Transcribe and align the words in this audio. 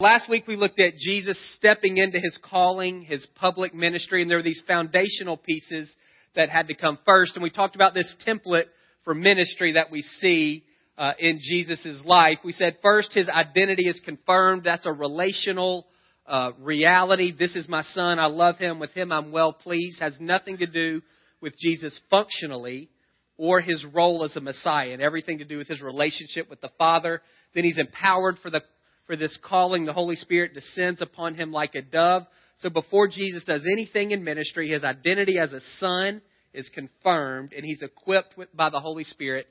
Last 0.00 0.28
week 0.28 0.48
we 0.48 0.56
looked 0.56 0.80
at 0.80 0.96
Jesus 0.96 1.38
stepping 1.54 1.98
into 1.98 2.18
his 2.18 2.36
calling, 2.42 3.02
his 3.02 3.24
public 3.36 3.72
ministry, 3.72 4.22
and 4.22 4.30
there 4.30 4.38
were 4.38 4.42
these 4.42 4.62
foundational 4.66 5.36
pieces 5.36 5.88
that 6.34 6.48
had 6.48 6.66
to 6.66 6.74
come 6.74 6.98
first. 7.06 7.36
And 7.36 7.44
we 7.44 7.50
talked 7.50 7.76
about 7.76 7.94
this 7.94 8.12
template 8.26 8.66
for 9.04 9.14
ministry 9.14 9.74
that 9.74 9.92
we 9.92 10.02
see 10.02 10.64
uh, 10.98 11.12
in 11.20 11.38
Jesus' 11.40 12.02
life. 12.04 12.38
We 12.44 12.50
said 12.50 12.78
first 12.82 13.14
his 13.14 13.28
identity 13.28 13.84
is 13.84 14.00
confirmed. 14.04 14.64
That's 14.64 14.84
a 14.84 14.92
relational 14.92 15.86
uh, 16.26 16.50
reality. 16.58 17.32
This 17.32 17.54
is 17.54 17.68
my 17.68 17.82
son. 17.82 18.18
I 18.18 18.26
love 18.26 18.56
him. 18.56 18.80
With 18.80 18.90
him 18.90 19.12
I'm 19.12 19.30
well 19.30 19.52
pleased. 19.52 20.00
Has 20.00 20.16
nothing 20.18 20.56
to 20.58 20.66
do 20.66 21.02
with 21.40 21.56
Jesus 21.56 22.00
functionally 22.10 22.90
or 23.36 23.60
his 23.60 23.86
role 23.92 24.24
as 24.24 24.34
a 24.34 24.40
Messiah 24.40 24.90
and 24.90 25.00
everything 25.02 25.38
to 25.38 25.44
do 25.44 25.58
with 25.58 25.68
his 25.68 25.82
relationship 25.82 26.50
with 26.50 26.60
the 26.60 26.70
Father. 26.78 27.22
Then 27.54 27.62
he's 27.62 27.78
empowered 27.78 28.38
for 28.42 28.50
the 28.50 28.62
for 29.06 29.16
this 29.16 29.38
calling. 29.42 29.84
The 29.84 29.92
Holy 29.92 30.16
Spirit 30.16 30.54
descends 30.54 31.02
upon 31.02 31.34
him 31.34 31.52
like 31.52 31.74
a 31.74 31.82
dove. 31.82 32.26
So 32.58 32.70
before 32.70 33.08
Jesus 33.08 33.44
does 33.44 33.62
anything 33.70 34.12
in 34.12 34.24
ministry, 34.24 34.68
his 34.68 34.84
identity 34.84 35.38
as 35.38 35.52
a 35.52 35.60
son 35.78 36.22
is 36.52 36.70
confirmed 36.72 37.52
and 37.52 37.64
he's 37.64 37.82
equipped 37.82 38.36
with, 38.36 38.54
by 38.56 38.70
the 38.70 38.80
Holy 38.80 39.04
Spirit 39.04 39.46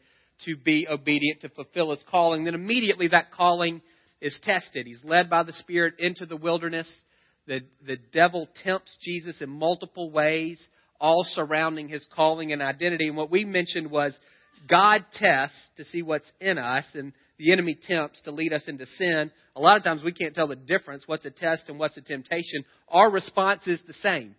to 0.45 0.55
be 0.55 0.87
obedient 0.89 1.41
to 1.41 1.49
fulfill 1.49 1.91
his 1.91 2.03
calling. 2.09 2.43
Then 2.43 2.55
immediately 2.55 3.09
that 3.09 3.31
calling 3.31 3.81
is 4.21 4.39
tested. 4.43 4.87
He's 4.87 5.03
led 5.03 5.29
by 5.29 5.43
the 5.43 5.53
Spirit 5.53 5.95
into 5.99 6.25
the 6.25 6.37
wilderness. 6.37 6.91
The, 7.45 7.61
the 7.85 7.97
devil 8.13 8.47
tempts 8.63 8.97
Jesus 9.01 9.41
in 9.41 9.49
multiple 9.49 10.11
ways, 10.11 10.65
all 10.99 11.23
surrounding 11.25 11.89
his 11.89 12.07
calling 12.15 12.53
and 12.53 12.61
identity. 12.61 13.09
And 13.09 13.17
what 13.17 13.29
we 13.29 13.43
mentioned 13.43 13.91
was 13.91 14.17
God 14.69 15.05
tests 15.13 15.69
to 15.77 15.83
see 15.85 16.01
what's 16.01 16.31
in 16.39 16.57
us, 16.57 16.85
and 16.93 17.13
the 17.37 17.51
enemy 17.51 17.77
tempts 17.81 18.21
to 18.21 18.31
lead 18.31 18.53
us 18.53 18.63
into 18.67 18.85
sin. 18.85 19.31
A 19.55 19.61
lot 19.61 19.77
of 19.77 19.83
times 19.83 20.03
we 20.03 20.13
can't 20.13 20.33
tell 20.33 20.47
the 20.47 20.55
difference 20.55 21.03
what's 21.05 21.25
a 21.25 21.31
test 21.31 21.69
and 21.69 21.77
what's 21.77 21.97
a 21.97 22.01
temptation. 22.01 22.63
Our 22.87 23.09
response 23.09 23.67
is 23.67 23.79
the 23.85 23.93
same. 23.93 24.35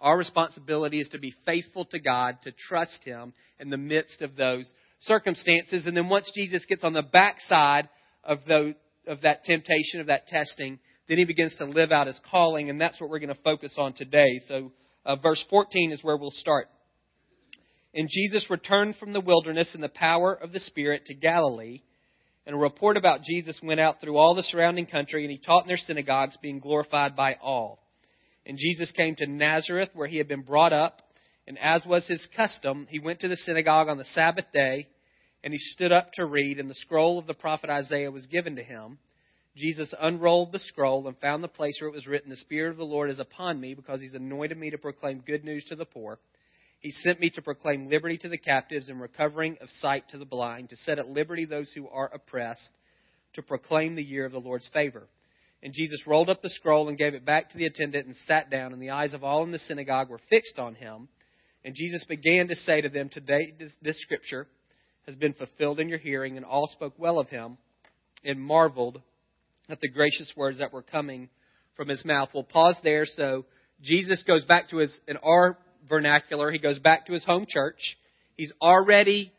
Our 0.00 0.18
responsibility 0.18 1.00
is 1.00 1.08
to 1.10 1.18
be 1.18 1.34
faithful 1.46 1.84
to 1.86 2.00
God, 2.00 2.38
to 2.42 2.52
trust 2.68 3.04
Him 3.04 3.32
in 3.60 3.70
the 3.70 3.76
midst 3.76 4.20
of 4.20 4.36
those 4.36 4.70
circumstances. 5.00 5.86
And 5.86 5.96
then 5.96 6.08
once 6.08 6.30
Jesus 6.34 6.64
gets 6.66 6.84
on 6.84 6.92
the 6.92 7.02
backside 7.02 7.88
of, 8.24 8.38
those, 8.48 8.74
of 9.06 9.20
that 9.22 9.44
temptation, 9.44 10.00
of 10.00 10.08
that 10.08 10.26
testing, 10.26 10.80
then 11.08 11.18
he 11.18 11.24
begins 11.24 11.54
to 11.56 11.64
live 11.64 11.92
out 11.92 12.06
his 12.06 12.20
calling, 12.30 12.70
and 12.70 12.80
that's 12.80 13.00
what 13.00 13.10
we're 13.10 13.18
going 13.18 13.34
to 13.34 13.42
focus 13.42 13.74
on 13.78 13.92
today. 13.92 14.40
So, 14.48 14.72
uh, 15.04 15.16
verse 15.16 15.44
14 15.50 15.92
is 15.92 16.02
where 16.02 16.16
we'll 16.16 16.30
start. 16.30 16.68
And 17.94 18.08
Jesus 18.10 18.48
returned 18.48 18.96
from 18.96 19.12
the 19.12 19.20
wilderness 19.20 19.74
in 19.74 19.80
the 19.80 19.88
power 19.88 20.32
of 20.32 20.52
the 20.52 20.60
Spirit 20.60 21.06
to 21.06 21.14
Galilee. 21.14 21.82
And 22.46 22.56
a 22.56 22.58
report 22.58 22.96
about 22.96 23.22
Jesus 23.22 23.60
went 23.62 23.80
out 23.80 24.00
through 24.00 24.16
all 24.16 24.34
the 24.34 24.42
surrounding 24.42 24.86
country, 24.86 25.22
and 25.22 25.30
he 25.30 25.38
taught 25.38 25.62
in 25.62 25.68
their 25.68 25.76
synagogues, 25.76 26.36
being 26.42 26.58
glorified 26.58 27.14
by 27.14 27.36
all. 27.40 27.78
And 28.46 28.58
Jesus 28.58 28.90
came 28.92 29.14
to 29.16 29.26
Nazareth, 29.26 29.90
where 29.94 30.08
he 30.08 30.16
had 30.16 30.26
been 30.26 30.42
brought 30.42 30.72
up. 30.72 31.02
And 31.46 31.58
as 31.58 31.84
was 31.86 32.06
his 32.06 32.26
custom, 32.36 32.86
he 32.88 32.98
went 32.98 33.20
to 33.20 33.28
the 33.28 33.36
synagogue 33.36 33.88
on 33.88 33.98
the 33.98 34.04
Sabbath 34.04 34.46
day, 34.52 34.86
and 35.44 35.52
he 35.52 35.58
stood 35.58 35.92
up 35.92 36.12
to 36.14 36.24
read, 36.24 36.58
and 36.58 36.70
the 36.70 36.74
scroll 36.74 37.18
of 37.18 37.26
the 37.26 37.34
prophet 37.34 37.68
Isaiah 37.68 38.10
was 38.10 38.26
given 38.26 38.56
to 38.56 38.62
him. 38.62 38.98
Jesus 39.56 39.92
unrolled 40.00 40.52
the 40.52 40.58
scroll 40.58 41.06
and 41.06 41.18
found 41.18 41.44
the 41.44 41.48
place 41.48 41.76
where 41.80 41.88
it 41.88 41.94
was 41.94 42.06
written, 42.06 42.30
The 42.30 42.36
Spirit 42.36 42.70
of 42.70 42.78
the 42.78 42.84
Lord 42.84 43.10
is 43.10 43.18
upon 43.18 43.60
me, 43.60 43.74
because 43.74 44.00
he's 44.00 44.14
anointed 44.14 44.56
me 44.56 44.70
to 44.70 44.78
proclaim 44.78 45.22
good 45.26 45.44
news 45.44 45.64
to 45.66 45.76
the 45.76 45.84
poor. 45.84 46.18
He 46.82 46.90
sent 46.90 47.20
me 47.20 47.30
to 47.30 47.42
proclaim 47.42 47.88
liberty 47.88 48.18
to 48.18 48.28
the 48.28 48.36
captives 48.36 48.88
and 48.88 49.00
recovering 49.00 49.56
of 49.60 49.70
sight 49.78 50.08
to 50.10 50.18
the 50.18 50.24
blind, 50.24 50.70
to 50.70 50.76
set 50.76 50.98
at 50.98 51.08
liberty 51.08 51.44
those 51.44 51.72
who 51.72 51.88
are 51.88 52.10
oppressed, 52.12 52.76
to 53.34 53.42
proclaim 53.42 53.94
the 53.94 54.02
year 54.02 54.26
of 54.26 54.32
the 54.32 54.40
Lord's 54.40 54.68
favor. 54.72 55.06
And 55.62 55.72
Jesus 55.72 56.02
rolled 56.08 56.28
up 56.28 56.42
the 56.42 56.50
scroll 56.50 56.88
and 56.88 56.98
gave 56.98 57.14
it 57.14 57.24
back 57.24 57.50
to 57.50 57.56
the 57.56 57.66
attendant 57.66 58.06
and 58.06 58.16
sat 58.26 58.50
down, 58.50 58.72
and 58.72 58.82
the 58.82 58.90
eyes 58.90 59.14
of 59.14 59.22
all 59.22 59.44
in 59.44 59.52
the 59.52 59.60
synagogue 59.60 60.10
were 60.10 60.20
fixed 60.28 60.58
on 60.58 60.74
him. 60.74 61.08
And 61.64 61.76
Jesus 61.76 62.04
began 62.04 62.48
to 62.48 62.56
say 62.56 62.80
to 62.80 62.88
them, 62.88 63.08
Today 63.08 63.54
this, 63.56 63.70
this 63.80 64.02
scripture 64.02 64.48
has 65.06 65.14
been 65.14 65.34
fulfilled 65.34 65.78
in 65.78 65.88
your 65.88 65.98
hearing, 65.98 66.36
and 66.36 66.44
all 66.44 66.66
spoke 66.66 66.94
well 66.98 67.20
of 67.20 67.28
him 67.28 67.58
and 68.24 68.40
marveled 68.40 69.00
at 69.68 69.78
the 69.78 69.88
gracious 69.88 70.32
words 70.36 70.58
that 70.58 70.72
were 70.72 70.82
coming 70.82 71.28
from 71.76 71.86
his 71.86 72.04
mouth. 72.04 72.30
We'll 72.34 72.42
pause 72.42 72.76
there. 72.82 73.06
So 73.06 73.44
Jesus 73.80 74.24
goes 74.24 74.44
back 74.44 74.70
to 74.70 74.78
his, 74.78 74.98
in 75.06 75.16
our 75.18 75.56
vernacular, 75.88 76.50
he 76.50 76.58
goes 76.58 76.78
back 76.78 77.06
to 77.06 77.12
his 77.12 77.24
home 77.24 77.46
church. 77.48 77.96
He's 78.36 78.52
already 78.60 79.32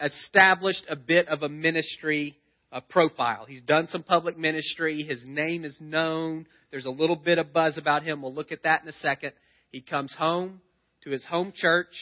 established 0.00 0.84
a 0.88 0.96
bit 0.96 1.28
of 1.28 1.42
a 1.42 1.48
ministry 1.48 2.36
uh, 2.72 2.80
profile. 2.80 3.44
He's 3.46 3.62
done 3.62 3.88
some 3.88 4.02
public 4.02 4.38
ministry. 4.38 5.02
His 5.02 5.22
name 5.26 5.64
is 5.64 5.76
known. 5.80 6.46
There's 6.70 6.86
a 6.86 6.90
little 6.90 7.16
bit 7.16 7.38
of 7.38 7.52
buzz 7.52 7.78
about 7.78 8.02
him. 8.02 8.22
We'll 8.22 8.34
look 8.34 8.52
at 8.52 8.62
that 8.62 8.82
in 8.82 8.88
a 8.88 8.92
second. 8.94 9.32
He 9.72 9.80
comes 9.80 10.14
home 10.14 10.60
to 11.04 11.10
his 11.10 11.24
home 11.24 11.52
church. 11.54 11.92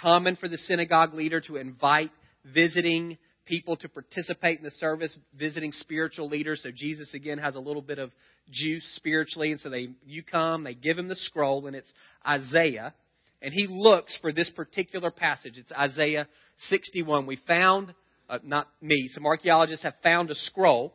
Common 0.00 0.36
for 0.36 0.48
the 0.48 0.58
synagogue 0.58 1.14
leader 1.14 1.40
to 1.42 1.56
invite 1.56 2.10
visiting 2.44 3.18
people 3.46 3.76
to 3.76 3.88
participate 3.88 4.58
in 4.58 4.64
the 4.64 4.70
service, 4.72 5.16
visiting 5.38 5.72
spiritual 5.72 6.28
leaders. 6.28 6.60
So 6.62 6.70
Jesus 6.74 7.14
again 7.14 7.38
has 7.38 7.54
a 7.54 7.60
little 7.60 7.82
bit 7.82 7.98
of 7.98 8.10
juice 8.50 8.84
spiritually, 8.96 9.52
and 9.52 9.60
so 9.60 9.70
they 9.70 9.88
you 10.04 10.22
come, 10.22 10.64
they 10.64 10.74
give 10.74 10.98
him 10.98 11.08
the 11.08 11.16
scroll, 11.16 11.66
and 11.66 11.76
it's 11.76 11.90
Isaiah, 12.26 12.92
and 13.42 13.52
he 13.52 13.66
looks 13.68 14.18
for 14.20 14.32
this 14.32 14.50
particular 14.50 15.10
passage. 15.10 15.54
It's 15.56 15.72
Isaiah 15.72 16.26
61. 16.68 17.26
We 17.26 17.36
found, 17.46 17.94
uh, 18.28 18.38
not 18.42 18.68
me, 18.80 19.08
some 19.12 19.26
archaeologists 19.26 19.84
have 19.84 19.94
found 20.02 20.30
a 20.30 20.34
scroll, 20.34 20.94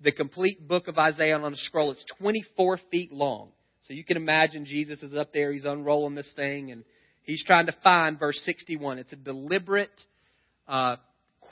the 0.00 0.12
complete 0.12 0.66
book 0.66 0.88
of 0.88 0.98
Isaiah 0.98 1.38
on 1.38 1.52
a 1.52 1.56
scroll. 1.56 1.92
It's 1.92 2.04
24 2.18 2.78
feet 2.90 3.12
long. 3.12 3.50
So 3.86 3.94
you 3.94 4.04
can 4.04 4.16
imagine 4.16 4.64
Jesus 4.64 5.02
is 5.02 5.14
up 5.14 5.32
there, 5.32 5.52
he's 5.52 5.64
unrolling 5.64 6.14
this 6.14 6.30
thing, 6.36 6.70
and 6.70 6.84
he's 7.24 7.44
trying 7.44 7.66
to 7.66 7.76
find 7.82 8.18
verse 8.18 8.40
61. 8.44 8.98
It's 8.98 9.12
a 9.12 9.16
deliberate 9.16 9.90
uh, 10.68 10.96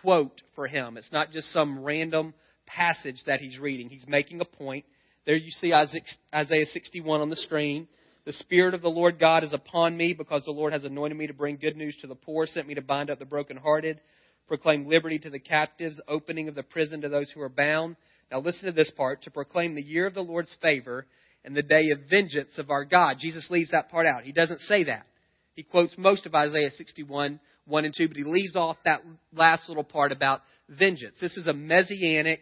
quote 0.01 0.41
for 0.55 0.67
him. 0.67 0.97
It's 0.97 1.13
not 1.13 1.33
just 1.33 1.53
some 1.53 1.83
random 1.83 2.35
passage 2.67 3.23
that 3.27 3.41
he's 3.41 3.59
reading. 3.59 3.89
He's 3.89 4.07
making 4.07 4.41
a 4.41 4.45
point. 4.45 4.85
There 5.27 5.37
you 5.37 5.51
see 5.51 5.73
Isaiah 5.73 6.67
61 6.67 7.21
on 7.21 7.31
the 7.31 7.37
screen. 7.37 7.89
The 8.27 8.33
Spirit 8.35 8.75
of 8.75 8.83
the 8.83 8.89
Lord 8.89 9.19
God 9.19 9.45
is 9.45 9.53
upon 9.53 9.97
me 9.97 10.13
because 10.13 10.45
the 10.45 10.51
Lord 10.51 10.73
has 10.73 10.85
anointed 10.85 11.17
me 11.17 11.27
to 11.27 11.35
bring 11.35 11.57
good 11.57 11.77
news 11.77 11.97
to 12.01 12.07
the 12.07 12.15
poor, 12.15 12.47
sent 12.47 12.69
me 12.69 12.75
to 12.75 12.83
bind 12.83 13.11
up 13.11 13.19
the 13.19 13.25
brokenhearted, 13.25 14.01
proclaim 14.47 14.87
liberty 14.87 15.19
to 15.21 15.31
the 15.31 15.39
captives, 15.39 16.01
opening 16.07 16.49
of 16.49 16.55
the 16.55 16.63
prison 16.63 17.01
to 17.01 17.09
those 17.09 17.31
who 17.31 17.41
are 17.41 17.49
bound. 17.49 17.97
Now 18.31 18.41
listen 18.41 18.67
to 18.67 18.73
this 18.73 18.91
part 18.91 19.23
to 19.23 19.31
proclaim 19.31 19.75
the 19.75 19.83
year 19.83 20.07
of 20.07 20.15
the 20.15 20.21
Lord's 20.21 20.55
favor 20.61 21.07
and 21.45 21.57
the 21.57 21.63
day 21.63 21.91
of 21.91 22.11
vengeance 22.11 22.59
of 22.59 22.71
our 22.71 22.85
God. 22.85 23.17
Jesus 23.19 23.49
leaves 23.49 23.71
that 23.71 23.91
part 23.91 24.07
out. 24.07 24.25
He 24.25 24.33
doesn't 24.33 24.61
say 24.61 24.85
that. 24.85 25.07
He 25.55 25.63
quotes 25.63 25.97
most 25.97 26.27
of 26.27 26.35
Isaiah 26.35 26.71
61 26.71 27.41
1 27.67 27.85
and 27.85 27.95
2, 27.97 28.09
but 28.09 28.17
he 28.17 28.25
leaves 28.25 28.57
off 28.57 28.77
that 28.85 29.01
last 29.33 29.69
little 29.69 29.85
part 29.85 30.13
about 30.13 30.43
vengeance. 30.69 31.17
This 31.21 31.37
is 31.37 31.47
a 31.47 31.53
messianic 31.53 32.41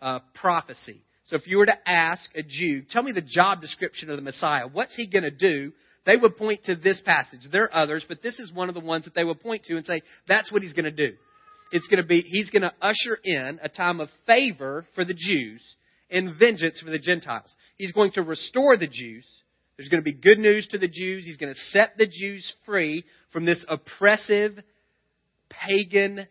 uh, 0.00 0.20
prophecy. 0.34 1.02
So 1.28 1.36
if 1.36 1.46
you 1.46 1.58
were 1.58 1.66
to 1.66 1.88
ask 1.88 2.30
a 2.34 2.42
Jew, 2.42 2.82
tell 2.82 3.02
me 3.02 3.12
the 3.12 3.22
job 3.22 3.60
description 3.60 4.10
of 4.10 4.16
the 4.16 4.22
Messiah, 4.22 4.66
what's 4.66 4.94
he 4.94 5.06
going 5.06 5.24
to 5.24 5.30
do? 5.30 5.72
They 6.04 6.16
would 6.16 6.36
point 6.36 6.64
to 6.64 6.74
this 6.74 7.00
passage. 7.04 7.40
There 7.50 7.64
are 7.64 7.74
others, 7.74 8.04
but 8.08 8.22
this 8.22 8.38
is 8.38 8.52
one 8.52 8.68
of 8.68 8.74
the 8.74 8.80
ones 8.80 9.04
that 9.04 9.14
they 9.14 9.24
would 9.24 9.40
point 9.40 9.64
to 9.64 9.76
and 9.76 9.84
say, 9.84 10.00
that's 10.26 10.50
what 10.50 10.62
he's 10.62 10.72
going 10.72 10.84
to 10.86 10.90
do. 10.90 11.14
It's 11.70 11.86
going 11.86 12.02
to 12.02 12.06
be, 12.06 12.22
he's 12.22 12.50
going 12.50 12.62
to 12.62 12.72
usher 12.80 13.18
in 13.22 13.60
a 13.62 13.68
time 13.68 14.00
of 14.00 14.08
favor 14.26 14.86
for 14.94 15.04
the 15.04 15.14
Jews 15.14 15.62
and 16.10 16.38
vengeance 16.38 16.80
for 16.80 16.90
the 16.90 16.98
Gentiles. 16.98 17.54
He's 17.76 17.92
going 17.92 18.12
to 18.12 18.22
restore 18.22 18.78
the 18.78 18.86
Jews 18.86 19.26
there's 19.78 19.88
going 19.88 20.02
to 20.02 20.04
be 20.04 20.12
good 20.12 20.40
news 20.40 20.66
to 20.72 20.78
the 20.78 20.88
Jews. 20.88 21.24
He's 21.24 21.36
going 21.36 21.54
to 21.54 21.60
set 21.70 21.92
the 21.96 22.06
Jews 22.06 22.52
free 22.66 23.04
from 23.32 23.46
this 23.46 23.64
oppressive, 23.68 24.58
pagan 25.48 26.26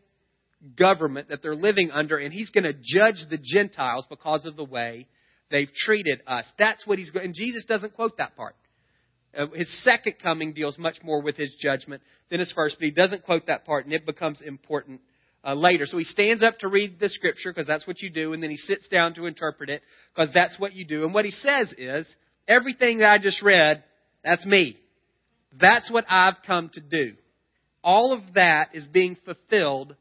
government 0.78 1.30
that 1.30 1.42
they're 1.42 1.56
living 1.56 1.92
under, 1.92 2.18
and 2.18 2.34
he's 2.34 2.50
going 2.50 2.64
to 2.64 2.74
judge 2.74 3.26
the 3.30 3.40
Gentiles 3.42 4.06
because 4.10 4.46
of 4.46 4.56
the 4.56 4.64
way 4.64 5.08
they've 5.52 5.72
treated 5.74 6.22
us. 6.28 6.46
That's 6.58 6.86
what 6.86 6.98
he's 6.98 7.10
going. 7.10 7.26
And 7.26 7.36
Jesus 7.36 7.66
doesn't 7.66 7.94
quote 7.94 8.18
that 8.18 8.36
part. 8.36 8.56
Uh, 9.38 9.48
his 9.54 9.84
second 9.84 10.16
coming 10.22 10.54
deals 10.54 10.78
much 10.78 10.98
more 11.04 11.22
with 11.22 11.38
his 11.38 11.56
judgment 11.60 12.02
than 12.30 12.40
his 12.40 12.52
first, 12.54 12.78
but 12.80 12.86
he 12.86 12.92
doesn't 12.92 13.24
quote 13.24 13.48
that 13.48 13.66
part, 13.66 13.86
and 13.86 13.94
it 13.94 14.06
becomes 14.06 14.42
important 14.42 15.02
uh, 15.44 15.54
later. 15.54 15.86
So 15.86 15.98
he 15.98 16.04
stands 16.04 16.42
up 16.42 16.60
to 16.60 16.68
read 16.68 17.00
the 17.00 17.10
scripture 17.10 17.52
because 17.52 17.68
that's 17.68 17.86
what 17.86 18.02
you 18.02 18.10
do, 18.10 18.34
and 18.34 18.42
then 18.42 18.50
he 18.50 18.58
sits 18.58 18.88
down 18.88 19.14
to 19.16 19.26
interpret 19.26 19.70
it 19.70 19.82
because 20.16 20.34
that's 20.34 20.60
what 20.60 20.74
you 20.74 20.86
do. 20.86 21.06
And 21.06 21.14
what 21.14 21.26
he 21.26 21.32
says 21.32 21.74
is, 21.78 22.08
Everything 22.48 23.00
that 23.00 23.10
I 23.10 23.18
just 23.18 23.44
read, 23.44 23.84
that's 24.24 24.46
me. 24.46 24.78
That's 25.60 25.92
what 25.92 26.06
I've 26.10 26.38
come 26.46 26.70
to 26.74 26.82
do. 26.82 27.16
All 27.84 28.14
of 28.14 28.36
that 28.36 28.70
is 28.74 28.86
being 28.86 29.18
fulfilled 29.26 29.96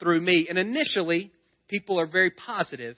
through 0.00 0.20
me. 0.20 0.46
And 0.48 0.58
initially, 0.58 1.30
people 1.68 2.00
are 2.00 2.06
very 2.06 2.30
positive 2.30 2.96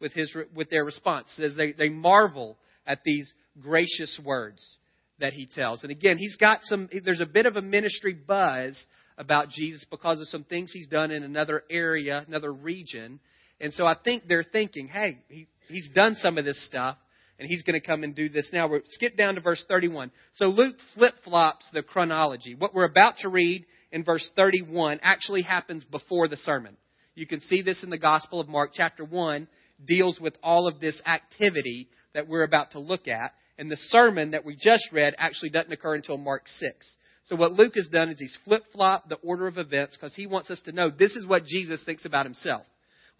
with 0.00 0.12
his 0.12 0.34
with 0.54 0.70
their 0.70 0.84
response 0.84 1.28
as 1.42 1.56
they, 1.56 1.72
they 1.72 1.88
marvel 1.88 2.56
at 2.86 3.00
these 3.04 3.32
gracious 3.60 4.20
words 4.24 4.78
that 5.20 5.32
he 5.32 5.46
tells. 5.46 5.82
And 5.82 5.92
again, 5.92 6.18
he's 6.18 6.36
got 6.36 6.60
some 6.62 6.88
there's 7.04 7.20
a 7.20 7.26
bit 7.26 7.46
of 7.46 7.56
a 7.56 7.62
ministry 7.62 8.14
buzz 8.14 8.78
about 9.16 9.48
Jesus 9.48 9.84
because 9.90 10.20
of 10.20 10.28
some 10.28 10.44
things 10.44 10.72
he's 10.72 10.88
done 10.88 11.10
in 11.10 11.22
another 11.22 11.62
area, 11.70 12.24
another 12.26 12.52
region. 12.52 13.20
And 13.60 13.72
so 13.72 13.86
I 13.86 13.94
think 14.02 14.24
they're 14.26 14.44
thinking, 14.44 14.88
hey, 14.88 15.18
he, 15.28 15.46
he's 15.68 15.88
done 15.94 16.16
some 16.16 16.36
of 16.36 16.44
this 16.44 16.64
stuff, 16.66 16.96
and 17.38 17.48
he's 17.48 17.62
going 17.62 17.80
to 17.80 17.86
come 17.86 18.04
and 18.04 18.14
do 18.14 18.28
this 18.28 18.50
now. 18.52 18.68
We're, 18.68 18.82
skip 18.84 19.16
down 19.16 19.34
to 19.34 19.40
verse 19.40 19.64
31. 19.68 20.10
So 20.34 20.46
Luke 20.46 20.76
flip 20.94 21.14
flops 21.24 21.66
the 21.72 21.82
chronology. 21.82 22.54
What 22.54 22.74
we're 22.74 22.84
about 22.84 23.18
to 23.18 23.28
read 23.28 23.66
in 23.90 24.04
verse 24.04 24.28
31 24.36 25.00
actually 25.02 25.42
happens 25.42 25.84
before 25.84 26.28
the 26.28 26.36
sermon. 26.36 26.76
You 27.14 27.26
can 27.26 27.40
see 27.40 27.62
this 27.62 27.82
in 27.82 27.90
the 27.90 27.98
Gospel 27.98 28.40
of 28.40 28.48
Mark, 28.48 28.70
chapter 28.74 29.04
1 29.04 29.48
deals 29.84 30.20
with 30.20 30.36
all 30.42 30.68
of 30.68 30.80
this 30.80 31.00
activity 31.06 31.88
that 32.14 32.28
we're 32.28 32.44
about 32.44 32.72
to 32.72 32.78
look 32.78 33.08
at. 33.08 33.34
And 33.58 33.70
the 33.70 33.76
sermon 33.76 34.32
that 34.32 34.44
we 34.44 34.56
just 34.56 34.88
read 34.92 35.14
actually 35.18 35.50
doesn't 35.50 35.72
occur 35.72 35.94
until 35.94 36.16
Mark 36.16 36.42
6. 36.46 36.96
So 37.24 37.36
what 37.36 37.52
Luke 37.52 37.74
has 37.76 37.88
done 37.88 38.10
is 38.10 38.18
he's 38.18 38.38
flip 38.44 38.64
flopped 38.72 39.08
the 39.08 39.16
order 39.16 39.46
of 39.46 39.58
events 39.58 39.96
because 39.96 40.14
he 40.14 40.26
wants 40.26 40.50
us 40.50 40.60
to 40.64 40.72
know 40.72 40.90
this 40.90 41.12
is 41.12 41.26
what 41.26 41.44
Jesus 41.44 41.82
thinks 41.84 42.04
about 42.04 42.26
himself. 42.26 42.62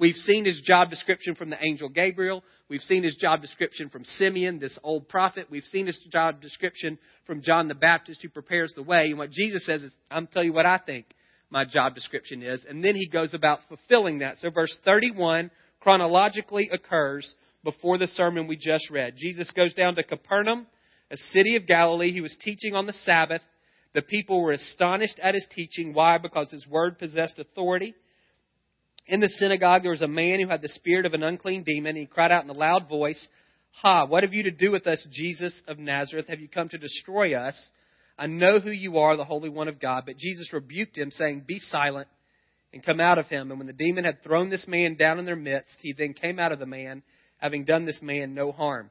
We've 0.05 0.15
seen 0.17 0.45
his 0.45 0.61
job 0.61 0.91
description 0.91 1.35
from 1.35 1.49
the 1.49 1.57
angel 1.67 1.89
Gabriel. 1.89 2.45
We've 2.69 2.83
seen 2.83 3.05
his 3.05 3.17
job 3.17 3.41
description 3.41 3.89
from 3.89 4.05
Simeon, 4.05 4.59
this 4.59 4.79
old 4.83 5.09
prophet. 5.09 5.47
We've 5.49 5.63
seen 5.63 5.87
his 5.87 5.99
job 6.13 6.43
description 6.43 6.99
from 7.27 7.41
John 7.41 7.69
the 7.69 7.75
Baptist 7.75 8.21
who 8.21 8.29
prepares 8.29 8.75
the 8.77 8.83
way. 8.83 9.07
And 9.07 9.17
what 9.17 9.31
Jesus 9.31 9.65
says 9.65 9.83
is, 9.83 9.97
I'm 10.11 10.27
tell 10.27 10.45
you 10.45 10.53
what 10.53 10.67
I 10.67 10.77
think 10.77 11.07
my 11.49 11.65
job 11.65 11.95
description 11.95 12.43
is. 12.43 12.67
And 12.69 12.85
then 12.85 12.97
he 12.97 13.09
goes 13.09 13.33
about 13.33 13.61
fulfilling 13.67 14.19
that. 14.19 14.37
So 14.37 14.51
verse 14.51 14.77
31 14.85 15.51
chronologically 15.81 16.69
occurs 16.71 17.35
before 17.63 17.97
the 17.97 18.09
sermon 18.09 18.47
we 18.47 18.59
just 18.59 18.91
read. 18.91 19.15
Jesus 19.17 19.51
goes 19.53 19.73
down 19.73 19.95
to 19.95 20.03
Capernaum, 20.03 20.67
a 21.11 21.17
city 21.17 21.57
of 21.57 21.67
Galilee. 21.67 22.13
He 22.13 22.21
was 22.21 22.37
teaching 22.43 22.75
on 22.75 22.85
the 22.85 22.93
Sabbath. 22.93 23.41
The 23.95 24.03
people 24.03 24.43
were 24.43 24.53
astonished 24.53 25.19
at 25.23 25.33
his 25.33 25.47
teaching. 25.51 25.95
Why? 25.95 26.19
Because 26.19 26.51
his 26.51 26.67
word 26.69 26.99
possessed 26.99 27.39
authority. 27.39 27.95
In 29.07 29.21
the 29.21 29.29
synagogue, 29.29 29.83
there 29.83 29.91
was 29.91 30.03
a 30.03 30.09
man 30.09 30.41
who 30.41 30.49
had 30.49 30.63
the 30.63 30.69
spirit 30.69 31.05
of 31.05 31.13
an 31.13 31.23
unclean 31.23 31.63
demon. 31.63 31.95
He 31.95 32.07
cried 32.07 32.33
out 32.33 32.45
in 32.45 32.51
a 32.51 32.55
loud 32.55 32.89
voice, 32.89 33.29
Ha, 33.83 34.07
what 34.07 34.23
have 34.23 34.33
you 34.33 34.45
to 34.45 34.51
do 34.51 34.71
with 34.71 34.87
us, 34.87 35.07
Jesus 35.11 35.61
of 35.69 35.79
Nazareth? 35.79 36.29
Have 36.29 36.41
you 36.41 36.49
come 36.49 36.69
to 36.71 36.79
destroy 36.79 37.35
us? 37.35 37.55
I 38.17 38.29
know 38.29 38.61
who 38.61 38.71
you 38.71 38.99
are, 38.99 39.17
the 39.17 39.25
Holy 39.25 39.49
One 39.49 39.69
of 39.69 39.81
God. 39.81 40.05
But 40.07 40.17
Jesus 40.17 40.53
rebuked 40.53 40.97
him, 40.97 41.11
saying, 41.11 41.45
Be 41.47 41.59
silent 41.59 42.09
and 42.73 42.85
come 42.85 43.01
out 43.01 43.19
of 43.19 43.27
him. 43.27 43.51
And 43.51 43.59
when 43.59 43.67
the 43.67 43.73
demon 43.73 44.05
had 44.05 44.23
thrown 44.23 44.49
this 44.49 44.67
man 44.67 44.97
down 44.97 45.19
in 45.19 45.27
their 45.27 45.37
midst, 45.37 45.77
he 45.81 45.93
then 45.93 46.15
came 46.15 46.39
out 46.39 46.53
of 46.53 46.59
the 46.59 46.67
man, 46.67 47.03
having 47.39 47.65
done 47.65 47.85
this 47.85 48.01
man 48.01 48.33
no 48.33 48.53
harm. 48.53 48.91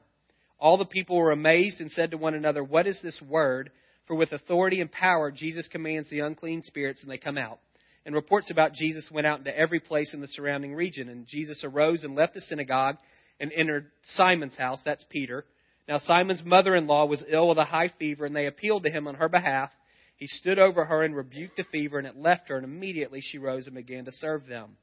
All 0.60 0.76
the 0.76 0.84
people 0.84 1.16
were 1.16 1.32
amazed 1.32 1.80
and 1.80 1.90
said 1.90 2.12
to 2.12 2.18
one 2.18 2.34
another, 2.34 2.62
What 2.62 2.86
is 2.86 3.00
this 3.02 3.20
word? 3.26 3.70
For 4.06 4.14
with 4.14 4.32
authority 4.32 4.80
and 4.80 4.92
power, 4.92 5.30
Jesus 5.30 5.66
commands 5.68 6.08
the 6.10 6.20
unclean 6.20 6.62
spirits, 6.62 7.02
and 7.02 7.10
they 7.10 7.18
come 7.18 7.38
out 7.38 7.58
and 8.06 8.14
reports 8.14 8.50
about 8.50 8.74
Jesus 8.74 9.08
went 9.10 9.26
out 9.26 9.38
into 9.38 9.56
every 9.56 9.80
place 9.80 10.12
in 10.12 10.20
the 10.20 10.28
surrounding 10.28 10.74
region. 10.74 11.08
And 11.08 11.26
Jesus 11.26 11.64
arose 11.64 12.04
and 12.04 12.14
left 12.14 12.34
the 12.34 12.40
synagogue 12.40 12.96
and 13.40 13.50
entered 13.52 13.90
Simon's 14.14 14.56
house. 14.56 14.82
That's 14.84 15.04
Peter. 15.08 15.44
Now, 15.88 15.98
Simon's 15.98 16.42
mother 16.44 16.74
in 16.74 16.86
law 16.86 17.06
was 17.06 17.24
ill 17.28 17.48
with 17.48 17.58
a 17.58 17.64
high 17.64 17.90
fever, 17.98 18.24
and 18.24 18.34
they 18.34 18.46
appealed 18.46 18.84
to 18.84 18.90
him 18.90 19.06
on 19.06 19.16
her 19.16 19.28
behalf. 19.28 19.70
He 20.16 20.26
stood 20.26 20.58
over 20.58 20.84
her 20.84 21.02
and 21.02 21.14
rebuked 21.14 21.56
the 21.56 21.64
fever, 21.64 21.98
and 21.98 22.06
it 22.06 22.16
left 22.16 22.48
her, 22.48 22.56
and 22.56 22.64
immediately 22.64 23.20
she 23.20 23.38
rose 23.38 23.66
and 23.66 23.76
began 23.76 24.04
to 24.06 24.12
serve 24.12 24.46
them. 24.46 24.76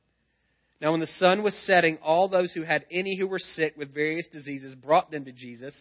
Now, 0.79 0.91
when 0.91 0.99
the 0.99 1.07
sun 1.07 1.43
was 1.43 1.55
setting, 1.65 1.97
all 1.97 2.27
those 2.27 2.51
who 2.53 2.63
had 2.63 2.85
any 2.91 3.15
who 3.17 3.27
were 3.27 3.39
sick 3.39 3.75
with 3.77 3.93
various 3.93 4.27
diseases 4.31 4.75
brought 4.75 5.11
them 5.11 5.25
to 5.25 5.31
Jesus. 5.31 5.79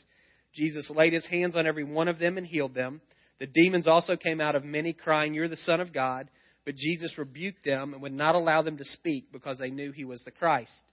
Jesus 0.55 0.91
laid 0.95 1.13
his 1.13 1.27
hands 1.27 1.57
on 1.57 1.67
every 1.67 1.85
one 1.85 2.09
of 2.09 2.19
them 2.19 2.39
and 2.39 2.47
healed 2.47 2.75
them. 2.75 3.01
The 3.39 3.47
demons 3.47 3.89
also 3.89 4.17
came 4.17 4.41
out 4.41 4.55
of 4.55 4.65
many, 4.65 4.93
crying, 4.93 5.33
You're 5.33 5.49
the 5.49 5.57
Son 5.57 5.81
of 5.81 5.93
God. 5.93 6.29
But 6.71 6.77
Jesus 6.77 7.19
rebuked 7.19 7.65
them 7.65 7.95
and 7.95 8.03
would 8.03 8.13
not 8.13 8.37
allow 8.37 8.63
them 8.63 8.77
to 8.77 8.85
speak 8.85 9.33
because 9.33 9.59
they 9.59 9.71
knew 9.71 9.91
he 9.91 10.05
was 10.05 10.23
the 10.23 10.31
Christ. 10.31 10.85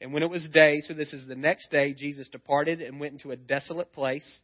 And 0.00 0.12
when 0.12 0.22
it 0.22 0.30
was 0.30 0.48
day, 0.54 0.78
so 0.82 0.94
this 0.94 1.12
is 1.12 1.26
the 1.26 1.34
next 1.34 1.68
day, 1.72 1.94
Jesus 1.98 2.28
departed 2.28 2.80
and 2.80 3.00
went 3.00 3.14
into 3.14 3.32
a 3.32 3.36
desolate 3.36 3.92
place. 3.92 4.40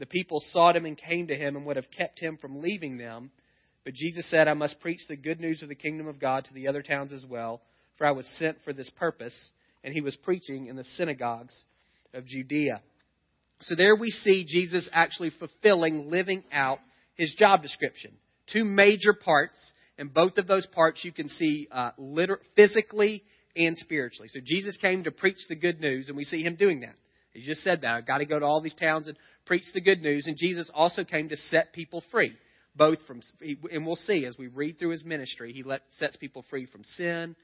The 0.00 0.06
people 0.06 0.42
sought 0.50 0.74
him 0.74 0.86
and 0.86 0.98
came 0.98 1.28
to 1.28 1.36
him 1.36 1.54
and 1.54 1.64
would 1.66 1.76
have 1.76 1.92
kept 1.96 2.18
him 2.18 2.36
from 2.36 2.60
leaving 2.60 2.98
them. 2.98 3.30
But 3.84 3.94
Jesus 3.94 4.28
said, 4.28 4.48
I 4.48 4.54
must 4.54 4.80
preach 4.80 4.98
the 5.08 5.14
good 5.14 5.38
news 5.38 5.62
of 5.62 5.68
the 5.68 5.76
kingdom 5.76 6.08
of 6.08 6.18
God 6.18 6.46
to 6.46 6.52
the 6.52 6.66
other 6.66 6.82
towns 6.82 7.12
as 7.12 7.24
well, 7.24 7.62
for 7.96 8.04
I 8.04 8.10
was 8.10 8.26
sent 8.40 8.58
for 8.64 8.72
this 8.72 8.90
purpose. 8.96 9.52
And 9.84 9.94
he 9.94 10.00
was 10.00 10.16
preaching 10.16 10.66
in 10.66 10.74
the 10.74 10.82
synagogues 10.82 11.54
of 12.12 12.26
Judea. 12.26 12.80
So 13.60 13.76
there 13.76 13.94
we 13.94 14.10
see 14.10 14.44
Jesus 14.48 14.88
actually 14.92 15.30
fulfilling, 15.38 16.10
living 16.10 16.42
out 16.50 16.80
his 17.14 17.32
job 17.38 17.62
description. 17.62 18.14
Two 18.52 18.64
major 18.64 19.12
parts 19.12 19.72
and 19.98 20.14
both 20.14 20.38
of 20.38 20.46
those 20.46 20.66
parts 20.66 21.04
you 21.04 21.12
can 21.12 21.28
see 21.28 21.68
uh, 21.70 21.90
liter- 21.98 22.40
physically 22.56 23.24
and 23.56 23.76
spiritually. 23.76 24.28
So 24.32 24.40
Jesus 24.44 24.76
came 24.76 25.04
to 25.04 25.10
preach 25.10 25.38
the 25.48 25.56
good 25.56 25.80
news, 25.80 26.08
and 26.08 26.16
we 26.16 26.24
see 26.24 26.42
him 26.42 26.54
doing 26.54 26.80
that. 26.80 26.94
He 27.32 27.42
just 27.42 27.62
said 27.62 27.82
that. 27.82 27.94
I've 27.94 28.06
got 28.06 28.18
to 28.18 28.24
go 28.24 28.38
to 28.38 28.44
all 28.44 28.60
these 28.60 28.74
towns 28.74 29.08
and 29.08 29.16
preach 29.44 29.64
the 29.74 29.80
good 29.80 30.00
news. 30.00 30.26
And 30.26 30.36
Jesus 30.36 30.70
also 30.72 31.04
came 31.04 31.28
to 31.28 31.36
set 31.36 31.72
people 31.72 32.02
free, 32.10 32.32
both 32.74 32.98
from, 33.06 33.20
and 33.70 33.86
we'll 33.86 33.96
see 33.96 34.24
as 34.24 34.36
we 34.38 34.46
read 34.46 34.78
through 34.78 34.90
his 34.90 35.04
ministry, 35.04 35.52
he 35.52 35.62
let, 35.62 35.82
sets 35.98 36.16
people 36.16 36.44
free 36.48 36.66
from 36.66 36.84
sin, 36.84 37.36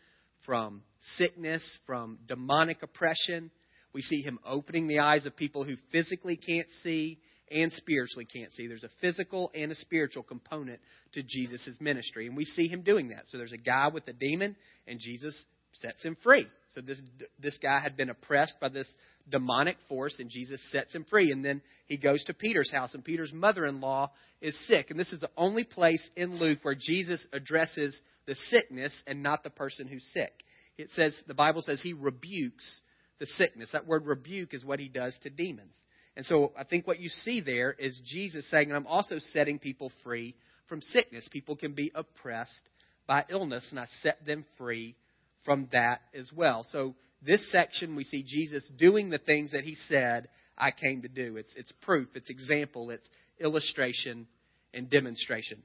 from 0.46 0.82
sickness, 1.16 1.78
from 1.86 2.18
demonic 2.26 2.82
oppression. 2.82 3.50
We 3.92 4.00
see 4.00 4.22
him 4.22 4.38
opening 4.44 4.86
the 4.86 5.00
eyes 5.00 5.26
of 5.26 5.36
people 5.36 5.64
who 5.64 5.76
physically 5.92 6.36
can't 6.36 6.68
see 6.82 7.18
and 7.50 7.72
spiritually 7.72 8.24
can't 8.24 8.52
see. 8.52 8.66
There's 8.66 8.84
a 8.84 8.90
physical 9.00 9.50
and 9.54 9.70
a 9.70 9.74
spiritual 9.74 10.22
component 10.22 10.80
to 11.12 11.22
Jesus' 11.22 11.76
ministry, 11.80 12.26
and 12.26 12.36
we 12.36 12.44
see 12.44 12.68
him 12.68 12.82
doing 12.82 13.08
that. 13.08 13.24
So 13.26 13.38
there's 13.38 13.52
a 13.52 13.58
guy 13.58 13.88
with 13.88 14.06
a 14.08 14.12
demon, 14.12 14.56
and 14.86 14.98
Jesus 14.98 15.36
sets 15.72 16.04
him 16.04 16.16
free. 16.22 16.46
So 16.74 16.80
this 16.80 17.00
this 17.40 17.58
guy 17.62 17.80
had 17.80 17.96
been 17.96 18.10
oppressed 18.10 18.54
by 18.60 18.68
this 18.68 18.90
demonic 19.28 19.76
force, 19.88 20.16
and 20.18 20.30
Jesus 20.30 20.60
sets 20.70 20.94
him 20.94 21.04
free. 21.08 21.32
And 21.32 21.44
then 21.44 21.62
he 21.86 21.96
goes 21.96 22.22
to 22.24 22.34
Peter's 22.34 22.72
house, 22.72 22.94
and 22.94 23.04
Peter's 23.04 23.32
mother-in-law 23.32 24.10
is 24.40 24.58
sick. 24.66 24.90
And 24.90 24.98
this 24.98 25.12
is 25.12 25.20
the 25.20 25.30
only 25.36 25.64
place 25.64 26.08
in 26.16 26.38
Luke 26.38 26.60
where 26.62 26.76
Jesus 26.78 27.26
addresses 27.32 27.98
the 28.26 28.36
sickness 28.50 28.94
and 29.06 29.22
not 29.22 29.42
the 29.42 29.50
person 29.50 29.86
who's 29.86 30.06
sick. 30.12 30.32
It 30.78 30.90
says 30.92 31.14
the 31.26 31.34
Bible 31.34 31.62
says 31.62 31.80
he 31.82 31.92
rebukes 31.92 32.80
the 33.18 33.26
sickness. 33.26 33.70
That 33.72 33.86
word 33.86 34.06
rebuke 34.06 34.54
is 34.54 34.64
what 34.64 34.80
he 34.80 34.88
does 34.88 35.16
to 35.22 35.30
demons. 35.30 35.74
And 36.16 36.24
so 36.26 36.52
I 36.56 36.64
think 36.64 36.86
what 36.86 37.00
you 37.00 37.08
see 37.08 37.40
there 37.40 37.72
is 37.72 38.00
Jesus 38.04 38.48
saying, 38.50 38.72
I'm 38.72 38.86
also 38.86 39.18
setting 39.18 39.58
people 39.58 39.90
free 40.02 40.36
from 40.68 40.80
sickness. 40.80 41.28
People 41.32 41.56
can 41.56 41.72
be 41.72 41.90
oppressed 41.94 42.68
by 43.06 43.24
illness, 43.28 43.66
and 43.70 43.80
I 43.80 43.86
set 44.02 44.24
them 44.24 44.44
free 44.56 44.96
from 45.44 45.68
that 45.72 46.00
as 46.18 46.30
well. 46.34 46.64
So 46.70 46.94
this 47.22 47.50
section, 47.50 47.96
we 47.96 48.04
see 48.04 48.22
Jesus 48.22 48.70
doing 48.78 49.10
the 49.10 49.18
things 49.18 49.52
that 49.52 49.64
he 49.64 49.74
said 49.88 50.28
I 50.56 50.70
came 50.70 51.02
to 51.02 51.08
do. 51.08 51.36
It's, 51.36 51.52
it's 51.56 51.72
proof, 51.82 52.08
it's 52.14 52.30
example, 52.30 52.90
it's 52.90 53.08
illustration 53.40 54.26
and 54.72 54.88
demonstration. 54.88 55.62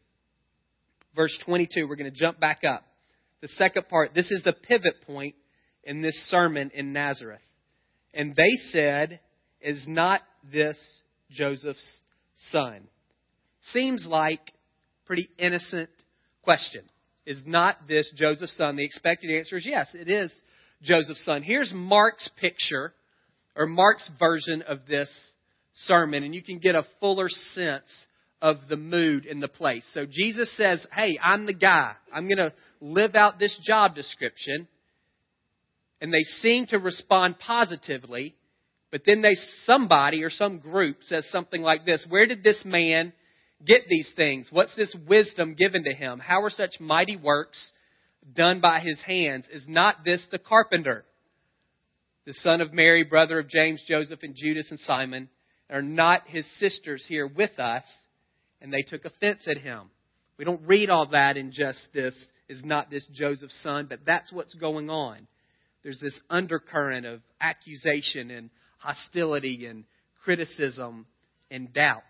Verse 1.16 1.38
22, 1.46 1.88
we're 1.88 1.96
going 1.96 2.12
to 2.12 2.18
jump 2.18 2.40
back 2.40 2.64
up. 2.64 2.84
The 3.42 3.48
second 3.50 3.88
part, 3.88 4.14
this 4.14 4.32
is 4.32 4.44
the 4.44 4.54
pivot 4.54 5.02
point 5.06 5.36
in 5.84 6.02
this 6.02 6.16
sermon 6.30 6.72
in 6.74 6.92
Nazareth. 6.92 7.42
And 8.14 8.36
they 8.36 8.52
said, 8.72 9.20
Is 9.62 9.86
not 9.88 10.22
this 10.52 10.78
Joseph's 11.32 12.02
son? 12.52 12.88
Seems 13.62 14.06
like 14.08 14.42
pretty 15.06 15.30
innocent 15.38 15.90
question. 16.44 16.84
Is 17.26 17.42
not 17.46 17.88
this 17.88 18.12
Joseph's 18.16 18.56
son? 18.58 18.76
The 18.76 18.86
expected 18.86 19.36
answer 19.36 19.58
is 19.58 19.66
yes, 19.66 19.88
it 19.94 20.10
is 20.10 20.34
Joseph's 20.82 21.24
son. 21.26 21.44
Here's 21.44 21.72
Mark's 21.74 22.30
picture, 22.40 22.94
or 23.56 23.68
Mark's 23.68 24.10
version 24.20 24.64
of 24.68 24.80
this 24.88 25.10
sermon, 25.74 26.24
and 26.24 26.34
you 26.34 26.42
can 26.42 26.60
get 26.60 26.76
a 26.76 26.86
fuller 27.00 27.30
sense 27.54 27.86
of 28.42 28.56
the 28.70 28.78
mood 28.78 29.26
in 29.26 29.40
the 29.40 29.48
place. 29.48 29.86
So 29.94 30.06
Jesus 30.10 30.56
says, 30.56 30.86
Hey, 30.94 31.20
I'm 31.22 31.46
the 31.46 31.54
guy. 31.54 31.94
I'm 32.14 32.28
going 32.28 32.38
to 32.38 32.54
live 32.80 33.16
out 33.16 33.40
this 33.40 33.60
job 33.64 33.96
description. 33.96 34.68
And 36.02 36.14
they 36.14 36.24
seem 36.42 36.68
to 36.68 36.78
respond 36.78 37.40
positively. 37.40 38.36
But 38.92 39.02
then 39.06 39.22
they, 39.22 39.36
somebody 39.66 40.24
or 40.24 40.30
some 40.30 40.60
group 40.60 40.98
says 41.02 41.28
something 41.32 41.62
like 41.62 41.86
this 41.86 42.06
Where 42.10 42.26
did 42.26 42.44
this 42.44 42.64
man 42.66 43.14
get 43.66 43.84
these 43.88 44.12
things? 44.16 44.48
What's 44.52 44.76
this 44.76 44.96
wisdom 45.08 45.56
given 45.56 45.84
to 45.84 45.94
him? 45.94 46.20
How 46.20 46.42
are 46.44 46.50
such 46.50 46.80
mighty 46.80 47.16
works 47.16 47.74
done 48.34 48.62
by 48.62 48.80
his 48.80 49.02
hands? 49.02 49.48
Is 49.52 49.66
not 49.68 50.04
this 50.04 50.26
the 50.32 50.40
carpenter, 50.40 51.06
the 52.26 52.34
son 52.34 52.62
of 52.62 52.74
Mary, 52.74 53.04
brother 53.04 53.40
of 53.40 53.50
James, 53.50 53.84
Joseph, 53.88 54.24
and 54.24 54.36
Judas 54.36 54.68
and 54.70 54.80
Simon? 54.80 55.30
Are 55.70 55.84
not 55.84 56.28
his 56.28 56.48
sisters 56.58 57.06
here 57.08 57.28
with 57.28 57.60
us? 57.60 57.84
And 58.62 58.74
they 58.74 58.82
took 58.82 59.06
offense 59.06 59.48
at 59.48 59.58
him. 59.58 59.92
We 60.38 60.46
don't 60.46 60.66
read 60.66 60.90
all 60.90 61.08
that 61.12 61.38
in 61.38 61.52
just 61.52 61.82
this, 61.94 62.16
is 62.48 62.64
not 62.64 62.90
this 62.90 63.06
Joseph's 63.14 63.62
son, 63.62 63.86
but 63.88 64.00
that's 64.06 64.32
what's 64.34 64.54
going 64.56 64.90
on. 64.90 65.28
There's 65.84 66.00
this 66.00 66.20
undercurrent 66.30 67.06
of 67.06 67.22
accusation 67.42 68.32
and 68.32 68.50
hostility 68.80 69.66
and 69.66 69.86
criticism 70.24 71.06
and 71.52 71.72
doubt. 71.72 72.04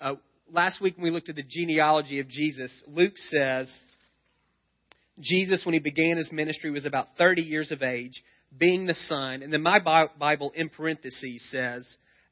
Uh, 0.00 0.14
last 0.50 0.80
week 0.80 0.96
when 0.96 1.04
we 1.04 1.10
looked 1.10 1.28
at 1.28 1.36
the 1.36 1.44
genealogy 1.48 2.20
of 2.20 2.28
Jesus, 2.28 2.70
Luke 2.86 3.16
says 3.16 3.68
Jesus, 5.20 5.64
when 5.64 5.72
he 5.72 5.80
began 5.80 6.16
his 6.16 6.30
ministry, 6.30 6.70
was 6.70 6.86
about 6.86 7.08
30 7.16 7.42
years 7.42 7.72
of 7.72 7.82
age. 7.82 8.22
being 8.56 8.86
the 8.86 8.94
son. 8.94 9.42
And 9.42 9.52
then 9.52 9.62
my 9.62 9.78
Bible 9.78 10.52
in 10.54 10.70
parentheses 10.70 11.46
says, 11.50 11.86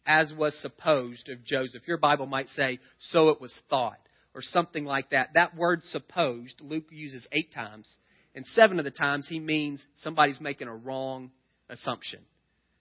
as 0.06 0.32
was 0.32 0.56
supposed 0.62 1.28
of 1.28 1.44
Joseph. 1.44 1.86
Your 1.86 1.98
Bible 1.98 2.26
might 2.26 2.48
say, 2.48 2.78
so 2.98 3.28
it 3.28 3.40
was 3.40 3.54
thought, 3.68 3.98
or 4.34 4.40
something 4.40 4.84
like 4.84 5.10
that. 5.10 5.30
That 5.34 5.54
word 5.54 5.82
supposed, 5.82 6.60
Luke 6.60 6.86
uses 6.90 7.26
eight 7.32 7.52
times. 7.52 7.92
And 8.34 8.46
seven 8.46 8.78
of 8.78 8.84
the 8.84 8.90
times 8.90 9.26
he 9.28 9.40
means 9.40 9.84
somebody's 9.98 10.40
making 10.40 10.68
a 10.68 10.74
wrong 10.74 11.32
assumption. 11.68 12.20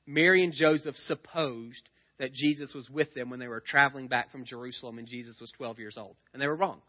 Mary 0.05 0.43
and 0.43 0.53
Joseph 0.53 0.95
supposed 0.95 1.89
that 2.19 2.33
Jesus 2.33 2.74
was 2.74 2.89
with 2.89 3.13
them 3.13 3.29
when 3.29 3.39
they 3.39 3.47
were 3.47 3.63
traveling 3.65 4.07
back 4.07 4.31
from 4.31 4.45
Jerusalem 4.45 4.97
and 4.97 5.07
Jesus 5.07 5.38
was 5.41 5.51
12 5.57 5.79
years 5.79 5.97
old. 5.97 6.15
And 6.33 6.41
they 6.41 6.47
were 6.47 6.55
wrong. 6.55 6.81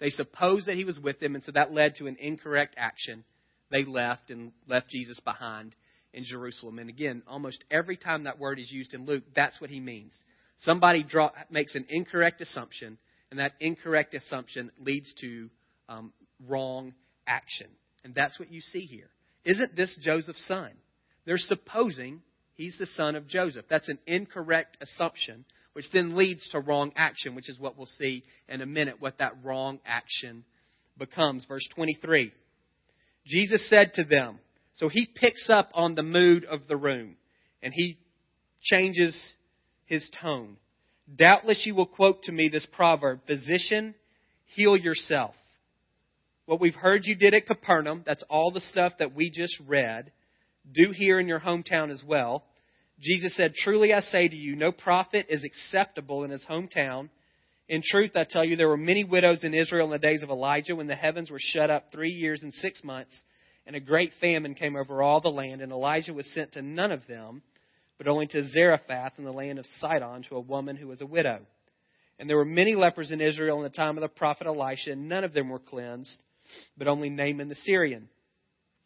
They 0.00 0.10
supposed 0.10 0.66
that 0.66 0.76
he 0.76 0.84
was 0.84 0.98
with 0.98 1.20
them, 1.20 1.34
and 1.34 1.44
so 1.44 1.52
that 1.52 1.72
led 1.72 1.96
to 1.96 2.06
an 2.06 2.16
incorrect 2.18 2.74
action. 2.76 3.24
They 3.70 3.84
left 3.84 4.30
and 4.30 4.52
left 4.66 4.88
Jesus 4.88 5.20
behind 5.20 5.74
in 6.12 6.24
Jerusalem. 6.24 6.78
And 6.78 6.88
again, 6.88 7.22
almost 7.26 7.64
every 7.70 7.96
time 7.96 8.24
that 8.24 8.38
word 8.38 8.58
is 8.58 8.70
used 8.70 8.94
in 8.94 9.06
Luke, 9.06 9.24
that's 9.34 9.60
what 9.60 9.70
he 9.70 9.80
means. 9.80 10.16
Somebody 10.58 11.02
draw, 11.02 11.30
makes 11.50 11.74
an 11.74 11.86
incorrect 11.88 12.40
assumption, 12.40 12.98
and 13.30 13.40
that 13.40 13.52
incorrect 13.60 14.14
assumption 14.14 14.70
leads 14.78 15.12
to 15.20 15.50
um, 15.88 16.12
wrong 16.46 16.94
action. 17.26 17.68
And 18.04 18.14
that's 18.14 18.38
what 18.38 18.50
you 18.50 18.60
see 18.60 18.86
here. 18.86 19.08
Isn't 19.44 19.76
this 19.76 19.96
Joseph's 20.00 20.46
son? 20.46 20.70
They're 21.24 21.36
supposing 21.36 22.22
he's 22.54 22.76
the 22.78 22.86
son 22.86 23.16
of 23.16 23.28
Joseph. 23.28 23.66
That's 23.68 23.88
an 23.88 23.98
incorrect 24.06 24.78
assumption, 24.80 25.44
which 25.72 25.90
then 25.92 26.16
leads 26.16 26.48
to 26.50 26.60
wrong 26.60 26.92
action, 26.96 27.34
which 27.34 27.48
is 27.48 27.58
what 27.58 27.76
we'll 27.76 27.86
see 27.86 28.22
in 28.48 28.60
a 28.60 28.66
minute, 28.66 29.00
what 29.00 29.18
that 29.18 29.34
wrong 29.42 29.80
action 29.86 30.44
becomes. 30.98 31.44
Verse 31.46 31.66
23. 31.74 32.32
Jesus 33.26 33.68
said 33.68 33.94
to 33.94 34.04
them, 34.04 34.38
so 34.74 34.88
he 34.88 35.06
picks 35.06 35.48
up 35.48 35.70
on 35.74 35.94
the 35.94 36.02
mood 36.02 36.44
of 36.44 36.66
the 36.68 36.76
room 36.76 37.16
and 37.62 37.72
he 37.72 37.98
changes 38.62 39.34
his 39.86 40.08
tone. 40.20 40.56
Doubtless 41.14 41.64
you 41.66 41.74
will 41.74 41.86
quote 41.86 42.24
to 42.24 42.32
me 42.32 42.48
this 42.48 42.66
proverb 42.72 43.20
Physician, 43.26 43.94
heal 44.46 44.76
yourself. 44.76 45.34
What 46.46 46.60
we've 46.60 46.74
heard 46.74 47.02
you 47.04 47.14
did 47.14 47.34
at 47.34 47.46
Capernaum, 47.46 48.02
that's 48.04 48.24
all 48.28 48.50
the 48.50 48.60
stuff 48.60 48.94
that 48.98 49.14
we 49.14 49.30
just 49.30 49.56
read, 49.66 50.12
do 50.70 50.90
here 50.90 51.20
in 51.20 51.28
your 51.28 51.40
hometown 51.40 51.90
as 51.90 52.02
well. 52.06 52.44
Jesus 53.00 53.36
said, 53.36 53.54
Truly 53.54 53.92
I 53.92 54.00
say 54.00 54.28
to 54.28 54.36
you, 54.36 54.56
no 54.56 54.72
prophet 54.72 55.26
is 55.28 55.44
acceptable 55.44 56.24
in 56.24 56.30
his 56.30 56.44
hometown. 56.48 57.10
In 57.68 57.82
truth, 57.84 58.12
I 58.14 58.26
tell 58.28 58.44
you, 58.44 58.56
there 58.56 58.68
were 58.68 58.76
many 58.76 59.04
widows 59.04 59.42
in 59.42 59.54
Israel 59.54 59.86
in 59.86 59.90
the 59.90 59.98
days 59.98 60.22
of 60.22 60.30
Elijah 60.30 60.76
when 60.76 60.86
the 60.86 60.94
heavens 60.94 61.30
were 61.30 61.40
shut 61.40 61.70
up 61.70 61.90
three 61.90 62.12
years 62.12 62.42
and 62.42 62.52
six 62.52 62.84
months 62.84 63.18
and 63.66 63.76
a 63.76 63.80
great 63.80 64.12
famine 64.20 64.54
came 64.54 64.76
over 64.76 65.02
all 65.02 65.20
the 65.20 65.30
land, 65.30 65.62
and 65.62 65.72
Elijah 65.72 66.12
was 66.12 66.26
sent 66.32 66.52
to 66.52 66.62
none 66.62 66.92
of 66.92 67.06
them, 67.06 67.42
but 67.96 68.08
only 68.08 68.26
to 68.26 68.48
Zarephath 68.48 69.14
in 69.18 69.24
the 69.24 69.32
land 69.32 69.58
of 69.58 69.66
Sidon 69.78 70.22
to 70.24 70.36
a 70.36 70.40
woman 70.40 70.76
who 70.76 70.88
was 70.88 71.00
a 71.00 71.06
widow. 71.06 71.40
And 72.18 72.28
there 72.28 72.36
were 72.36 72.44
many 72.44 72.74
lepers 72.74 73.10
in 73.10 73.20
Israel 73.20 73.56
in 73.58 73.62
the 73.62 73.70
time 73.70 73.96
of 73.96 74.02
the 74.02 74.08
prophet 74.08 74.46
Elisha, 74.46 74.92
and 74.92 75.08
none 75.08 75.24
of 75.24 75.32
them 75.32 75.48
were 75.48 75.58
cleansed, 75.58 76.14
but 76.76 76.88
only 76.88 77.08
Naaman 77.08 77.48
the 77.48 77.54
Syrian. 77.54 78.08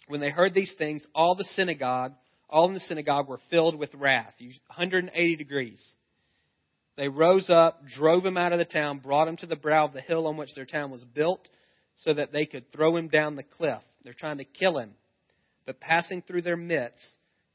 When 0.08 0.20
they 0.20 0.30
heard 0.30 0.54
these 0.54 0.74
things, 0.76 1.06
all 1.14 1.34
the 1.34 1.44
synagogue, 1.44 2.14
all 2.48 2.66
in 2.66 2.74
the 2.74 2.80
synagogue 2.80 3.28
were 3.28 3.40
filled 3.50 3.76
with 3.76 3.94
wrath, 3.94 4.34
180 4.40 5.36
degrees. 5.36 5.96
They 6.96 7.08
rose 7.08 7.48
up, 7.48 7.86
drove 7.86 8.24
him 8.24 8.36
out 8.36 8.52
of 8.52 8.58
the 8.58 8.64
town, 8.64 8.98
brought 8.98 9.28
him 9.28 9.36
to 9.38 9.46
the 9.46 9.54
brow 9.54 9.84
of 9.84 9.92
the 9.92 10.00
hill 10.00 10.26
on 10.26 10.36
which 10.36 10.54
their 10.56 10.66
town 10.66 10.90
was 10.90 11.04
built, 11.04 11.48
so 11.94 12.14
that 12.14 12.32
they 12.32 12.46
could 12.46 12.72
throw 12.72 12.96
him 12.96 13.08
down 13.08 13.36
the 13.36 13.42
cliff. 13.42 13.82
They're 14.02 14.12
trying 14.12 14.38
to 14.38 14.44
kill 14.44 14.78
him. 14.78 14.94
But 15.66 15.80
passing 15.80 16.22
through 16.22 16.42
their 16.42 16.56
midst, 16.56 17.04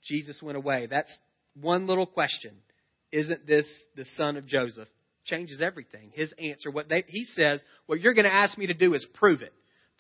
Jesus 0.04 0.42
went 0.42 0.58
away. 0.58 0.88
That's 0.90 1.14
one 1.60 1.88
little 1.88 2.06
question. 2.06 2.54
Isn't 3.12 3.48
this 3.48 3.66
the 3.96 4.06
son 4.16 4.38
of 4.38 4.46
Joseph? 4.46 4.88
Changes 5.26 5.62
everything. 5.62 6.12
His 6.14 6.34
answer, 6.38 6.70
what 6.70 6.90
they, 6.90 7.04
he 7.08 7.26
says, 7.26 7.64
what 7.86 8.00
you're 8.02 8.14
going 8.14 8.26
to 8.26 8.34
ask 8.34 8.58
me 8.58 8.68
to 8.68 8.74
do 8.74 8.94
is 8.94 9.06
prove 9.16 9.42
it. 9.42 9.54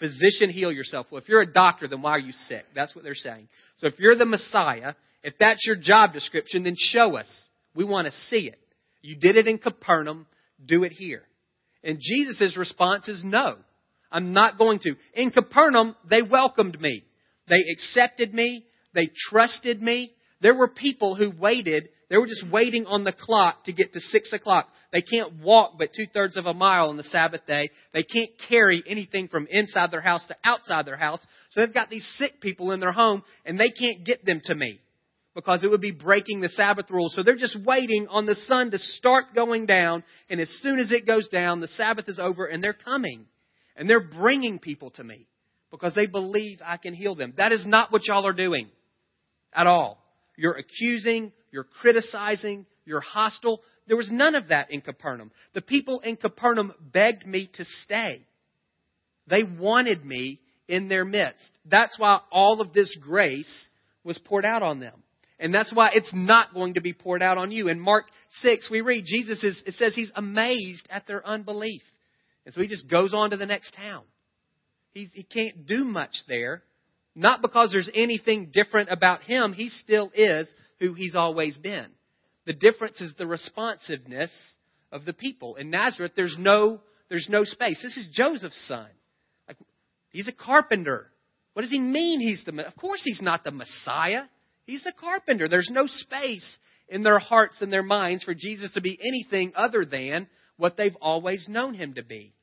Physician, 0.04 0.50
heal 0.50 0.70
yourself. 0.70 1.08
Well, 1.10 1.22
if 1.22 1.30
you're 1.30 1.40
a 1.40 1.54
doctor, 1.54 1.88
then 1.88 2.02
why 2.02 2.12
are 2.12 2.20
you 2.20 2.34
sick? 2.34 2.66
That's 2.76 2.94
what 2.94 3.06
they're 3.06 3.16
saying. 3.16 3.48
So 3.78 3.88
if 3.88 3.98
you're 4.00 4.18
the 4.18 4.26
Messiah, 4.26 4.96
if 5.24 5.36
that's 5.40 5.66
your 5.66 5.78
job 5.78 6.12
description, 6.12 6.64
then 6.64 6.76
show 6.78 7.16
us. 7.16 7.28
We 7.74 7.86
want 7.86 8.08
to 8.08 8.14
see 8.30 8.50
it. 8.50 8.60
You 9.02 9.16
did 9.16 9.38
it 9.38 9.48
in 9.48 9.60
Capernaum, 9.60 10.28
do 10.66 10.84
it 10.84 10.92
here. 10.92 11.24
And 11.86 12.00
Jesus' 12.02 12.58
response 12.58 13.08
is 13.08 13.22
no. 13.24 13.56
I'm 14.12 14.34
not 14.34 14.58
going 14.58 14.80
to. 14.80 14.96
In 15.14 15.32
Capernaum, 15.32 15.96
they 16.10 16.22
welcomed 16.22 16.82
me. 16.82 17.06
They 17.48 17.64
accepted 17.72 18.34
me. 18.34 18.66
They 18.94 19.10
trusted 19.30 19.82
me. 19.82 20.12
There 20.42 20.54
were 20.54 20.68
people 20.68 21.16
who 21.16 21.32
waited. 21.32 21.88
They 22.10 22.18
were 22.18 22.28
just 22.28 22.46
waiting 22.52 22.86
on 22.86 23.04
the 23.04 23.14
clock 23.14 23.66
to 23.66 23.74
get 23.74 23.94
to 23.94 24.00
six 24.00 24.34
o'clock. 24.34 24.68
They 24.92 25.02
can't 25.02 25.42
walk 25.42 25.74
but 25.80 25.90
two 25.96 26.06
thirds 26.14 26.38
of 26.38 26.46
a 26.46 26.54
mile 26.54 26.90
on 26.90 26.98
the 26.98 27.04
Sabbath 27.04 27.46
day. 27.48 27.70
They 27.94 28.04
can't 28.04 28.30
carry 28.50 28.84
anything 28.86 29.28
from 29.28 29.48
inside 29.50 29.92
their 29.92 30.02
house 30.02 30.26
to 30.28 30.36
outside 30.44 30.86
their 30.86 30.98
house. 30.98 31.26
So 31.52 31.62
they've 31.62 31.74
got 31.74 31.90
these 31.90 32.08
sick 32.18 32.42
people 32.42 32.72
in 32.72 32.80
their 32.80 32.92
home 32.92 33.24
and 33.46 33.60
they 33.60 33.70
can't 33.70 34.06
get 34.06 34.26
them 34.26 34.42
to 34.46 34.56
me 34.56 34.80
because 35.36 35.64
it 35.64 35.70
would 35.70 35.82
be 35.82 35.92
breaking 35.92 36.42
the 36.42 36.50
Sabbath 36.50 36.90
rules. 36.92 37.16
So 37.16 37.24
they're 37.24 37.36
just 37.36 37.58
waiting 37.66 38.08
on 38.10 38.26
the 38.26 38.36
sun 38.36 38.72
to 38.72 38.78
start 38.78 39.34
going 39.34 39.66
down. 39.66 40.04
And 40.30 40.40
as 40.40 40.50
soon 40.62 40.80
as 40.80 40.92
it 40.92 41.08
goes 41.08 41.28
down, 41.30 41.60
the 41.60 41.68
Sabbath 41.70 42.08
is 42.08 42.20
over 42.20 42.46
and 42.46 42.64
they're 42.64 42.74
coming. 42.74 43.26
And 43.76 43.90
they're 43.90 44.00
bringing 44.00 44.60
people 44.60 44.92
to 44.92 45.04
me 45.04 45.28
because 45.72 45.96
they 45.96 46.06
believe 46.06 46.60
I 46.64 46.78
can 46.78 46.94
heal 46.94 47.16
them. 47.16 47.34
That 47.38 47.52
is 47.52 47.66
not 47.66 47.92
what 47.92 48.08
y'all 48.08 48.28
are 48.28 48.34
doing 48.34 48.70
at 49.52 49.66
all. 49.66 49.98
You're 50.38 50.54
accusing, 50.54 51.32
you're 51.54 51.64
criticizing, 51.64 52.66
you're 52.84 53.00
hostile. 53.00 53.62
There 53.88 53.96
was 53.96 54.10
none 54.12 54.34
of 54.34 54.48
that 54.48 54.72
in 54.72 54.82
Capernaum. 54.82 55.32
The 55.54 55.62
people 55.62 56.00
in 56.00 56.18
Capernaum 56.18 56.74
begged 56.82 57.28
me 57.28 57.50
to 57.54 57.64
stay. 57.84 58.26
They 59.28 59.44
wanted 59.44 60.04
me 60.04 60.42
in 60.68 60.88
their 60.88 61.06
midst. 61.06 61.48
That's 61.66 61.98
why 62.00 62.20
all 62.32 62.60
of 62.60 62.74
this 62.74 62.98
grace 63.00 63.70
was 64.04 64.18
poured 64.18 64.46
out 64.46 64.64
on 64.64 64.80
them. 64.80 65.04
And 65.40 65.54
that's 65.54 65.74
why 65.74 65.92
it's 65.94 66.12
not 66.14 66.56
going 66.56 66.74
to 66.74 66.82
be 66.82 66.94
poured 66.94 67.22
out 67.22 67.38
on 67.38 67.52
you. 67.52 67.68
In 67.68 67.80
Mark 67.80 68.06
6, 68.42 68.70
we 68.72 68.82
read, 68.82 69.04
Jesus 69.06 69.44
is, 69.44 69.62
it 69.68 69.76
says 69.76 69.94
he's 69.94 70.12
amazed 70.16 70.88
at 70.90 71.06
their 71.06 71.26
unbelief. 71.26 71.84
And 72.46 72.56
so 72.56 72.62
he 72.62 72.68
just 72.68 72.90
goes 72.90 73.14
on 73.14 73.30
to 73.30 73.38
the 73.38 73.46
next 73.46 73.76
town. 73.76 74.04
He, 74.94 75.10
he 75.14 75.24
can't 75.24 75.68
do 75.68 75.84
much 75.84 76.16
there. 76.28 76.64
Not 77.16 77.42
because 77.42 77.72
there's 77.72 77.90
anything 77.94 78.50
different 78.52 78.90
about 78.92 79.22
him. 79.24 79.54
He 79.54 79.70
still 79.70 80.12
is 80.16 80.54
who 80.80 80.94
he's 80.94 81.16
always 81.16 81.58
been. 81.58 81.88
The 82.46 82.54
difference 82.54 83.00
is 83.02 83.14
the 83.18 83.28
responsiveness 83.28 84.32
of 84.92 85.06
the 85.06 85.14
people. 85.14 85.56
In 85.56 85.70
Nazareth, 85.70 86.14
there's 86.16 86.36
no, 86.38 86.82
there's 87.10 87.28
no 87.30 87.44
space. 87.44 87.80
This 87.82 87.98
is 87.98 88.10
Joseph's 88.12 88.68
son. 88.68 88.88
Like, 89.48 89.58
he's 90.10 90.28
a 90.28 90.34
carpenter. 90.34 91.08
What 91.54 91.62
does 91.62 91.72
he 91.72 91.80
mean 91.80 92.20
he's 92.20 92.44
the, 92.46 92.66
of 92.66 92.76
course 92.76 93.02
he's 93.04 93.22
not 93.22 93.44
the 93.44 93.52
Messiah. 93.52 94.24
He's 94.66 94.86
a 94.86 94.92
carpenter. 94.92 95.48
There's 95.48 95.70
no 95.72 95.86
space 95.88 96.58
in 96.90 97.04
their 97.04 97.20
hearts 97.20 97.62
and 97.62 97.72
their 97.72 97.84
minds 97.84 98.24
for 98.24 98.34
Jesus 98.34 98.74
to 98.74 98.82
be 98.82 99.00
anything 99.02 99.54
other 99.56 99.86
than 99.86 100.28
what 100.58 100.78
they've 100.78 100.96
always 101.02 101.48
known 101.48 101.74
him 101.74 101.94
to 101.96 102.04
be. 102.04 102.34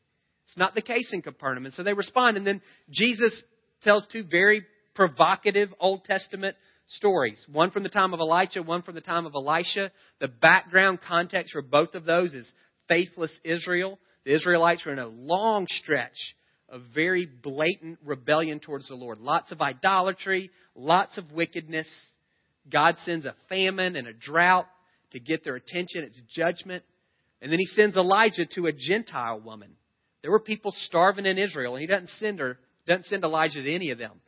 It's 0.47 0.57
not 0.57 0.75
the 0.75 0.83
case 0.83 1.11
in 1.13 1.23
Capernaum. 1.23 1.67
And 1.67 1.75
so 1.75 1.83
they 1.83 1.93
respond. 1.93 2.37
And 2.37 2.47
then 2.47 2.61
Jesus 2.91 3.43
tells 3.83 4.07
two 4.07 4.25
very 4.31 4.65
provocative 4.95 5.71
Old 5.81 6.05
Testament 6.05 6.57
stories. 6.89 7.45
One 7.51 7.71
from 7.71 7.83
the 7.83 7.89
time 7.89 8.13
of 8.13 8.21
Elijah, 8.21 8.63
one 8.63 8.83
from 8.83 8.95
the 8.95 9.01
time 9.01 9.27
of 9.27 9.35
Elisha. 9.35 9.93
The 10.21 10.29
background 10.29 11.01
context 11.07 11.53
for 11.53 11.63
both 11.63 11.95
of 11.95 12.05
those 12.05 12.35
is 12.35 12.51
faithless 12.89 13.39
Israel. 13.45 13.99
The 14.25 14.35
Israelites 14.35 14.85
were 14.85 14.93
in 14.93 14.99
a 14.99 15.07
long 15.07 15.67
stretch 15.69 16.17
of 16.69 16.83
very 16.95 17.27
blatant 17.27 17.99
rebellion 18.05 18.61
towards 18.61 18.89
the 18.89 18.95
Lord. 18.95 19.19
Lots 19.19 19.53
of 19.53 19.61
idolatry, 19.61 20.51
lots 20.75 21.19
of 21.19 21.33
wickedness. 21.33 21.89
God 22.71 22.97
sends 22.99 23.27
a 23.27 23.35
famine 23.49 23.97
and 23.97 24.07
a 24.07 24.13
drought 24.13 24.67
to 25.13 25.21
get 25.21 25.43
their 25.45 25.57
attention. 25.57 26.05
It's 26.05 26.21
judgment. 26.29 26.85
And 27.43 27.51
then 27.51 27.59
he 27.59 27.67
sends 27.67 27.97
Elijah 27.97 28.47
to 28.55 28.67
a 28.67 28.73
Gentile 28.73 29.41
woman. 29.41 29.71
There 30.23 30.31
were 30.31 30.41
people 30.41 30.73
starving 30.75 31.27
in 31.27 31.39
Israel, 31.39 31.75
and 31.75 31.81
he 31.81 31.87
doesn't 31.87 32.11
send 32.21 32.39
her, 32.39 32.59
doesn't 32.91 33.07
send 33.07 33.25
Elijah 33.25 33.63
to 33.63 33.75
any 33.75 33.91
of 33.91 33.99
them, 33.99 34.21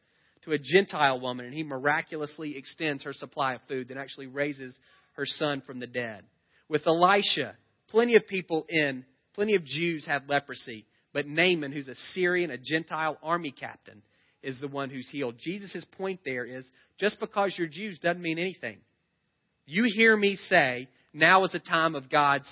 to 0.45 0.53
a 0.53 0.59
Gentile 0.59 1.21
woman, 1.21 1.47
and 1.47 1.55
he 1.55 1.63
miraculously 1.63 2.57
extends 2.57 3.03
her 3.05 3.13
supply 3.13 3.55
of 3.55 3.61
food, 3.69 3.91
and 3.91 3.99
actually 3.99 4.27
raises 4.27 4.79
her 5.15 5.27
son 5.27 5.63
from 5.67 5.81
the 5.81 5.87
dead. 5.87 6.23
With 6.69 6.87
Elisha, 6.87 7.57
plenty 7.89 8.17
of 8.17 8.27
people 8.27 8.65
in, 8.69 9.05
plenty 9.35 9.57
of 9.57 9.65
Jews 9.65 10.07
had 10.07 10.29
leprosy, 10.29 10.87
but 11.13 11.27
Naaman, 11.27 11.73
who's 11.73 11.89
a 11.89 11.95
Syrian, 12.13 12.51
a 12.51 12.57
Gentile 12.57 13.19
army 13.23 13.51
captain, 13.51 14.03
is 14.43 14.61
the 14.61 14.69
one 14.69 14.91
who's 14.91 15.09
healed. 15.11 15.37
Jesus' 15.39 15.85
point 15.99 16.21
there 16.25 16.45
is 16.45 16.65
just 16.99 17.21
because 17.21 17.55
you're 17.57 17.69
Jews 17.69 17.99
doesn't 17.99 18.23
mean 18.23 18.39
anything. 18.39 18.79
You 19.67 19.85
hear 19.93 20.17
me 20.17 20.37
say, 20.37 20.89
now 21.13 21.45
is 21.45 21.55
a 21.55 21.61
time 21.61 21.95
of 21.95 22.09
God's 22.11 22.49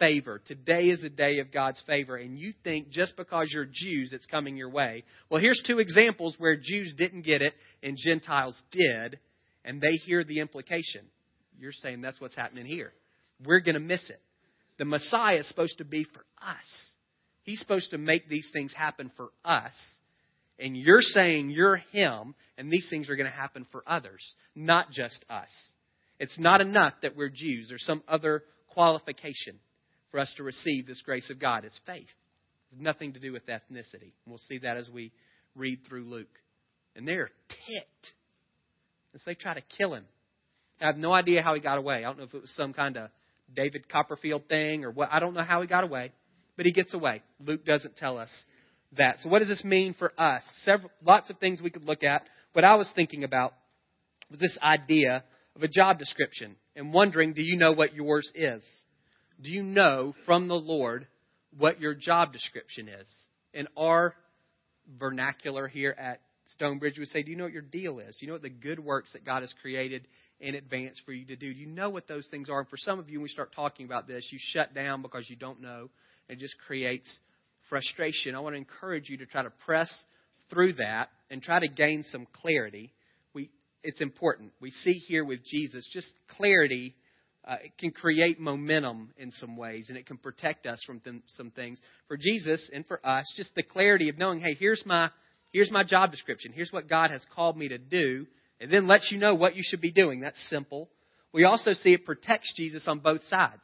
favor. 0.00 0.42
Today 0.44 0.86
is 0.86 1.04
a 1.04 1.10
day 1.10 1.38
of 1.38 1.52
God's 1.52 1.80
favor. 1.86 2.16
And 2.16 2.36
you 2.36 2.52
think 2.64 2.90
just 2.90 3.16
because 3.16 3.48
you're 3.52 3.68
Jews, 3.70 4.12
it's 4.12 4.26
coming 4.26 4.56
your 4.56 4.70
way. 4.70 5.04
Well, 5.30 5.40
here's 5.40 5.62
two 5.64 5.78
examples 5.78 6.34
where 6.38 6.56
Jews 6.56 6.94
didn't 6.98 7.22
get 7.22 7.42
it 7.42 7.52
and 7.84 7.96
Gentiles 7.96 8.60
did. 8.72 9.20
and 9.64 9.80
they 9.80 9.92
hear 9.92 10.24
the 10.24 10.40
implication. 10.40 11.02
You're 11.58 11.72
saying 11.72 12.00
that's 12.00 12.20
what's 12.20 12.34
happening 12.34 12.66
here. 12.66 12.92
We're 13.44 13.60
going 13.60 13.74
to 13.74 13.80
miss 13.80 14.08
it. 14.10 14.20
The 14.78 14.84
Messiah 14.84 15.36
is 15.36 15.48
supposed 15.48 15.78
to 15.78 15.84
be 15.84 16.04
for 16.04 16.24
us. 16.42 16.56
He's 17.42 17.60
supposed 17.60 17.90
to 17.90 17.98
make 17.98 18.28
these 18.28 18.48
things 18.52 18.72
happen 18.72 19.10
for 19.16 19.28
us. 19.44 19.72
And 20.58 20.76
you're 20.76 21.00
saying 21.00 21.50
you're 21.50 21.76
Him, 21.92 22.34
and 22.58 22.70
these 22.70 22.86
things 22.90 23.08
are 23.08 23.16
going 23.16 23.30
to 23.30 23.36
happen 23.36 23.66
for 23.72 23.82
others, 23.86 24.22
not 24.54 24.90
just 24.90 25.24
us. 25.30 25.48
It's 26.18 26.38
not 26.38 26.60
enough 26.60 26.94
that 27.02 27.16
we're 27.16 27.30
Jews. 27.30 27.66
There's 27.68 27.84
some 27.84 28.02
other 28.08 28.42
qualification 28.68 29.58
for 30.10 30.20
us 30.20 30.32
to 30.36 30.42
receive 30.42 30.86
this 30.86 31.02
grace 31.02 31.30
of 31.30 31.38
God. 31.38 31.64
It's 31.64 31.80
faith. 31.86 32.08
It's 32.70 32.80
nothing 32.80 33.14
to 33.14 33.20
do 33.20 33.32
with 33.32 33.46
ethnicity. 33.46 34.12
We'll 34.26 34.38
see 34.38 34.58
that 34.58 34.76
as 34.76 34.88
we 34.88 35.12
read 35.54 35.80
through 35.88 36.04
Luke. 36.04 36.28
And 36.96 37.06
they're 37.06 37.30
ticked. 37.48 38.12
So 39.16 39.22
they 39.26 39.34
try 39.34 39.54
to 39.54 39.62
kill 39.78 39.94
him. 39.94 40.04
I 40.80 40.86
have 40.86 40.96
no 40.96 41.12
idea 41.12 41.42
how 41.42 41.54
he 41.54 41.60
got 41.60 41.78
away. 41.78 41.96
I 41.96 42.02
don't 42.02 42.18
know 42.18 42.24
if 42.24 42.34
it 42.34 42.40
was 42.40 42.54
some 42.56 42.72
kind 42.72 42.96
of 42.96 43.10
David 43.54 43.88
Copperfield 43.88 44.48
thing 44.48 44.84
or 44.84 44.90
what. 44.90 45.10
I 45.12 45.20
don't 45.20 45.34
know 45.34 45.42
how 45.42 45.60
he 45.60 45.66
got 45.66 45.84
away, 45.84 46.12
but 46.56 46.64
he 46.64 46.72
gets 46.72 46.94
away. 46.94 47.22
Luke 47.44 47.64
doesn't 47.64 47.96
tell 47.96 48.18
us 48.18 48.30
that. 48.96 49.16
So 49.20 49.28
what 49.28 49.40
does 49.40 49.48
this 49.48 49.64
mean 49.64 49.94
for 49.98 50.12
us? 50.18 50.42
Several, 50.64 50.90
lots 51.04 51.28
of 51.28 51.38
things 51.38 51.60
we 51.60 51.70
could 51.70 51.84
look 51.84 52.02
at. 52.02 52.22
What 52.52 52.64
I 52.64 52.76
was 52.76 52.90
thinking 52.94 53.24
about 53.24 53.52
was 54.30 54.38
this 54.38 54.56
idea 54.62 55.24
of 55.56 55.62
a 55.62 55.68
job 55.68 55.98
description 55.98 56.56
and 56.76 56.92
wondering, 56.92 57.32
do 57.32 57.42
you 57.42 57.56
know 57.56 57.72
what 57.72 57.94
yours 57.94 58.30
is? 58.34 58.64
Do 59.42 59.50
you 59.50 59.62
know 59.62 60.14
from 60.26 60.48
the 60.48 60.54
Lord 60.54 61.06
what 61.56 61.80
your 61.80 61.94
job 61.94 62.32
description 62.32 62.88
is? 62.88 63.08
In 63.54 63.68
our 63.76 64.14
vernacular 64.98 65.66
here 65.66 65.94
at 65.98 66.20
StoneBridge, 66.60 66.98
we 66.98 67.06
say, 67.06 67.22
Do 67.22 67.30
you 67.30 67.36
know 67.36 67.44
what 67.44 67.52
your 67.52 67.62
deal 67.62 68.00
is? 68.00 68.16
Do 68.16 68.26
you 68.26 68.28
know 68.28 68.34
what 68.34 68.42
the 68.42 68.50
good 68.50 68.78
works 68.78 69.12
that 69.14 69.24
God 69.24 69.40
has 69.40 69.54
created 69.62 70.06
in 70.40 70.54
advance 70.54 71.00
for 71.04 71.12
you 71.12 71.24
to 71.26 71.36
do? 71.36 71.52
Do 71.54 71.58
you 71.58 71.66
know 71.66 71.90
what 71.90 72.06
those 72.06 72.26
things 72.30 72.50
are? 72.50 72.60
And 72.60 72.68
for 72.68 72.76
some 72.76 72.98
of 72.98 73.08
you, 73.08 73.18
when 73.18 73.24
we 73.24 73.28
start 73.28 73.52
talking 73.54 73.86
about 73.86 74.06
this, 74.06 74.28
you 74.30 74.38
shut 74.40 74.74
down 74.74 75.02
because 75.02 75.28
you 75.30 75.36
don't 75.36 75.60
know. 75.60 75.88
It 76.28 76.38
just 76.38 76.56
creates 76.66 77.18
frustration. 77.68 78.34
I 78.34 78.40
want 78.40 78.54
to 78.54 78.58
encourage 78.58 79.08
you 79.08 79.18
to 79.18 79.26
try 79.26 79.42
to 79.42 79.50
press 79.64 79.92
through 80.50 80.74
that 80.74 81.08
and 81.30 81.42
try 81.42 81.60
to 81.60 81.68
gain 81.68 82.04
some 82.10 82.26
clarity. 82.32 82.92
We, 83.32 83.50
it's 83.82 84.00
important. 84.00 84.52
We 84.60 84.70
see 84.70 84.94
here 84.94 85.24
with 85.24 85.44
Jesus 85.44 85.88
just 85.92 86.10
clarity 86.36 86.94
uh, 87.46 87.56
it 87.64 87.78
can 87.78 87.90
create 87.90 88.38
momentum 88.38 89.12
in 89.16 89.30
some 89.30 89.56
ways, 89.56 89.88
and 89.88 89.96
it 89.96 90.06
can 90.06 90.18
protect 90.18 90.66
us 90.66 90.82
from 90.86 91.00
th- 91.00 91.22
some 91.28 91.50
things. 91.50 91.80
For 92.06 92.16
Jesus 92.16 92.70
and 92.72 92.86
for 92.86 93.04
us, 93.06 93.32
just 93.36 93.54
the 93.54 93.62
clarity 93.62 94.08
of 94.08 94.18
knowing, 94.18 94.40
hey, 94.40 94.54
here's 94.54 94.82
my 94.84 95.10
here's 95.52 95.70
my 95.70 95.82
job 95.82 96.10
description. 96.10 96.52
Here's 96.52 96.72
what 96.72 96.88
God 96.88 97.10
has 97.10 97.24
called 97.34 97.56
me 97.56 97.68
to 97.68 97.78
do, 97.78 98.26
and 98.60 98.72
then 98.72 98.86
lets 98.86 99.10
you 99.10 99.18
know 99.18 99.34
what 99.34 99.56
you 99.56 99.62
should 99.64 99.80
be 99.80 99.92
doing. 99.92 100.20
That's 100.20 100.38
simple. 100.48 100.88
We 101.32 101.44
also 101.44 101.72
see 101.72 101.92
it 101.94 102.04
protects 102.04 102.52
Jesus 102.56 102.86
on 102.86 102.98
both 102.98 103.24
sides. 103.24 103.62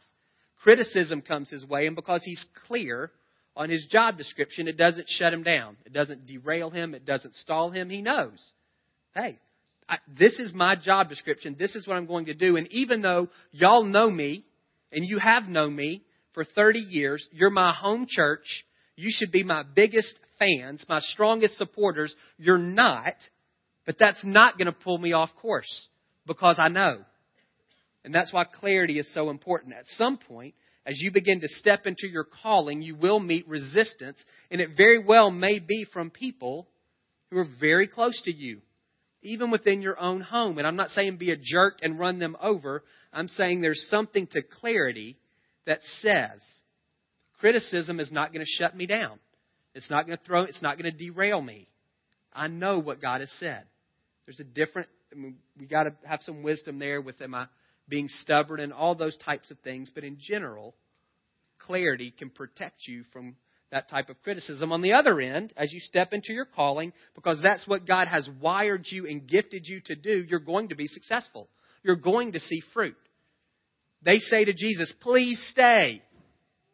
Criticism 0.62 1.20
comes 1.20 1.50
his 1.50 1.64
way, 1.66 1.86
and 1.86 1.94
because 1.96 2.22
he's 2.24 2.44
clear 2.66 3.10
on 3.56 3.70
his 3.70 3.86
job 3.86 4.16
description, 4.16 4.68
it 4.68 4.76
doesn't 4.76 5.08
shut 5.08 5.32
him 5.32 5.42
down. 5.42 5.76
It 5.84 5.92
doesn't 5.92 6.26
derail 6.26 6.70
him. 6.70 6.94
It 6.94 7.04
doesn't 7.04 7.34
stall 7.34 7.70
him. 7.70 7.90
He 7.90 8.02
knows, 8.02 8.52
hey, 9.14 9.38
I, 9.88 9.98
this 10.18 10.38
is 10.38 10.52
my 10.52 10.74
job 10.76 11.08
description. 11.08 11.56
This 11.58 11.76
is 11.76 11.86
what 11.86 11.96
I'm 11.96 12.06
going 12.06 12.26
to 12.26 12.34
do. 12.34 12.56
And 12.56 12.66
even 12.72 13.02
though 13.02 13.28
y'all 13.52 13.84
know 13.84 14.10
me, 14.10 14.44
and 14.92 15.04
you 15.04 15.18
have 15.18 15.48
known 15.48 15.74
me 15.74 16.02
for 16.32 16.44
30 16.44 16.78
years, 16.78 17.26
you're 17.32 17.50
my 17.50 17.72
home 17.72 18.06
church, 18.08 18.64
you 18.96 19.10
should 19.12 19.30
be 19.30 19.42
my 19.42 19.62
biggest 19.62 20.18
fans, 20.38 20.84
my 20.88 21.00
strongest 21.00 21.56
supporters. 21.56 22.14
You're 22.38 22.58
not, 22.58 23.14
but 23.84 23.98
that's 23.98 24.24
not 24.24 24.58
going 24.58 24.66
to 24.66 24.72
pull 24.72 24.98
me 24.98 25.12
off 25.12 25.30
course 25.40 25.88
because 26.26 26.56
I 26.58 26.68
know. 26.68 26.98
And 28.04 28.14
that's 28.14 28.32
why 28.32 28.44
clarity 28.44 28.98
is 28.98 29.12
so 29.12 29.30
important. 29.30 29.74
At 29.74 29.86
some 29.96 30.16
point, 30.16 30.54
as 30.86 31.00
you 31.00 31.10
begin 31.10 31.40
to 31.40 31.48
step 31.48 31.86
into 31.86 32.06
your 32.06 32.26
calling, 32.42 32.80
you 32.80 32.94
will 32.94 33.18
meet 33.18 33.48
resistance, 33.48 34.22
and 34.50 34.60
it 34.60 34.70
very 34.76 35.04
well 35.04 35.30
may 35.30 35.58
be 35.58 35.84
from 35.92 36.10
people 36.10 36.68
who 37.30 37.38
are 37.38 37.48
very 37.60 37.88
close 37.88 38.20
to 38.24 38.32
you 38.32 38.60
even 39.26 39.50
within 39.50 39.82
your 39.82 39.98
own 40.00 40.20
home. 40.20 40.58
And 40.58 40.66
I'm 40.66 40.76
not 40.76 40.90
saying 40.90 41.16
be 41.16 41.32
a 41.32 41.36
jerk 41.36 41.78
and 41.82 41.98
run 41.98 42.18
them 42.18 42.36
over. 42.40 42.84
I'm 43.12 43.28
saying 43.28 43.60
there's 43.60 43.86
something 43.90 44.26
to 44.28 44.42
clarity 44.42 45.18
that 45.66 45.80
says 46.00 46.40
criticism 47.38 48.00
is 48.00 48.10
not 48.10 48.32
going 48.32 48.44
to 48.44 48.50
shut 48.62 48.76
me 48.76 48.86
down. 48.86 49.18
It's 49.74 49.90
not 49.90 50.06
going 50.06 50.16
to 50.16 50.24
throw, 50.24 50.42
it's 50.44 50.62
not 50.62 50.78
going 50.78 50.90
to 50.90 50.96
derail 50.96 51.40
me. 51.40 51.68
I 52.32 52.48
know 52.48 52.78
what 52.78 53.02
God 53.02 53.20
has 53.20 53.30
said. 53.38 53.64
There's 54.26 54.40
a 54.40 54.44
different, 54.44 54.88
I 55.12 55.16
mean, 55.16 55.36
we 55.58 55.66
got 55.66 55.84
to 55.84 55.92
have 56.04 56.20
some 56.22 56.42
wisdom 56.42 56.78
there 56.78 57.00
with 57.00 57.20
am 57.20 57.34
I 57.34 57.46
being 57.88 58.08
stubborn 58.08 58.60
and 58.60 58.72
all 58.72 58.94
those 58.94 59.16
types 59.18 59.50
of 59.50 59.58
things. 59.60 59.90
But 59.94 60.04
in 60.04 60.18
general, 60.20 60.74
clarity 61.58 62.12
can 62.16 62.30
protect 62.30 62.86
you 62.86 63.04
from 63.12 63.36
that 63.70 63.88
type 63.88 64.08
of 64.08 64.22
criticism. 64.22 64.72
On 64.72 64.80
the 64.80 64.92
other 64.92 65.20
end, 65.20 65.52
as 65.56 65.72
you 65.72 65.80
step 65.80 66.12
into 66.12 66.32
your 66.32 66.44
calling, 66.44 66.92
because 67.14 67.40
that's 67.42 67.66
what 67.66 67.86
God 67.86 68.06
has 68.08 68.28
wired 68.40 68.86
you 68.90 69.06
and 69.06 69.26
gifted 69.26 69.66
you 69.66 69.80
to 69.86 69.96
do, 69.96 70.24
you're 70.28 70.40
going 70.40 70.68
to 70.68 70.76
be 70.76 70.86
successful. 70.86 71.48
You're 71.82 71.96
going 71.96 72.32
to 72.32 72.40
see 72.40 72.62
fruit. 72.72 72.96
They 74.02 74.18
say 74.18 74.44
to 74.44 74.52
Jesus, 74.52 74.94
please 75.00 75.44
stay. 75.50 76.02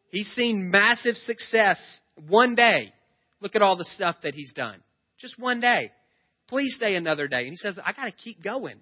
He's 0.09 0.27
seen 0.33 0.69
massive 0.69 1.15
success 1.15 1.79
one 2.27 2.55
day. 2.55 2.93
Look 3.41 3.55
at 3.55 3.61
all 3.61 3.75
the 3.75 3.85
stuff 3.85 4.17
that 4.23 4.35
he's 4.35 4.53
done. 4.53 4.79
Just 5.17 5.39
one 5.39 5.59
day. 5.59 5.91
Please 6.47 6.75
stay 6.75 6.95
another 6.95 7.27
day. 7.27 7.41
And 7.41 7.49
he 7.49 7.55
says, 7.55 7.79
I 7.83 7.93
got 7.93 8.05
to 8.05 8.11
keep 8.11 8.43
going. 8.43 8.77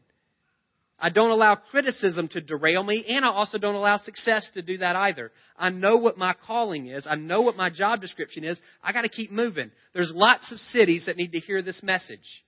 I 1.03 1.09
don't 1.09 1.31
allow 1.31 1.55
criticism 1.55 2.27
to 2.29 2.41
derail 2.41 2.83
me, 2.83 3.03
and 3.09 3.25
I 3.25 3.29
also 3.29 3.57
don't 3.57 3.73
allow 3.73 3.97
success 3.97 4.47
to 4.53 4.61
do 4.61 4.77
that 4.77 4.95
either. 4.95 5.31
I 5.57 5.71
know 5.71 5.97
what 5.97 6.15
my 6.15 6.35
calling 6.45 6.85
is. 6.85 7.07
I 7.09 7.15
know 7.15 7.41
what 7.41 7.57
my 7.57 7.71
job 7.71 8.01
description 8.01 8.43
is. 8.43 8.61
I 8.83 8.93
got 8.93 9.01
to 9.01 9.09
keep 9.09 9.31
moving. 9.31 9.71
There's 9.93 10.13
lots 10.15 10.51
of 10.51 10.59
cities 10.59 11.07
that 11.07 11.17
need 11.17 11.31
to 11.31 11.39
hear 11.39 11.63
this 11.63 11.81
message. 11.81 12.43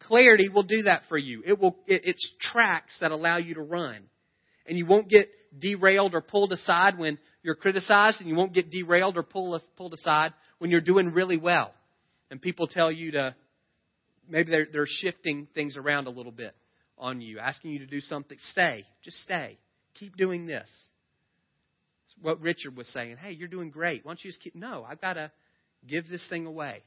Clarity 0.00 0.50
will 0.50 0.62
do 0.62 0.82
that 0.82 1.02
for 1.08 1.16
you. 1.16 1.42
It 1.46 1.58
will, 1.58 1.74
it, 1.86 2.02
it's 2.04 2.30
tracks 2.38 2.94
that 3.00 3.12
allow 3.12 3.38
you 3.38 3.54
to 3.54 3.62
run. 3.62 4.02
And 4.66 4.76
you 4.76 4.84
won't 4.84 5.08
get 5.08 5.30
derailed 5.58 6.14
or 6.14 6.20
pulled 6.20 6.52
aside 6.52 6.98
when 6.98 7.16
you're 7.42 7.54
criticized, 7.54 8.20
and 8.20 8.28
you 8.28 8.36
won't 8.36 8.52
get 8.52 8.70
derailed 8.70 9.16
or 9.16 9.22
pulled, 9.22 9.62
pulled 9.78 9.94
aside 9.94 10.34
when 10.58 10.70
you're 10.70 10.82
doing 10.82 11.14
really 11.14 11.38
well. 11.38 11.72
And 12.30 12.42
people 12.42 12.66
tell 12.66 12.92
you 12.92 13.12
to, 13.12 13.34
maybe 14.28 14.50
they're, 14.50 14.66
they're 14.70 14.86
shifting 14.86 15.48
things 15.54 15.78
around 15.78 16.08
a 16.08 16.10
little 16.10 16.32
bit 16.32 16.54
on 16.98 17.20
you, 17.20 17.38
asking 17.38 17.72
you 17.72 17.78
to 17.80 17.86
do 17.86 18.00
something. 18.00 18.38
Stay. 18.50 18.84
Just 19.02 19.18
stay. 19.18 19.58
Keep 19.94 20.16
doing 20.16 20.46
this. 20.46 20.68
It's 22.06 22.14
what 22.20 22.40
Richard 22.40 22.76
was 22.76 22.86
saying. 22.88 23.16
Hey, 23.16 23.32
you're 23.32 23.48
doing 23.48 23.70
great. 23.70 24.04
Why 24.04 24.10
don't 24.10 24.24
you 24.24 24.30
just 24.30 24.42
keep. 24.42 24.54
No, 24.54 24.84
I've 24.88 25.00
got 25.00 25.14
to 25.14 25.30
give 25.86 26.08
this 26.08 26.24
thing 26.28 26.46
away. 26.46 26.82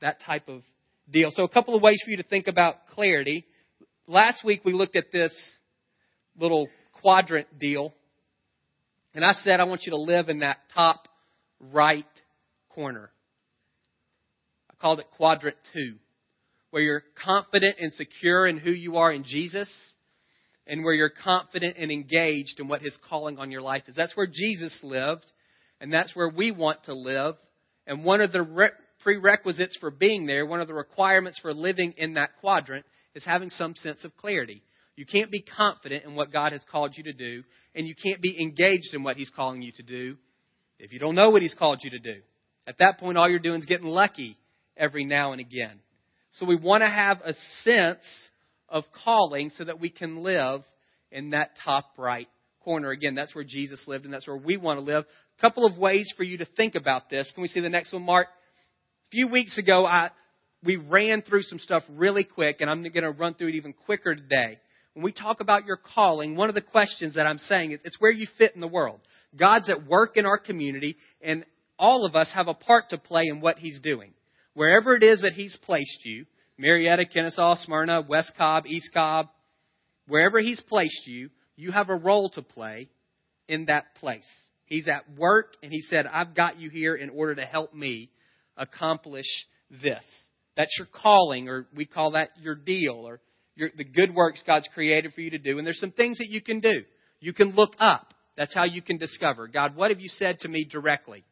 That 0.00 0.18
type 0.24 0.48
of 0.48 0.62
deal. 1.10 1.30
So, 1.30 1.44
a 1.44 1.48
couple 1.48 1.74
of 1.74 1.82
ways 1.82 2.00
for 2.04 2.10
you 2.10 2.16
to 2.18 2.22
think 2.22 2.46
about 2.46 2.86
clarity. 2.88 3.46
Last 4.06 4.44
week 4.44 4.62
we 4.64 4.72
looked 4.72 4.96
at 4.96 5.12
this 5.12 5.32
little 6.38 6.68
quadrant 7.00 7.58
deal. 7.58 7.92
And 9.14 9.24
I 9.24 9.32
said, 9.32 9.60
I 9.60 9.64
want 9.64 9.82
you 9.84 9.90
to 9.90 9.96
live 9.96 10.28
in 10.28 10.38
that 10.38 10.58
top 10.74 11.08
right 11.72 12.04
corner. 12.70 13.10
I 14.70 14.74
called 14.80 15.00
it 15.00 15.06
quadrant 15.16 15.56
two 15.72 15.96
where 16.70 16.82
you're 16.82 17.02
confident 17.24 17.76
and 17.80 17.92
secure 17.92 18.46
in 18.46 18.58
who 18.58 18.70
you 18.70 18.96
are 18.96 19.12
in 19.12 19.24
Jesus, 19.24 19.70
and 20.66 20.84
where 20.84 20.94
you're 20.94 21.10
confident 21.10 21.76
and 21.78 21.90
engaged 21.90 22.60
in 22.60 22.68
what 22.68 22.82
His 22.82 22.96
calling 23.08 23.38
on 23.38 23.50
your 23.50 23.62
life 23.62 23.82
is. 23.88 23.96
That's 23.96 24.16
where 24.16 24.28
Jesus 24.32 24.78
lived, 24.82 25.26
and 25.80 25.92
that's 25.92 26.14
where 26.14 26.28
we 26.28 26.52
want 26.52 26.84
to 26.84 26.94
live. 26.94 27.34
And 27.86 28.04
one 28.04 28.20
of 28.20 28.30
the 28.30 28.42
re- 28.42 28.70
prerequisites 29.02 29.76
for 29.80 29.90
being 29.90 30.26
there, 30.26 30.46
one 30.46 30.60
of 30.60 30.68
the 30.68 30.74
requirements 30.74 31.40
for 31.40 31.52
living 31.52 31.94
in 31.96 32.14
that 32.14 32.36
quadrant, 32.40 32.86
is 33.14 33.24
having 33.24 33.50
some 33.50 33.74
sense 33.74 34.04
of 34.04 34.16
clarity. 34.16 34.62
You 34.94 35.06
can't 35.06 35.30
be 35.30 35.42
confident 35.42 36.04
in 36.04 36.14
what 36.14 36.32
God 36.32 36.52
has 36.52 36.64
called 36.70 36.94
you 36.96 37.04
to 37.04 37.12
do, 37.12 37.42
and 37.74 37.88
you 37.88 37.94
can't 38.00 38.20
be 38.20 38.40
engaged 38.40 38.94
in 38.94 39.02
what 39.02 39.16
He's 39.16 39.30
calling 39.30 39.62
you 39.62 39.72
to 39.72 39.82
do 39.82 40.16
if 40.78 40.92
you 40.92 40.98
don't 40.98 41.14
know 41.14 41.30
what 41.30 41.42
He's 41.42 41.54
called 41.54 41.80
you 41.82 41.90
to 41.90 41.98
do. 41.98 42.20
At 42.66 42.78
that 42.78 42.98
point, 43.00 43.18
all 43.18 43.28
you're 43.28 43.38
doing 43.38 43.60
is 43.60 43.66
getting 43.66 43.88
lucky 43.88 44.36
every 44.76 45.04
now 45.04 45.32
and 45.32 45.40
again. 45.40 45.80
So 46.32 46.46
we 46.46 46.56
want 46.56 46.82
to 46.82 46.88
have 46.88 47.20
a 47.24 47.34
sense 47.62 48.04
of 48.68 48.84
calling 49.04 49.50
so 49.50 49.64
that 49.64 49.80
we 49.80 49.90
can 49.90 50.22
live 50.22 50.62
in 51.10 51.30
that 51.30 51.50
top 51.64 51.86
right 51.98 52.28
corner. 52.60 52.90
Again, 52.90 53.14
that's 53.14 53.34
where 53.34 53.44
Jesus 53.44 53.82
lived 53.86 54.04
and 54.04 54.14
that's 54.14 54.28
where 54.28 54.36
we 54.36 54.56
want 54.56 54.78
to 54.78 54.84
live. 54.84 55.04
A 55.38 55.40
couple 55.40 55.66
of 55.66 55.76
ways 55.76 56.12
for 56.16 56.22
you 56.22 56.38
to 56.38 56.44
think 56.44 56.76
about 56.76 57.10
this. 57.10 57.30
Can 57.34 57.42
we 57.42 57.48
see 57.48 57.60
the 57.60 57.68
next 57.68 57.92
one, 57.92 58.02
Mark? 58.02 58.28
A 58.28 59.10
few 59.10 59.26
weeks 59.26 59.58
ago, 59.58 59.84
I, 59.86 60.10
we 60.62 60.76
ran 60.76 61.22
through 61.22 61.42
some 61.42 61.58
stuff 61.58 61.82
really 61.90 62.24
quick 62.24 62.60
and 62.60 62.70
I'm 62.70 62.82
going 62.82 63.02
to 63.02 63.10
run 63.10 63.34
through 63.34 63.48
it 63.48 63.54
even 63.56 63.72
quicker 63.72 64.14
today. 64.14 64.58
When 64.94 65.04
we 65.04 65.12
talk 65.12 65.40
about 65.40 65.66
your 65.66 65.78
calling, 65.78 66.36
one 66.36 66.48
of 66.48 66.54
the 66.54 66.62
questions 66.62 67.14
that 67.14 67.26
I'm 67.26 67.38
saying 67.38 67.72
is 67.72 67.80
it's 67.84 68.00
where 68.00 68.10
you 68.10 68.26
fit 68.38 68.54
in 68.54 68.60
the 68.60 68.68
world. 68.68 69.00
God's 69.36 69.68
at 69.68 69.86
work 69.86 70.16
in 70.16 70.26
our 70.26 70.38
community 70.38 70.96
and 71.20 71.44
all 71.78 72.04
of 72.04 72.14
us 72.14 72.30
have 72.34 72.46
a 72.46 72.54
part 72.54 72.90
to 72.90 72.98
play 72.98 73.24
in 73.26 73.40
what 73.40 73.58
He's 73.58 73.80
doing 73.80 74.12
wherever 74.54 74.94
it 74.96 75.02
is 75.02 75.22
that 75.22 75.32
He's 75.32 75.56
placed 75.62 76.04
you, 76.04 76.26
Marietta, 76.58 77.06
Kennesaw, 77.06 77.56
Smyrna, 77.56 78.02
West 78.06 78.32
Cobb, 78.36 78.66
East 78.66 78.90
Cobb, 78.92 79.28
Wherever 80.10 80.40
He's 80.40 80.60
placed 80.60 81.06
you, 81.06 81.30
you 81.56 81.70
have 81.70 81.88
a 81.88 81.94
role 81.94 82.30
to 82.30 82.42
play 82.42 82.88
in 83.46 83.66
that 83.66 83.94
place. 83.94 84.28
He's 84.66 84.88
at 84.88 85.04
work, 85.16 85.54
and 85.62 85.72
He 85.72 85.82
said, 85.82 86.04
I've 86.06 86.34
got 86.34 86.58
you 86.58 86.68
here 86.68 86.96
in 86.96 87.10
order 87.10 87.36
to 87.36 87.44
help 87.44 87.72
me 87.72 88.10
accomplish 88.56 89.26
this. 89.70 90.02
That's 90.56 90.76
your 90.78 90.88
calling, 90.92 91.48
or 91.48 91.68
we 91.74 91.86
call 91.86 92.12
that 92.12 92.30
your 92.40 92.56
deal, 92.56 93.06
or 93.06 93.20
your, 93.54 93.70
the 93.76 93.84
good 93.84 94.12
works 94.12 94.42
God's 94.44 94.68
created 94.74 95.12
for 95.12 95.20
you 95.20 95.30
to 95.30 95.38
do. 95.38 95.58
And 95.58 95.66
there's 95.66 95.80
some 95.80 95.92
things 95.92 96.18
that 96.18 96.28
you 96.28 96.42
can 96.42 96.58
do. 96.58 96.82
You 97.20 97.32
can 97.32 97.54
look 97.54 97.74
up. 97.78 98.12
That's 98.36 98.54
how 98.54 98.64
you 98.64 98.82
can 98.82 98.96
discover 98.96 99.46
God, 99.46 99.76
what 99.76 99.90
have 99.90 100.00
you 100.00 100.08
said 100.08 100.40
to 100.40 100.48
me 100.48 100.64
directly? 100.64 101.24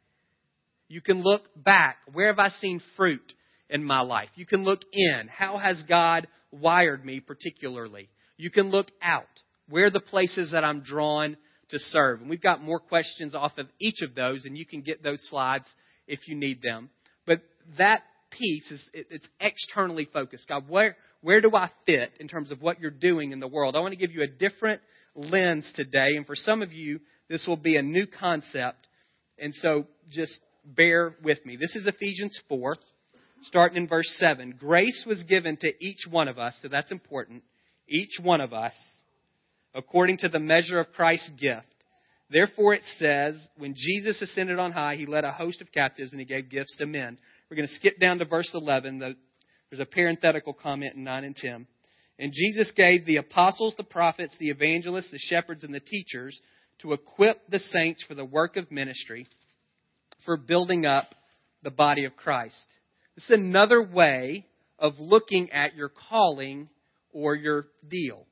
You 0.89 1.01
can 1.01 1.23
look 1.23 1.43
back. 1.57 1.99
Where 2.13 2.29
have 2.29 2.39
I 2.39 2.49
seen 2.49 2.81
fruit 2.97 3.33
in 3.69 3.85
my 3.85 4.01
life? 4.01 4.31
You 4.35 4.47
can 4.47 4.65
look 4.65 4.81
in. 4.93 5.29
How 5.29 5.59
has 5.59 5.83
God 5.89 6.27
wired 6.51 7.05
me 7.05 7.21
particularly? 7.21 8.09
You 8.37 8.51
can 8.51 8.71
look 8.71 8.89
out. 9.03 9.27
Where 9.69 9.87
are 9.87 9.91
the 9.91 10.01
places 10.01 10.53
that 10.53 10.65
I'm 10.65 10.81
drawn 10.81 11.37
to 11.71 11.79
serve? 11.79 12.21
And 12.21 12.31
we've 12.31 12.41
got 12.41 12.63
more 12.63 12.81
questions 12.81 13.35
off 13.35 13.53
of 13.59 13.67
each 13.79 14.01
of 14.03 14.15
those, 14.15 14.47
and 14.47 14.57
you 14.57 14.65
can 14.65 14.81
get 14.81 15.03
those 15.03 15.21
slides 15.29 15.67
if 16.07 16.27
you 16.27 16.35
need 16.35 16.63
them. 16.63 16.89
But 17.27 17.43
that 17.77 18.03
piece 18.31 18.71
is 18.71 18.91
it's 18.95 19.29
externally 19.41 20.09
focused. 20.11 20.49
God, 20.49 20.69
where 20.69 20.97
where 21.21 21.41
do 21.41 21.55
I 21.55 21.69
fit 21.85 22.13
in 22.21 22.29
terms 22.29 22.51
of 22.51 22.63
what 22.63 22.81
you're 22.81 22.91
doing 22.91 23.33
in 23.33 23.41
the 23.41 23.49
world? 23.49 23.77
I 23.77 23.81
want 23.81 23.93
to 23.93 23.99
give 23.99 24.13
you 24.13 24.23
a 24.23 24.27
different 24.27 24.81
lens 25.15 25.71
today, 25.75 26.09
and 26.15 26.27
for 26.27 26.37
some 26.37 26.63
of 26.63 26.73
you, 26.73 27.01
this 27.29 27.47
will 27.47 27.57
be 27.57 27.77
a 27.77 27.83
new 27.83 28.07
concept. 28.07 28.87
And 29.39 29.55
so 29.55 29.87
just 30.11 30.39
bear 30.77 31.15
with 31.23 31.45
me. 31.45 31.57
This 31.57 31.75
is 31.77 31.87
Ephesians 31.87 32.39
4, 32.49 32.77
starting 33.43 33.83
in 33.83 33.89
verse 33.89 34.09
7. 34.19 34.55
Grace 34.59 35.05
was 35.07 35.23
given 35.25 35.57
to 35.59 35.73
each 35.85 36.07
one 36.11 36.29
of 36.29 36.39
us, 36.39 36.59
so 36.63 36.69
that's 36.69 36.93
important. 36.93 37.43
Each 37.89 38.19
one 38.23 38.41
of 38.41 38.53
us, 38.53 38.75
according 39.75 40.19
to 40.19 40.29
the 40.29 40.39
measure 40.39 40.79
of 40.79 40.93
Christ's 40.93 41.31
gift. 41.41 41.67
Therefore, 42.31 42.75
it 42.75 42.83
says, 42.99 43.43
when 43.57 43.75
Jesus 43.75 44.21
ascended 44.21 44.59
on 44.59 44.73
high, 44.73 44.97
he 44.97 45.07
led 45.07 45.25
a 45.25 45.33
host 45.33 45.63
of 45.63 45.73
captives 45.73 46.13
and 46.13 46.21
he 46.21 46.27
gave 46.27 46.51
gifts 46.51 46.77
to 46.77 46.87
men. 46.87 47.19
We're 47.49 47.57
going 47.57 47.69
to 47.69 47.75
skip 47.75 47.99
down 47.99 48.19
to 48.19 48.27
verse 48.27 48.51
11. 48.53 48.99
There's 48.99 49.81
a 49.81 49.87
parenthetical 49.87 50.53
comment 50.53 50.97
in 50.97 51.05
9 51.05 51.25
and 51.25 51.35
10. 51.35 51.67
And 52.19 52.33
Jesus 52.35 52.71
gave 52.77 53.07
the 53.07 53.17
apostles, 53.17 53.75
the 53.77 53.85
prophets, 53.85 54.35
the 54.39 54.51
evangelists, 54.51 55.11
the 55.11 55.19
shepherds, 55.19 55.65
and 55.65 55.73
the 55.73 55.81
teachers 55.81 56.39
to 56.81 56.93
equip 56.93 57.49
the 57.49 57.61
saints 57.61 58.05
for 58.07 58.15
the 58.15 58.25
work 58.25 58.57
of 58.57 58.71
ministry, 58.71 59.27
for 60.29 60.37
building 60.37 60.85
up 60.85 61.15
the 61.63 61.71
body 61.71 62.05
of 62.05 62.15
Christ. 62.15 62.67
This 63.15 63.25
is 63.25 63.31
another 63.31 63.83
way 63.83 64.45
of 64.79 64.93
looking 64.99 65.51
at 65.53 65.75
your 65.75 65.91
calling 66.11 66.69
or 67.15 67.35
your 67.35 67.65
deal. 67.89 68.27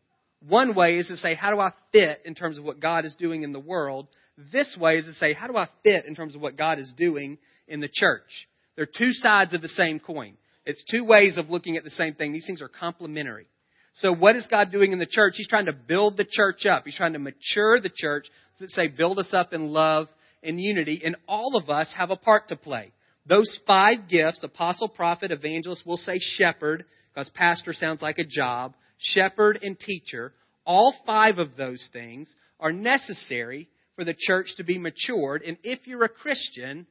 One 0.46 0.74
way 0.74 0.98
is 0.98 1.08
to 1.08 1.16
say, 1.16 1.34
how 1.34 1.50
do 1.50 1.58
I 1.58 1.70
fit 1.92 2.20
in 2.26 2.34
terms 2.34 2.58
of 2.58 2.64
what 2.64 2.80
God 2.80 3.06
is 3.06 3.14
doing 3.18 3.44
in 3.44 3.52
the 3.52 3.58
world? 3.58 4.08
This 4.52 4.76
way 4.78 4.98
is 4.98 5.06
to 5.06 5.14
say, 5.14 5.32
how 5.32 5.46
do 5.46 5.56
I 5.56 5.68
fit 5.84 6.04
in 6.04 6.14
terms 6.14 6.34
of 6.34 6.42
what 6.42 6.58
God 6.58 6.78
is 6.78 6.92
doing 6.98 7.38
in 7.66 7.80
the 7.80 7.88
church? 7.90 8.46
They're 8.76 8.84
two 8.84 9.12
sides 9.14 9.54
of 9.54 9.62
the 9.62 9.68
same 9.68 9.98
coin. 9.98 10.34
It's 10.66 10.84
two 10.90 11.02
ways 11.02 11.38
of 11.38 11.48
looking 11.48 11.78
at 11.78 11.84
the 11.84 11.88
same 11.88 12.12
thing. 12.12 12.34
These 12.34 12.46
things 12.46 12.60
are 12.60 12.68
complementary. 12.68 13.46
So 13.94 14.12
what 14.12 14.36
is 14.36 14.46
God 14.50 14.70
doing 14.70 14.92
in 14.92 14.98
the 14.98 15.06
church? 15.10 15.32
He's 15.36 15.48
trying 15.48 15.64
to 15.64 15.72
build 15.72 16.18
the 16.18 16.26
church 16.30 16.66
up. 16.66 16.82
He's 16.84 16.98
trying 16.98 17.14
to 17.14 17.18
mature 17.18 17.80
the 17.80 17.90
church. 17.90 18.26
Let's 18.60 18.74
say 18.74 18.88
build 18.88 19.18
us 19.18 19.32
up 19.32 19.54
in 19.54 19.68
love 19.68 20.08
and 20.46 20.60
unity. 20.60 21.02
And 21.04 21.16
all 21.28 21.56
of 21.56 21.68
us 21.68 21.92
have 21.96 22.10
a 22.10 22.16
part 22.16 22.48
to 22.48 22.56
play. 22.56 22.92
Those 23.26 23.58
five 23.66 24.08
gifts, 24.08 24.44
apostle, 24.44 24.88
prophet, 24.88 25.32
evangelist, 25.32 25.82
we'll 25.84 25.96
say 25.96 26.18
shepherd, 26.20 26.84
because 27.12 27.28
pastor 27.30 27.72
sounds 27.72 28.00
like 28.00 28.18
a 28.18 28.24
job, 28.24 28.74
shepherd 28.98 29.58
and 29.62 29.78
teacher, 29.78 30.32
all 30.64 30.94
five 31.04 31.38
of 31.38 31.56
those 31.56 31.88
things 31.92 32.34
are 32.60 32.72
necessary 32.72 33.68
for 33.96 34.04
the 34.04 34.14
church 34.16 34.48
to 34.56 34.64
be 34.64 34.78
matured. 34.78 35.42
And 35.42 35.56
if 35.62 35.86
you're 35.86 36.04
a 36.04 36.08
Christian, 36.08 36.86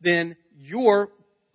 then 0.00 0.36
you're, 0.56 1.08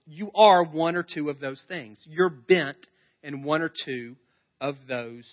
you 0.05 0.31
are 0.33 0.63
one 0.63 0.95
or 0.95 1.03
two 1.03 1.29
of 1.29 1.39
those 1.39 1.63
things. 1.67 2.01
You're 2.09 2.29
bent 2.29 2.77
in 3.21 3.43
one 3.43 3.61
or 3.61 3.71
two 3.85 4.15
of 4.59 4.75
those 4.87 5.27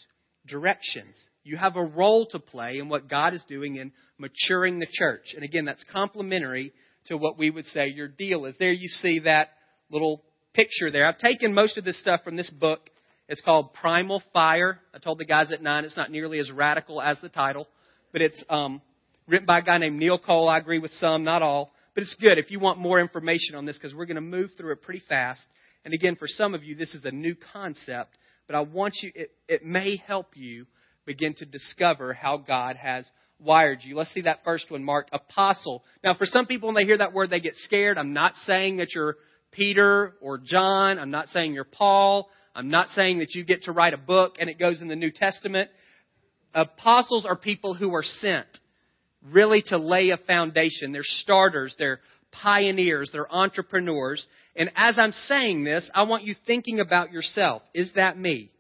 directions. 0.47 1.15
You 1.43 1.57
have 1.57 1.77
a 1.77 1.85
role 1.85 2.27
to 2.27 2.39
play 2.39 2.79
in 2.79 2.89
what 2.89 3.09
God 3.09 3.35
is 3.35 3.45
doing 3.49 3.77
in 3.77 3.93
maturing 4.19 4.79
the 4.79 4.87
church. 4.91 5.33
And 5.35 5.45
again, 5.45 5.65
that's 5.65 5.85
complementary 5.91 6.73
to 7.07 7.17
what 7.17 7.39
we 7.39 7.51
would 7.51 7.65
say 7.67 7.89
your 7.89 8.09
deal 8.09 8.45
is. 8.45 8.57
There 8.59 8.73
you 8.73 8.89
see 8.89 9.21
that 9.21 9.51
little 9.91 10.23
picture 10.53 10.91
there. 10.91 11.07
I've 11.07 11.19
taken 11.19 11.55
most 11.55 11.79
of 11.79 11.85
this 11.85 11.99
stuff 12.01 12.21
from 12.23 12.37
this 12.37 12.51
book. 12.51 12.91
It's 13.29 13.41
called 13.41 13.73
Primal 13.75 14.23
Fire. 14.33 14.81
I 14.95 14.99
told 14.99 15.19
the 15.19 15.25
guys 15.25 15.53
at 15.53 15.63
nine 15.63 15.85
it's 15.85 15.97
not 15.97 16.11
nearly 16.11 16.39
as 16.41 16.51
radical 16.51 17.01
as 17.01 17.19
the 17.21 17.29
title, 17.29 17.69
but 18.13 18.21
it's 18.21 18.43
um, 18.51 18.83
written 19.27 19.47
by 19.47 19.61
a 19.61 19.63
guy 19.63 19.79
named 19.79 19.99
Neil 19.99 20.19
Cole. 20.19 20.49
I 20.49 20.59
agree 20.59 20.79
with 20.79 20.93
some, 20.93 21.23
not 21.23 21.41
all. 21.41 21.71
But 21.95 22.03
it's 22.03 22.17
good 22.21 22.39
if 22.39 22.51
you 22.51 22.61
want 22.61 22.79
more 22.79 23.01
information 23.01 23.55
on 23.55 23.65
this 23.65 23.79
because 23.79 23.95
we're 23.95 24.07
going 24.07 24.17
to 24.17 24.21
move 24.21 24.51
through 24.57 24.73
it 24.73 24.83
pretty 24.83 25.03
fast. 25.09 25.43
And 25.85 25.95
again, 25.95 26.17
for 26.17 26.27
some 26.29 26.55
of 26.55 26.63
you, 26.63 26.75
this 26.75 26.95
is 26.95 27.05
a 27.05 27.11
new 27.11 27.35
concept, 27.53 28.17
but 28.47 28.55
I 28.55 28.61
want 28.61 28.95
you, 29.03 29.11
it, 29.15 29.31
it 29.49 29.65
may 29.65 29.97
help 29.97 30.37
you 30.37 30.67
begin 31.07 31.35
to 31.35 31.45
discover 31.45 32.13
how 32.13 32.37
God 32.37 32.77
has 32.77 33.11
wired 33.39 33.79
you. 33.83 33.97
Let's 33.97 34.13
see 34.13 34.23
that 34.23 34.45
first 34.45 34.71
one 34.71 34.85
marked 34.85 35.11
apostle. 35.13 35.83
Now, 36.05 36.15
for 36.15 36.27
some 36.27 36.47
people, 36.47 36.69
when 36.69 36.77
they 36.77 36.85
hear 36.85 36.99
that 36.99 37.13
word, 37.13 37.31
they 37.31 37.41
get 37.41 37.57
scared. 37.57 37.99
I'm 37.99 38.13
not 38.13 38.35
saying 38.47 38.77
that 38.77 38.95
you're 38.95 39.17
Peter 39.53 40.15
or 40.21 40.39
John. 40.39 40.99
I'm 40.99 41.11
not 41.11 41.29
saying 41.29 41.55
you're 41.55 41.65
Paul. 41.65 42.29
I'm 42.55 42.69
not 42.69 42.89
saying 42.89 43.19
that 43.21 43.35
you 43.35 43.45
get 43.45 43.65
to 43.65 43.73
write 43.73 43.95
a 43.95 43.99
book 43.99 44.37
and 44.39 44.51
it 44.51 44.59
goes 44.59 44.83
in 44.83 44.89
the 44.89 44.97
New 44.97 45.11
Testament. 45.11 45.71
Apostles 46.55 47.25
are 47.25 47.37
people 47.37 47.75
who 47.75 47.95
are 47.95 48.03
sent 48.03 48.47
really 49.31 49.63
to 49.67 49.79
lay 49.79 50.11
a 50.11 50.17
foundation. 50.17 50.93
They're 50.93 51.03
starters. 51.03 51.75
They're 51.79 52.01
pioneers. 52.33 53.11
They're 53.13 53.33
entrepreneurs. 53.33 54.27
And 54.57 54.71
as 54.77 54.99
I'm 54.99 55.13
saying 55.13 55.65
this, 55.65 55.89
I 55.95 56.05
want 56.05 56.25
you 56.25 56.35
thinking 56.47 56.81
about 56.81 57.13
yourself. 57.13 57.63
Is 57.75 57.93
that 57.95 58.19
me? 58.19 58.51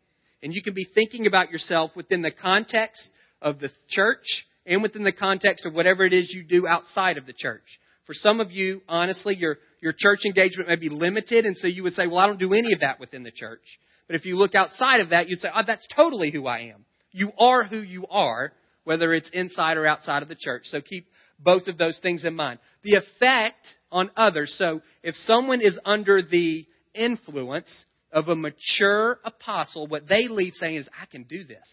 And 0.43 0.55
you 0.55 0.63
can 0.63 0.75
be 0.75 0.87
thinking 0.95 1.27
about 1.27 1.51
yourself 1.51 1.91
within 1.95 2.23
the 2.23 2.31
context 2.31 3.03
of 3.43 3.59
the 3.61 3.71
church 3.89 4.25
and 4.67 4.83
within 4.83 5.05
the 5.05 5.13
context 5.13 5.67
of 5.67 5.75
whatever 5.75 6.05
it 6.05 6.13
is 6.13 6.33
you 6.35 6.45
do 6.45 6.67
outside 6.67 7.19
of 7.19 7.27
the 7.27 7.35
church. 7.37 7.65
For 8.07 8.15
some 8.15 8.41
of 8.41 8.51
you, 8.51 8.83
honestly, 8.89 9.37
your, 9.37 9.59
your 9.81 9.95
church 9.97 10.21
engagement 10.25 10.69
may 10.69 10.77
be 10.77 10.89
limited, 10.89 11.47
and 11.47 11.57
so 11.57 11.67
you 11.67 11.83
would 11.83 11.93
say, 11.93 12.07
well, 12.07 12.19
I 12.19 12.27
don't 12.27 12.39
do 12.39 12.55
any 12.55 12.73
of 12.73 12.81
that 12.81 12.99
within 12.99 13.23
the 13.23 13.31
church. 13.31 13.63
But 14.07 14.17
if 14.17 14.25
you 14.25 14.37
look 14.37 14.55
outside 14.55 15.01
of 15.01 15.11
that, 15.11 15.29
you'd 15.29 15.41
say, 15.41 15.49
oh, 15.55 15.63
that's 15.67 15.87
totally 15.95 16.31
who 16.31 16.47
I 16.47 16.73
am. 16.75 16.85
You 17.13 17.31
are 17.39 17.65
who 17.65 17.79
you 17.79 18.07
are, 18.11 18.53
whether 18.85 19.13
it's 19.13 19.31
inside 19.33 19.77
or 19.77 19.87
outside 19.87 20.23
of 20.23 20.29
the 20.29 20.37
church. 20.39 20.63
So 20.65 20.81
keep 20.81 21.07
both 21.39 21.69
of 21.69 21.79
those 21.79 21.99
things 22.03 22.25
in 22.25 22.35
mind. 22.35 22.59
The 22.83 22.97
effect 22.97 23.65
on 23.93 24.11
others. 24.17 24.55
So 24.59 24.81
if 25.03 25.15
someone 25.15 25.61
is 25.61 25.79
under 25.85 26.23
the 26.23 26.67
influence 26.95 27.69
of 28.13 28.29
a 28.29 28.37
mature 28.37 29.19
apostle, 29.25 29.87
what 29.87 30.09
they 30.09 30.29
leave 30.29 30.55
saying 30.55 30.77
is, 30.77 30.89
I 31.01 31.07
can 31.07 31.25
do 31.25 31.45
this. 31.45 31.67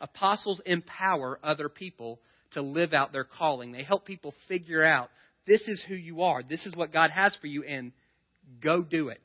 Apostles 0.00 0.60
empower 0.66 1.38
other 1.42 1.68
people 1.68 2.18
to 2.52 2.62
live 2.62 2.92
out 2.92 3.12
their 3.12 3.24
calling. 3.24 3.72
They 3.72 3.82
help 3.82 4.04
people 4.04 4.34
figure 4.48 4.84
out 4.84 5.10
this 5.46 5.62
is 5.68 5.84
who 5.86 5.94
you 5.94 6.22
are, 6.22 6.42
this 6.42 6.66
is 6.66 6.74
what 6.76 6.92
God 6.92 7.10
has 7.10 7.36
for 7.40 7.46
you, 7.46 7.64
and 7.64 7.92
go 8.62 8.82
do 8.82 9.08
it. 9.08 9.20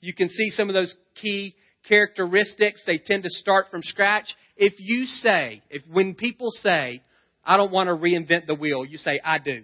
You 0.00 0.14
can 0.14 0.28
see 0.28 0.50
some 0.50 0.68
of 0.68 0.74
those 0.74 0.94
key 1.14 1.54
characteristics. 1.88 2.82
They 2.86 2.98
tend 2.98 3.22
to 3.22 3.30
start 3.30 3.66
from 3.70 3.82
scratch. 3.82 4.26
If 4.56 4.74
you 4.78 5.04
say, 5.04 5.62
if 5.70 5.82
when 5.90 6.14
people 6.14 6.50
say, 6.50 7.02
I 7.44 7.56
don't 7.56 7.72
want 7.72 7.88
to 7.88 7.94
reinvent 7.94 8.46
the 8.46 8.54
wheel, 8.54 8.84
you 8.84 8.98
say, 8.98 9.20
I 9.24 9.38
do, 9.38 9.62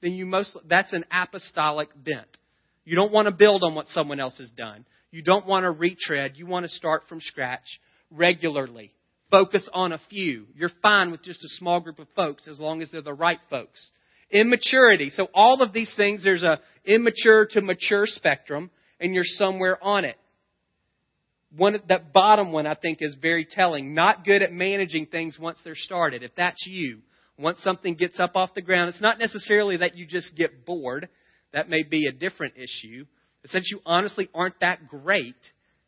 then 0.00 0.12
you 0.12 0.26
most, 0.26 0.56
that's 0.68 0.92
an 0.92 1.04
apostolic 1.10 1.88
bent. 1.94 2.37
You 2.88 2.96
don't 2.96 3.12
want 3.12 3.26
to 3.26 3.34
build 3.34 3.62
on 3.64 3.74
what 3.74 3.88
someone 3.88 4.18
else 4.18 4.38
has 4.38 4.50
done. 4.52 4.86
You 5.10 5.22
don't 5.22 5.46
want 5.46 5.64
to 5.64 5.70
retread. 5.70 6.32
You 6.36 6.46
want 6.46 6.64
to 6.64 6.70
start 6.70 7.02
from 7.06 7.20
scratch 7.20 7.80
regularly. 8.10 8.92
Focus 9.30 9.68
on 9.74 9.92
a 9.92 10.00
few. 10.08 10.46
You're 10.54 10.70
fine 10.80 11.10
with 11.10 11.22
just 11.22 11.44
a 11.44 11.50
small 11.50 11.80
group 11.80 11.98
of 11.98 12.08
folks 12.16 12.48
as 12.48 12.58
long 12.58 12.80
as 12.80 12.90
they're 12.90 13.02
the 13.02 13.12
right 13.12 13.40
folks. 13.50 13.90
Immaturity. 14.30 15.10
So 15.10 15.28
all 15.34 15.60
of 15.60 15.74
these 15.74 15.92
things, 15.98 16.24
there's 16.24 16.42
a 16.42 16.60
immature 16.86 17.46
to 17.50 17.60
mature 17.60 18.06
spectrum, 18.06 18.70
and 18.98 19.12
you're 19.12 19.22
somewhere 19.22 19.76
on 19.84 20.06
it. 20.06 20.16
One, 21.54 21.78
that 21.90 22.14
bottom 22.14 22.52
one 22.52 22.66
I 22.66 22.74
think 22.74 23.02
is 23.02 23.18
very 23.20 23.44
telling. 23.44 23.92
Not 23.92 24.24
good 24.24 24.40
at 24.40 24.50
managing 24.50 25.06
things 25.06 25.38
once 25.38 25.58
they're 25.62 25.74
started. 25.74 26.22
If 26.22 26.34
that's 26.36 26.66
you, 26.66 27.00
once 27.38 27.62
something 27.62 27.96
gets 27.96 28.18
up 28.18 28.34
off 28.34 28.54
the 28.54 28.62
ground, 28.62 28.88
it's 28.88 29.02
not 29.02 29.18
necessarily 29.18 29.76
that 29.76 29.94
you 29.94 30.06
just 30.06 30.34
get 30.38 30.64
bored. 30.64 31.10
That 31.52 31.68
may 31.68 31.82
be 31.82 32.06
a 32.06 32.12
different 32.12 32.54
issue. 32.56 33.06
But 33.42 33.50
since 33.50 33.70
you 33.70 33.80
honestly 33.86 34.28
aren't 34.34 34.60
that 34.60 34.88
great 34.88 35.36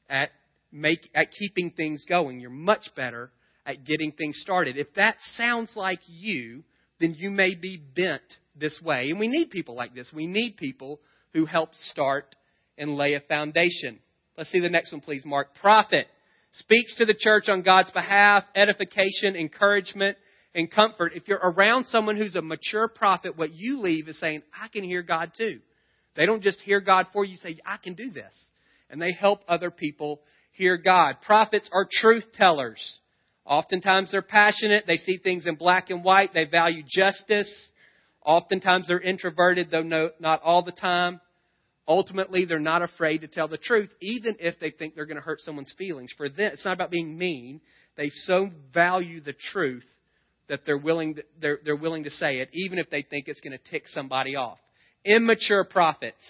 at 0.08 0.30
make 0.72 1.08
at 1.14 1.32
keeping 1.32 1.70
things 1.70 2.04
going, 2.08 2.40
you're 2.40 2.50
much 2.50 2.88
better 2.96 3.30
at 3.66 3.84
getting 3.84 4.12
things 4.12 4.38
started. 4.40 4.76
If 4.76 4.94
that 4.94 5.16
sounds 5.36 5.72
like 5.76 6.00
you, 6.06 6.64
then 7.00 7.14
you 7.16 7.30
may 7.30 7.54
be 7.54 7.76
bent 7.76 8.22
this 8.56 8.80
way. 8.82 9.10
And 9.10 9.18
we 9.18 9.28
need 9.28 9.50
people 9.50 9.74
like 9.74 9.94
this. 9.94 10.10
We 10.14 10.26
need 10.26 10.56
people 10.56 11.00
who 11.32 11.46
help 11.46 11.74
start 11.74 12.34
and 12.78 12.96
lay 12.96 13.14
a 13.14 13.20
foundation. 13.20 13.98
Let's 14.36 14.50
see 14.50 14.60
the 14.60 14.68
next 14.68 14.92
one, 14.92 15.00
please, 15.00 15.24
Mark. 15.24 15.54
Prophet. 15.60 16.06
speaks 16.52 16.96
to 16.96 17.04
the 17.04 17.14
church 17.14 17.48
on 17.48 17.62
God's 17.62 17.90
behalf, 17.90 18.44
edification, 18.54 19.36
encouragement, 19.36 20.16
and 20.54 20.70
comfort. 20.70 21.12
If 21.14 21.28
you're 21.28 21.38
around 21.38 21.86
someone 21.86 22.16
who's 22.16 22.36
a 22.36 22.42
mature 22.42 22.88
prophet, 22.88 23.36
what 23.36 23.52
you 23.52 23.80
leave 23.80 24.08
is 24.08 24.18
saying, 24.18 24.42
I 24.58 24.68
can 24.68 24.84
hear 24.84 25.02
God 25.02 25.32
too. 25.36 25.60
They 26.16 26.26
don't 26.26 26.42
just 26.42 26.60
hear 26.60 26.80
God 26.80 27.06
for 27.12 27.24
you, 27.24 27.36
say, 27.36 27.56
I 27.64 27.76
can 27.76 27.94
do 27.94 28.10
this. 28.10 28.32
And 28.90 29.00
they 29.00 29.12
help 29.12 29.42
other 29.48 29.70
people 29.70 30.20
hear 30.52 30.76
God. 30.76 31.16
Prophets 31.24 31.70
are 31.72 31.86
truth 31.90 32.24
tellers. 32.34 32.98
Oftentimes 33.44 34.10
they're 34.10 34.22
passionate. 34.22 34.84
They 34.86 34.96
see 34.96 35.18
things 35.18 35.46
in 35.46 35.54
black 35.54 35.90
and 35.90 36.04
white. 36.04 36.34
They 36.34 36.44
value 36.44 36.82
justice. 36.86 37.50
Oftentimes 38.24 38.88
they're 38.88 39.00
introverted, 39.00 39.70
though 39.70 39.82
no, 39.82 40.10
not 40.18 40.42
all 40.42 40.62
the 40.62 40.72
time. 40.72 41.20
Ultimately, 41.88 42.44
they're 42.44 42.58
not 42.58 42.82
afraid 42.82 43.22
to 43.22 43.28
tell 43.28 43.48
the 43.48 43.56
truth, 43.56 43.90
even 44.00 44.36
if 44.38 44.60
they 44.60 44.70
think 44.70 44.94
they're 44.94 45.06
going 45.06 45.16
to 45.16 45.22
hurt 45.22 45.40
someone's 45.40 45.74
feelings. 45.76 46.12
For 46.16 46.28
them, 46.28 46.52
it's 46.52 46.64
not 46.64 46.74
about 46.74 46.90
being 46.90 47.16
mean. 47.16 47.60
They 47.96 48.10
so 48.10 48.50
value 48.72 49.20
the 49.20 49.32
truth 49.32 49.86
that 50.50 50.66
they're 50.66 50.76
willing 50.76 51.14
to, 51.14 51.22
they're, 51.40 51.58
they're 51.64 51.76
willing 51.76 52.04
to 52.04 52.10
say 52.10 52.40
it, 52.40 52.50
even 52.52 52.78
if 52.78 52.90
they 52.90 53.02
think 53.02 53.28
it's 53.28 53.40
going 53.40 53.56
to 53.56 53.70
tick 53.70 53.84
somebody 53.86 54.36
off. 54.36 54.58
Immature 55.04 55.64
prophets, 55.64 56.20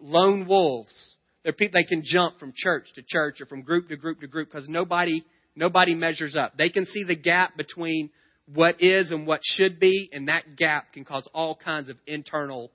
lone 0.00 0.46
wolves. 0.46 0.94
They're 1.42 1.52
people 1.52 1.80
they 1.80 1.88
can 1.88 2.02
jump 2.04 2.38
from 2.38 2.52
church 2.54 2.86
to 2.94 3.02
church 3.06 3.40
or 3.40 3.46
from 3.46 3.62
group 3.62 3.88
to 3.88 3.96
group 3.96 4.20
to 4.20 4.28
group 4.28 4.48
because 4.50 4.68
nobody 4.68 5.24
nobody 5.56 5.94
measures 5.94 6.36
up. 6.36 6.56
They 6.56 6.68
can 6.68 6.84
see 6.86 7.04
the 7.04 7.16
gap 7.16 7.56
between 7.56 8.10
what 8.52 8.82
is 8.82 9.10
and 9.10 9.26
what 9.26 9.40
should 9.42 9.80
be, 9.80 10.10
and 10.12 10.28
that 10.28 10.56
gap 10.56 10.92
can 10.92 11.04
cause 11.04 11.26
all 11.34 11.56
kinds 11.56 11.88
of 11.88 11.96
internal 12.06 12.70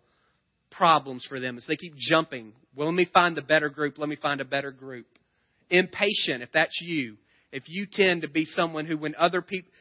problems 0.72 1.26
for 1.30 1.40
them. 1.40 1.60
So 1.60 1.66
they 1.68 1.78
keep 1.78 1.94
jumping. 1.96 2.54
Well, 2.76 2.88
let 2.88 2.96
me 2.96 3.08
find 3.12 3.36
the 3.38 3.42
better 3.42 3.70
group. 3.70 3.98
Let 3.98 4.10
me 4.10 4.16
find 4.16 4.42
a 4.42 4.46
better 4.46 4.72
group. 4.72 5.06
Impatient, 5.70 6.42
if 6.42 6.52
that's 6.52 6.78
you. 6.82 7.18
If 7.52 7.64
you 7.68 7.88
tend 7.92 8.22
to 8.24 8.30
be 8.30 8.46
someone 8.46 8.86
who, 8.86 8.98
when 8.98 9.16
other 9.16 9.42
people, 9.42 9.72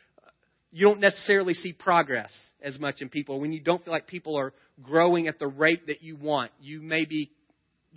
you 0.71 0.87
don't 0.87 1.01
necessarily 1.01 1.55
see 1.55 1.73
progress 1.73 2.31
as 2.63 2.79
much 2.79 2.97
in 3.01 3.09
people. 3.09 3.41
When 3.41 3.53
you 3.53 3.61
don't 3.61 3.83
feel 3.83 3.93
like 3.93 4.07
people 4.07 4.39
are 4.39 4.53
growing 4.83 5.29
at 5.29 5.39
the 5.39 5.47
rate 5.47 5.87
that 5.87 6.03
you 6.03 6.17
want, 6.17 6.51
you 6.61 6.81
maybe 6.81 7.31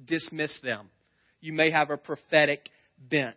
dismiss 0.06 0.58
them. 0.64 0.90
You 1.42 1.54
may 1.54 1.72
have 1.72 1.90
a 1.90 1.98
prophetic 1.98 2.70
bent. 2.98 3.36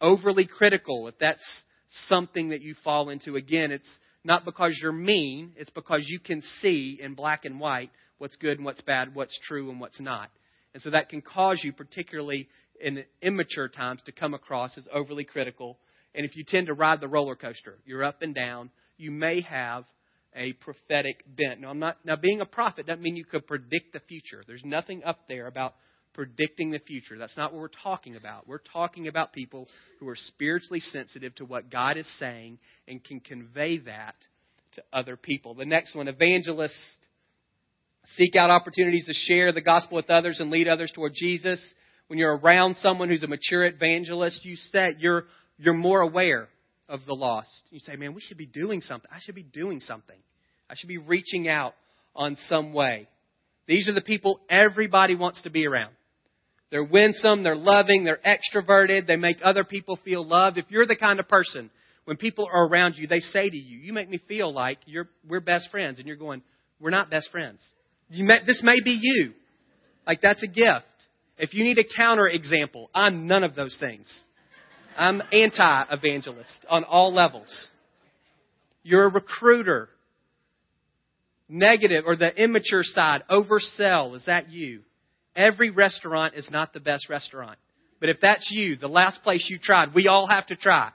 Overly 0.00 0.46
critical, 0.46 1.08
if 1.08 1.18
that's 1.18 1.62
something 2.06 2.50
that 2.50 2.62
you 2.62 2.74
fall 2.84 3.08
into, 3.08 3.36
again, 3.36 3.72
it's 3.72 3.88
not 4.22 4.44
because 4.44 4.78
you're 4.80 4.92
mean, 4.92 5.52
it's 5.56 5.70
because 5.70 6.04
you 6.06 6.20
can 6.20 6.42
see 6.60 6.98
in 7.00 7.14
black 7.14 7.44
and 7.44 7.58
white 7.58 7.90
what's 8.18 8.36
good 8.36 8.58
and 8.58 8.64
what's 8.64 8.80
bad, 8.82 9.14
what's 9.14 9.38
true 9.42 9.70
and 9.70 9.80
what's 9.80 10.00
not. 10.00 10.30
And 10.74 10.82
so 10.82 10.90
that 10.90 11.08
can 11.08 11.22
cause 11.22 11.62
you, 11.64 11.72
particularly 11.72 12.48
in 12.80 13.04
immature 13.22 13.68
times, 13.68 14.00
to 14.06 14.12
come 14.12 14.34
across 14.34 14.76
as 14.76 14.86
overly 14.92 15.24
critical. 15.24 15.78
And 16.18 16.26
if 16.26 16.36
you 16.36 16.42
tend 16.42 16.66
to 16.66 16.74
ride 16.74 17.00
the 17.00 17.06
roller 17.06 17.36
coaster, 17.36 17.78
you're 17.86 18.02
up 18.02 18.22
and 18.22 18.34
down, 18.34 18.70
you 18.96 19.12
may 19.12 19.40
have 19.42 19.84
a 20.34 20.52
prophetic 20.54 21.22
bent. 21.28 21.60
Now, 21.60 21.70
I'm 21.70 21.78
not, 21.78 21.98
now 22.04 22.16
being 22.16 22.40
a 22.40 22.44
prophet 22.44 22.88
doesn't 22.88 23.02
mean 23.02 23.14
you 23.14 23.24
could 23.24 23.46
predict 23.46 23.92
the 23.92 24.00
future. 24.00 24.42
There's 24.44 24.64
nothing 24.64 25.04
up 25.04 25.20
there 25.28 25.46
about 25.46 25.76
predicting 26.14 26.72
the 26.72 26.80
future. 26.80 27.16
That's 27.16 27.36
not 27.36 27.52
what 27.52 27.60
we're 27.60 27.68
talking 27.84 28.16
about. 28.16 28.48
We're 28.48 28.58
talking 28.58 29.06
about 29.06 29.32
people 29.32 29.68
who 30.00 30.08
are 30.08 30.16
spiritually 30.16 30.80
sensitive 30.80 31.36
to 31.36 31.44
what 31.44 31.70
God 31.70 31.96
is 31.96 32.18
saying 32.18 32.58
and 32.88 33.02
can 33.02 33.20
convey 33.20 33.78
that 33.78 34.16
to 34.72 34.82
other 34.92 35.16
people. 35.16 35.54
The 35.54 35.66
next 35.66 35.94
one, 35.94 36.08
evangelists 36.08 36.96
seek 38.16 38.34
out 38.34 38.50
opportunities 38.50 39.06
to 39.06 39.14
share 39.32 39.52
the 39.52 39.62
gospel 39.62 39.94
with 39.94 40.10
others 40.10 40.40
and 40.40 40.50
lead 40.50 40.66
others 40.66 40.90
toward 40.92 41.12
Jesus. 41.14 41.62
When 42.08 42.18
you're 42.18 42.38
around 42.38 42.74
someone 42.78 43.08
who's 43.08 43.22
a 43.22 43.28
mature 43.28 43.66
evangelist, 43.66 44.44
you 44.44 44.56
set 44.56 44.98
you're 44.98 45.26
you're 45.58 45.74
more 45.74 46.00
aware 46.00 46.48
of 46.88 47.00
the 47.06 47.14
lost. 47.14 47.64
You 47.70 47.80
say, 47.80 47.96
"Man, 47.96 48.14
we 48.14 48.20
should 48.20 48.38
be 48.38 48.46
doing 48.46 48.80
something. 48.80 49.10
I 49.12 49.18
should 49.20 49.34
be 49.34 49.42
doing 49.42 49.80
something. 49.80 50.18
I 50.70 50.74
should 50.76 50.88
be 50.88 50.98
reaching 50.98 51.48
out 51.48 51.74
on 52.14 52.36
some 52.48 52.72
way." 52.72 53.08
These 53.66 53.88
are 53.88 53.92
the 53.92 54.00
people 54.00 54.40
everybody 54.48 55.14
wants 55.14 55.42
to 55.42 55.50
be 55.50 55.66
around. 55.66 55.92
They're 56.70 56.84
winsome, 56.84 57.42
they're 57.42 57.56
loving, 57.56 58.04
they're 58.04 58.20
extroverted, 58.26 59.06
they 59.06 59.16
make 59.16 59.38
other 59.42 59.64
people 59.64 59.96
feel 60.04 60.24
loved. 60.26 60.58
If 60.58 60.66
you're 60.70 60.86
the 60.86 60.96
kind 60.96 61.18
of 61.18 61.28
person, 61.28 61.70
when 62.04 62.16
people 62.16 62.48
are 62.50 62.66
around 62.66 62.96
you, 62.96 63.06
they 63.06 63.20
say 63.20 63.50
to 63.50 63.56
you, 63.56 63.78
You 63.78 63.92
make 63.92 64.08
me 64.08 64.18
feel 64.28 64.52
like 64.52 64.78
you're, 64.86 65.08
we're 65.28 65.40
best 65.40 65.70
friends. 65.70 65.98
And 65.98 66.08
you're 66.08 66.16
going, 66.16 66.42
We're 66.80 66.90
not 66.90 67.10
best 67.10 67.30
friends. 67.30 67.60
You 68.08 68.24
May, 68.24 68.44
this 68.46 68.62
may 68.62 68.76
be 68.82 68.98
you. 69.00 69.32
Like, 70.06 70.22
that's 70.22 70.42
a 70.42 70.46
gift. 70.46 70.86
If 71.36 71.52
you 71.52 71.64
need 71.64 71.76
a 71.76 71.84
counter 71.96 72.26
example, 72.26 72.90
I'm 72.94 73.26
none 73.26 73.44
of 73.44 73.54
those 73.54 73.76
things. 73.78 74.06
I'm 74.98 75.22
anti 75.32 75.84
evangelist 75.92 76.66
on 76.68 76.82
all 76.82 77.14
levels. 77.14 77.68
You're 78.82 79.04
a 79.04 79.10
recruiter. 79.10 79.88
Negative, 81.48 82.04
or 82.06 82.16
the 82.16 82.34
immature 82.34 82.82
side, 82.82 83.22
oversell. 83.30 84.14
Is 84.16 84.24
that 84.26 84.50
you? 84.50 84.82
Every 85.34 85.70
restaurant 85.70 86.34
is 86.34 86.50
not 86.50 86.74
the 86.74 86.80
best 86.80 87.08
restaurant. 87.08 87.58
But 88.00 88.10
if 88.10 88.18
that's 88.20 88.50
you, 88.50 88.76
the 88.76 88.88
last 88.88 89.22
place 89.22 89.46
you 89.48 89.58
tried, 89.58 89.94
we 89.94 90.08
all 90.08 90.26
have 90.26 90.46
to 90.48 90.56
try, 90.56 90.90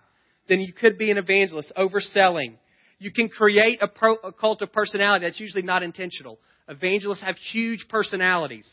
then 0.48 0.60
you 0.60 0.74
could 0.74 0.98
be 0.98 1.10
an 1.10 1.18
evangelist, 1.18 1.72
overselling. 1.78 2.56
You 3.00 3.12
can 3.12 3.30
create 3.30 3.80
a, 3.82 3.88
pro, 3.88 4.16
a 4.16 4.32
cult 4.32 4.62
of 4.62 4.72
personality 4.72 5.26
that's 5.26 5.40
usually 5.40 5.64
not 5.64 5.82
intentional. 5.82 6.40
Evangelists 6.68 7.24
have 7.24 7.36
huge 7.52 7.88
personalities. 7.90 8.68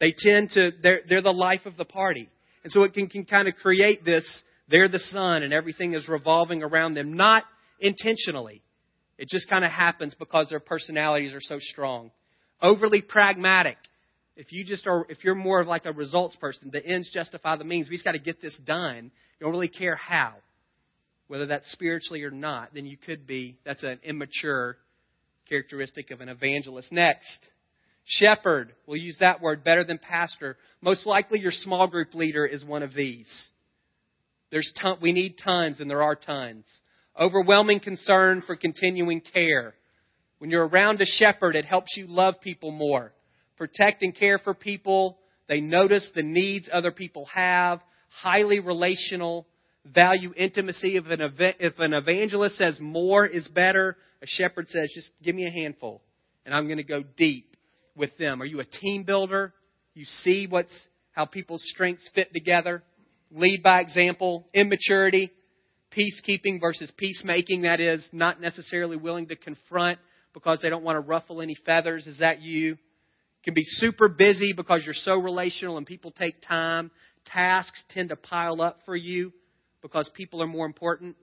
They 0.00 0.14
tend 0.16 0.50
to, 0.50 0.70
they're, 0.82 1.00
they're 1.08 1.22
the 1.22 1.30
life 1.30 1.66
of 1.66 1.76
the 1.76 1.84
party. 1.84 2.28
And 2.66 2.72
so 2.72 2.82
it 2.82 2.94
can, 2.94 3.06
can 3.08 3.24
kind 3.24 3.46
of 3.46 3.54
create 3.54 4.04
this, 4.04 4.24
they're 4.68 4.88
the 4.88 4.98
sun 4.98 5.44
and 5.44 5.52
everything 5.52 5.94
is 5.94 6.08
revolving 6.08 6.64
around 6.64 6.94
them, 6.94 7.12
not 7.12 7.44
intentionally. 7.78 8.60
It 9.18 9.28
just 9.28 9.48
kind 9.48 9.64
of 9.64 9.70
happens 9.70 10.16
because 10.18 10.48
their 10.48 10.58
personalities 10.58 11.32
are 11.32 11.40
so 11.40 11.60
strong. 11.60 12.10
Overly 12.60 13.02
pragmatic. 13.02 13.76
If 14.34 14.52
you 14.52 14.64
just 14.64 14.84
are, 14.88 15.06
if 15.08 15.22
you're 15.22 15.36
more 15.36 15.60
of 15.60 15.68
like 15.68 15.86
a 15.86 15.92
results 15.92 16.34
person, 16.34 16.70
the 16.72 16.84
ends 16.84 17.08
justify 17.14 17.54
the 17.54 17.62
means. 17.62 17.88
We 17.88 17.94
just 17.94 18.04
got 18.04 18.12
to 18.12 18.18
get 18.18 18.42
this 18.42 18.58
done. 18.66 19.12
You 19.38 19.44
don't 19.44 19.52
really 19.52 19.68
care 19.68 19.94
how, 19.94 20.34
whether 21.28 21.46
that's 21.46 21.70
spiritually 21.70 22.24
or 22.24 22.32
not. 22.32 22.74
Then 22.74 22.84
you 22.84 22.96
could 22.96 23.28
be. 23.28 23.58
That's 23.64 23.84
an 23.84 24.00
immature 24.02 24.76
characteristic 25.48 26.10
of 26.10 26.20
an 26.20 26.28
evangelist. 26.28 26.90
Next, 26.90 27.38
shepherd. 28.06 28.72
We'll 28.86 29.00
use 29.00 29.18
that 29.20 29.42
word 29.42 29.62
better 29.62 29.84
than 29.84 29.98
pastor. 29.98 30.56
Most 30.80 31.06
likely, 31.06 31.40
your 31.40 31.52
small 31.52 31.86
group 31.88 32.14
leader 32.14 32.46
is 32.46 32.64
one 32.64 32.82
of 32.82 32.94
these. 32.94 33.28
There's 34.50 34.72
ton, 34.80 34.98
we 35.02 35.12
need 35.12 35.36
tons, 35.42 35.80
and 35.80 35.90
there 35.90 36.02
are 36.02 36.14
tons. 36.14 36.64
Overwhelming 37.18 37.80
concern 37.80 38.42
for 38.46 38.56
continuing 38.56 39.20
care. 39.20 39.74
When 40.38 40.50
you're 40.50 40.66
around 40.66 41.00
a 41.00 41.06
shepherd, 41.06 41.56
it 41.56 41.64
helps 41.64 41.96
you 41.96 42.06
love 42.06 42.36
people 42.40 42.70
more 42.70 43.12
protect 43.56 44.02
and 44.02 44.14
care 44.14 44.38
for 44.38 44.52
people. 44.52 45.18
They 45.48 45.62
notice 45.62 46.06
the 46.14 46.22
needs 46.22 46.68
other 46.70 46.90
people 46.90 47.26
have, 47.32 47.80
highly 48.10 48.60
relational, 48.60 49.46
value 49.82 50.34
intimacy. 50.36 50.96
If 50.96 51.06
an, 51.06 51.32
if 51.38 51.78
an 51.78 51.94
evangelist 51.94 52.56
says 52.56 52.78
more 52.80 53.26
is 53.26 53.48
better, 53.48 53.96
a 54.20 54.26
shepherd 54.26 54.68
says, 54.68 54.92
just 54.94 55.10
give 55.22 55.34
me 55.34 55.46
a 55.46 55.50
handful 55.50 56.02
and 56.44 56.54
I'm 56.54 56.66
going 56.66 56.78
to 56.78 56.84
go 56.84 57.02
deep 57.16 57.55
with 57.96 58.16
them. 58.18 58.42
Are 58.42 58.46
you 58.46 58.60
a 58.60 58.64
team 58.64 59.04
builder? 59.04 59.52
You 59.94 60.04
see 60.04 60.46
what's, 60.48 60.74
how 61.12 61.24
people's 61.24 61.62
strengths 61.66 62.08
fit 62.14 62.32
together. 62.32 62.82
Lead 63.30 63.62
by 63.62 63.80
example. 63.80 64.46
Immaturity. 64.54 65.30
Peacekeeping 65.96 66.60
versus 66.60 66.92
peacemaking. 66.96 67.62
That 67.62 67.80
is, 67.80 68.06
not 68.12 68.40
necessarily 68.40 68.96
willing 68.96 69.28
to 69.28 69.36
confront 69.36 69.98
because 70.34 70.60
they 70.62 70.68
don't 70.68 70.84
want 70.84 70.96
to 70.96 71.00
ruffle 71.00 71.40
any 71.40 71.56
feathers. 71.64 72.06
Is 72.06 72.18
that 72.18 72.42
you? 72.42 72.76
can 73.46 73.54
be 73.54 73.62
super 73.64 74.08
busy 74.08 74.52
because 74.52 74.82
you're 74.84 74.92
so 74.92 75.14
relational 75.14 75.76
and 75.78 75.86
people 75.86 76.10
take 76.10 76.34
time. 76.42 76.90
Tasks 77.26 77.80
tend 77.90 78.08
to 78.08 78.16
pile 78.16 78.60
up 78.60 78.80
for 78.84 78.96
you 78.96 79.32
because 79.82 80.10
people 80.14 80.42
are 80.42 80.48
more 80.48 80.66
important. 80.66 81.14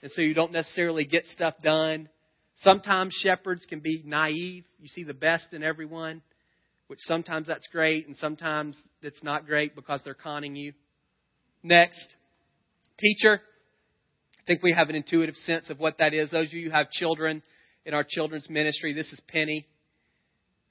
And 0.00 0.12
so 0.12 0.22
you 0.22 0.32
don't 0.32 0.52
necessarily 0.52 1.04
get 1.04 1.26
stuff 1.26 1.54
done. 1.60 2.08
Sometimes 2.56 3.14
shepherds 3.22 3.66
can 3.68 3.80
be 3.80 4.02
naive. 4.04 4.64
You 4.78 4.88
see 4.88 5.04
the 5.04 5.14
best 5.14 5.52
in 5.52 5.62
everyone, 5.62 6.22
which 6.86 7.00
sometimes 7.02 7.48
that's 7.48 7.66
great 7.68 8.06
and 8.06 8.16
sometimes 8.16 8.76
it's 9.02 9.22
not 9.22 9.46
great 9.46 9.74
because 9.74 10.00
they're 10.04 10.14
conning 10.14 10.54
you. 10.54 10.72
Next, 11.62 12.14
teacher. 12.98 13.40
I 14.38 14.44
think 14.46 14.62
we 14.62 14.72
have 14.72 14.88
an 14.88 14.96
intuitive 14.96 15.36
sense 15.36 15.70
of 15.70 15.78
what 15.78 15.98
that 15.98 16.14
is. 16.14 16.30
Those 16.30 16.48
of 16.48 16.54
you 16.54 16.66
who 16.68 16.76
have 16.76 16.90
children 16.90 17.42
in 17.84 17.94
our 17.94 18.04
children's 18.08 18.50
ministry, 18.50 18.92
this 18.92 19.12
is 19.12 19.20
Penny 19.28 19.66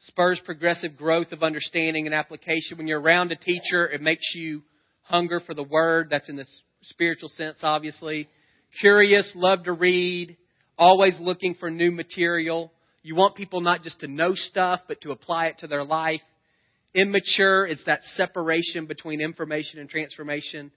spurs 0.08 0.42
progressive 0.44 0.98
growth 0.98 1.32
of 1.32 1.44
understanding 1.44 2.06
and 2.06 2.16
application. 2.16 2.78
When 2.78 2.88
you're 2.88 3.00
around 3.00 3.32
a 3.32 3.36
teacher, 3.36 3.88
it 3.88 4.02
makes 4.02 4.34
you 4.36 4.64
hunger 5.04 5.40
for 5.40 5.54
the 5.54 5.64
word. 5.64 6.08
That's 6.10 6.30
in 6.30 6.36
the 6.36 6.46
spiritual 6.84 7.30
sense, 7.30 7.60
obviously. 7.64 8.28
Curious, 8.80 9.32
love 9.36 9.64
to 9.66 9.74
read, 9.74 10.38
always 10.82 11.16
looking 11.22 11.54
for 11.54 11.70
new 11.70 11.92
material. 11.92 12.74
You 13.04 13.14
want 13.14 13.36
people 13.36 13.62
not 13.62 13.84
just 13.84 14.00
to 14.00 14.08
know 14.08 14.32
stuff, 14.34 14.82
but 14.88 15.00
to 15.02 15.12
apply 15.12 15.46
it 15.46 15.60
to 15.60 15.68
their 15.68 15.84
life. 15.84 16.22
Immature, 16.96 17.68
it's 17.68 17.86
that 17.86 18.02
separation 18.16 18.88
between 18.88 19.22
information 19.22 19.80
and 19.80 19.88
transformation. 19.88 20.72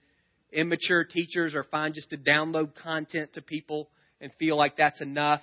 immature 0.52 1.04
teachers 1.04 1.54
are 1.54 1.64
fine 1.64 1.94
just 1.94 2.10
to 2.10 2.18
download 2.18 2.74
content 2.76 3.32
to 3.32 3.42
people 3.42 3.88
and 4.20 4.30
feel 4.38 4.56
like 4.56 4.76
that's 4.76 5.00
enough. 5.00 5.40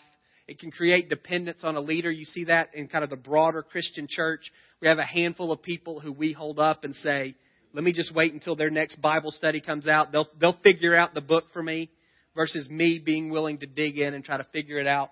It 0.48 0.60
can 0.60 0.70
create 0.70 1.10
dependence 1.10 1.64
on 1.64 1.76
a 1.76 1.82
leader. 1.82 2.12
You 2.12 2.26
see 2.26 2.46
that 2.46 2.70
in 2.76 2.88
kind 2.88 3.04
of 3.04 3.10
the 3.10 3.16
broader 3.16 3.64
Christian 3.64 4.06
church. 4.08 4.42
We 4.80 4.88
have 4.88 5.00
a 5.00 5.06
handful 5.06 5.52
of 5.52 5.64
people 5.64 6.00
who 6.00 6.14
we 6.14 6.34
hold 6.34 6.60
up 6.60 6.84
and 6.84 6.96
say, 6.96 7.36
let 7.74 7.84
me 7.84 7.94
just 7.94 8.14
wait 8.14 8.32
until 8.32 8.56
their 8.56 8.70
next 8.70 9.02
Bible 9.02 9.32
study 9.32 9.60
comes 9.60 9.88
out. 9.88 10.12
They'll, 10.12 10.30
they'll 10.40 10.60
figure 10.64 10.96
out 10.96 11.16
the 11.16 11.22
book 11.22 11.46
for 11.52 11.64
me 11.64 11.90
versus 12.36 12.70
me 12.70 13.02
being 13.04 13.30
willing 13.30 13.58
to 13.60 13.66
dig 13.66 13.98
in 13.98 14.14
and 14.14 14.24
try 14.24 14.38
to 14.38 14.46
figure 14.46 14.80
it 14.80 14.88
out 14.88 15.12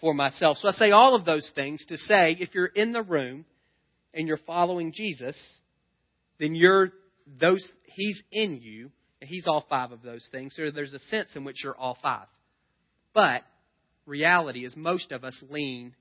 for 0.00 0.14
myself. 0.14 0.56
So 0.58 0.68
I 0.68 0.72
say 0.72 0.90
all 0.90 1.14
of 1.14 1.24
those 1.24 1.50
things 1.54 1.84
to 1.88 1.96
say 1.96 2.36
if 2.38 2.54
you're 2.54 2.66
in 2.66 2.92
the 2.92 3.02
room 3.02 3.44
and 4.14 4.26
you're 4.26 4.38
following 4.38 4.92
Jesus, 4.92 5.36
then 6.38 6.54
you're 6.54 6.90
those 7.38 7.66
he's 7.84 8.22
in 8.32 8.58
you 8.60 8.90
and 9.20 9.28
he's 9.28 9.46
all 9.46 9.64
five 9.68 9.92
of 9.92 10.02
those 10.02 10.26
things. 10.32 10.54
So 10.56 10.70
there's 10.70 10.94
a 10.94 10.98
sense 10.98 11.36
in 11.36 11.44
which 11.44 11.62
you're 11.62 11.76
all 11.76 11.98
five. 12.02 12.26
But 13.12 13.42
reality 14.06 14.64
is 14.64 14.76
most 14.76 15.12
of 15.12 15.24
us 15.24 15.42
lean 15.50 15.94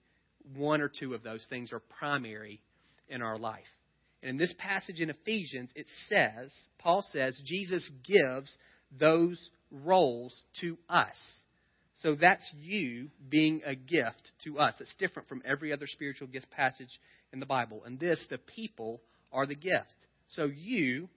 one 0.56 0.82
or 0.82 0.90
two 0.90 1.14
of 1.14 1.24
those 1.24 1.46
things 1.50 1.74
are 1.74 1.82
primary 2.00 2.62
in 3.08 3.22
our 3.22 3.38
life. 3.38 3.66
And 4.22 4.32
in 4.32 4.38
this 4.38 4.54
passage 4.58 5.00
in 5.00 5.10
Ephesians, 5.10 5.72
it 5.76 5.86
says, 6.08 6.52
Paul 6.80 7.04
says, 7.12 7.40
Jesus 7.46 7.90
gives 8.06 8.56
those 8.98 9.50
roles 9.72 10.40
to 10.62 10.78
us. 10.90 11.16
So 12.02 12.16
that's 12.16 12.50
you 12.62 13.10
being 13.30 13.62
a 13.66 13.76
gift 13.76 14.32
to 14.46 14.60
us. 14.60 14.74
It's 14.80 14.94
different 14.98 15.28
from 15.28 15.42
every 15.46 15.74
other 15.74 15.88
spiritual 15.88 16.28
gift 16.28 16.50
passage 16.52 17.00
in 17.34 17.40
the 17.40 17.46
Bible. 17.46 17.84
And 17.86 18.00
this, 18.00 18.24
the 18.30 18.38
people 18.38 19.02
are 19.34 19.46
the 19.46 19.56
gift. 19.56 19.96
So 20.30 20.46
you, 20.46 21.10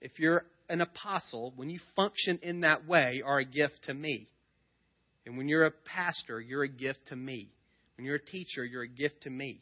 if 0.00 0.18
you're 0.18 0.44
an 0.68 0.80
apostle, 0.80 1.52
when 1.56 1.70
you 1.70 1.80
function 1.96 2.38
in 2.42 2.60
that 2.60 2.86
way, 2.86 3.22
are 3.24 3.40
a 3.40 3.44
gift 3.44 3.84
to 3.84 3.94
me. 3.94 4.28
And 5.26 5.36
when 5.36 5.48
you're 5.48 5.66
a 5.66 5.70
pastor, 5.70 6.40
you're 6.40 6.64
a 6.64 6.68
gift 6.68 7.00
to 7.08 7.16
me. 7.16 7.50
When 7.96 8.06
you're 8.06 8.16
a 8.16 8.24
teacher, 8.24 8.64
you're 8.64 8.82
a 8.82 8.88
gift 8.88 9.22
to 9.22 9.30
me. 9.30 9.60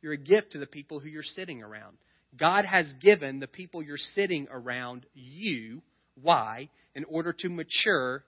You're 0.00 0.12
a 0.14 0.18
gift 0.18 0.52
to 0.52 0.58
the 0.58 0.66
people 0.66 1.00
who 1.00 1.08
you're 1.08 1.22
sitting 1.22 1.62
around. 1.62 1.96
God 2.38 2.64
has 2.64 2.86
given 3.00 3.40
the 3.40 3.46
people 3.46 3.82
you're 3.82 3.96
sitting 3.96 4.48
around 4.50 5.06
you. 5.14 5.82
Why? 6.20 6.68
In 6.94 7.04
order 7.04 7.32
to 7.38 7.48
mature 7.48 8.24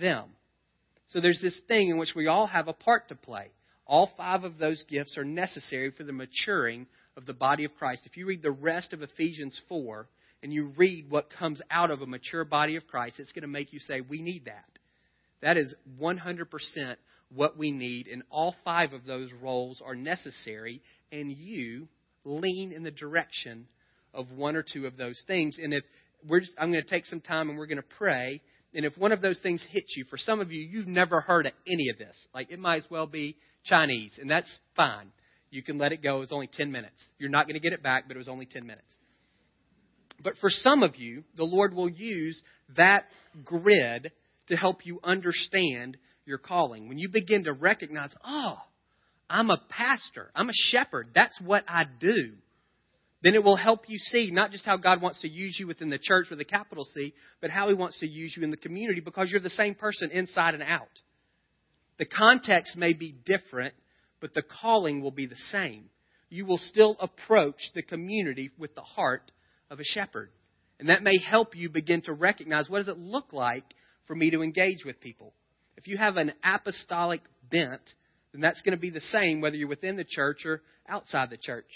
them. 0.00 0.30
So 1.08 1.20
there's 1.20 1.40
this 1.40 1.60
thing 1.68 1.88
in 1.88 1.98
which 1.98 2.14
we 2.14 2.26
all 2.26 2.46
have 2.46 2.68
a 2.68 2.72
part 2.72 3.08
to 3.08 3.14
play. 3.14 3.48
All 3.86 4.10
five 4.16 4.44
of 4.44 4.58
those 4.58 4.84
gifts 4.88 5.16
are 5.16 5.24
necessary 5.24 5.90
for 5.90 6.04
the 6.04 6.12
maturing 6.12 6.86
of 7.16 7.24
the 7.24 7.32
body 7.32 7.64
of 7.64 7.74
Christ. 7.78 8.02
If 8.04 8.16
you 8.16 8.26
read 8.26 8.42
the 8.42 8.50
rest 8.50 8.92
of 8.92 9.02
Ephesians 9.02 9.58
4 9.68 10.06
and 10.42 10.52
you 10.52 10.72
read 10.76 11.10
what 11.10 11.30
comes 11.30 11.62
out 11.70 11.90
of 11.90 12.02
a 12.02 12.06
mature 12.06 12.44
body 12.44 12.76
of 12.76 12.86
Christ, 12.86 13.18
it's 13.18 13.32
going 13.32 13.42
to 13.42 13.48
make 13.48 13.72
you 13.72 13.78
say, 13.78 14.02
We 14.02 14.20
need 14.20 14.44
that. 14.44 14.66
That 15.40 15.56
is 15.56 15.74
100% 16.00 16.96
what 17.34 17.56
we 17.56 17.70
need, 17.70 18.08
and 18.08 18.22
all 18.30 18.54
five 18.64 18.92
of 18.92 19.04
those 19.04 19.30
roles 19.42 19.82
are 19.84 19.94
necessary, 19.94 20.80
and 21.12 21.30
you 21.30 21.88
lean 22.24 22.72
in 22.72 22.82
the 22.82 22.90
direction 22.90 23.66
of 24.14 24.30
one 24.32 24.56
or 24.56 24.64
two 24.64 24.86
of 24.86 24.96
those 24.96 25.22
things. 25.26 25.56
And 25.62 25.74
if 25.74 25.84
we're 26.26 26.40
just, 26.40 26.52
I'm 26.58 26.72
going 26.72 26.82
to 26.82 26.88
take 26.88 27.06
some 27.06 27.20
time 27.20 27.48
and 27.48 27.58
we're 27.58 27.66
going 27.66 27.76
to 27.76 27.96
pray. 27.96 28.40
And 28.74 28.84
if 28.84 28.96
one 28.98 29.12
of 29.12 29.22
those 29.22 29.40
things 29.40 29.64
hits 29.70 29.94
you, 29.96 30.04
for 30.10 30.18
some 30.18 30.40
of 30.40 30.52
you, 30.52 30.60
you've 30.60 30.86
never 30.86 31.20
heard 31.20 31.46
of 31.46 31.52
any 31.66 31.88
of 31.90 31.98
this. 31.98 32.16
Like 32.34 32.50
it 32.50 32.58
might 32.58 32.76
as 32.76 32.86
well 32.90 33.06
be 33.06 33.36
Chinese, 33.64 34.18
and 34.20 34.30
that's 34.30 34.58
fine. 34.76 35.10
You 35.50 35.62
can 35.62 35.78
let 35.78 35.92
it 35.92 36.02
go. 36.02 36.16
It 36.16 36.20
was 36.20 36.32
only 36.32 36.50
10 36.52 36.70
minutes. 36.70 37.02
You're 37.18 37.30
not 37.30 37.46
going 37.46 37.54
to 37.54 37.60
get 37.60 37.72
it 37.72 37.82
back, 37.82 38.04
but 38.06 38.16
it 38.16 38.18
was 38.18 38.28
only 38.28 38.46
10 38.46 38.66
minutes. 38.66 38.96
But 40.22 40.34
for 40.40 40.50
some 40.50 40.82
of 40.82 40.96
you, 40.96 41.24
the 41.36 41.44
Lord 41.44 41.74
will 41.74 41.88
use 41.88 42.42
that 42.76 43.04
grid 43.44 44.12
to 44.48 44.56
help 44.56 44.84
you 44.84 45.00
understand 45.02 45.96
your 46.26 46.38
calling. 46.38 46.88
When 46.88 46.98
you 46.98 47.08
begin 47.08 47.44
to 47.44 47.52
recognize, 47.52 48.14
oh, 48.26 48.58
I'm 49.30 49.50
a 49.50 49.60
pastor, 49.68 50.30
I'm 50.34 50.48
a 50.48 50.54
shepherd, 50.70 51.08
that's 51.14 51.38
what 51.40 51.64
I 51.68 51.84
do, 52.00 52.32
then 53.22 53.34
it 53.34 53.42
will 53.42 53.56
help 53.56 53.88
you 53.88 53.98
see 53.98 54.30
not 54.32 54.52
just 54.52 54.64
how 54.64 54.76
God 54.76 55.02
wants 55.02 55.20
to 55.22 55.28
use 55.28 55.56
you 55.58 55.66
within 55.66 55.90
the 55.90 55.98
church 55.98 56.28
with 56.30 56.40
a 56.40 56.44
capital 56.44 56.84
C, 56.84 57.14
but 57.40 57.50
how 57.50 57.68
He 57.68 57.74
wants 57.74 57.98
to 58.00 58.06
use 58.06 58.34
you 58.36 58.44
in 58.44 58.50
the 58.50 58.56
community 58.56 59.00
because 59.00 59.30
you're 59.30 59.40
the 59.40 59.50
same 59.50 59.74
person 59.74 60.10
inside 60.10 60.54
and 60.54 60.62
out. 60.62 61.00
The 61.98 62.06
context 62.06 62.76
may 62.76 62.92
be 62.92 63.16
different, 63.26 63.74
but 64.20 64.34
the 64.34 64.42
calling 64.42 65.02
will 65.02 65.10
be 65.10 65.26
the 65.26 65.36
same. 65.50 65.86
You 66.30 66.46
will 66.46 66.58
still 66.58 66.96
approach 67.00 67.58
the 67.74 67.82
community 67.82 68.50
with 68.56 68.74
the 68.74 68.82
heart 68.82 69.32
of 69.70 69.80
a 69.80 69.84
shepherd. 69.84 70.30
And 70.78 70.90
that 70.90 71.02
may 71.02 71.18
help 71.18 71.56
you 71.56 71.68
begin 71.70 72.02
to 72.02 72.12
recognize 72.12 72.68
what 72.68 72.78
does 72.78 72.88
it 72.88 72.98
look 72.98 73.32
like 73.32 73.64
for 74.06 74.14
me 74.14 74.30
to 74.30 74.42
engage 74.42 74.84
with 74.84 75.00
people. 75.00 75.32
If 75.76 75.88
you 75.88 75.96
have 75.96 76.16
an 76.16 76.32
apostolic 76.44 77.20
bent, 77.50 77.82
then 78.32 78.40
that's 78.40 78.62
going 78.62 78.76
to 78.76 78.80
be 78.80 78.90
the 78.90 79.00
same 79.00 79.40
whether 79.40 79.56
you're 79.56 79.68
within 79.68 79.96
the 79.96 80.04
church 80.04 80.44
or 80.44 80.62
outside 80.88 81.30
the 81.30 81.36
church. 81.36 81.70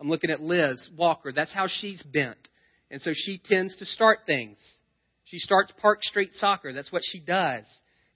I'm 0.00 0.08
looking 0.08 0.30
at 0.30 0.40
Liz 0.40 0.88
Walker. 0.96 1.32
That's 1.32 1.52
how 1.52 1.66
she's 1.68 2.02
bent. 2.02 2.36
And 2.90 3.00
so 3.02 3.10
she 3.14 3.40
tends 3.44 3.76
to 3.76 3.84
start 3.84 4.20
things. 4.26 4.58
She 5.24 5.38
starts 5.38 5.72
Park 5.80 6.02
Street 6.02 6.30
Soccer. 6.34 6.72
That's 6.72 6.92
what 6.92 7.02
she 7.04 7.20
does. 7.20 7.64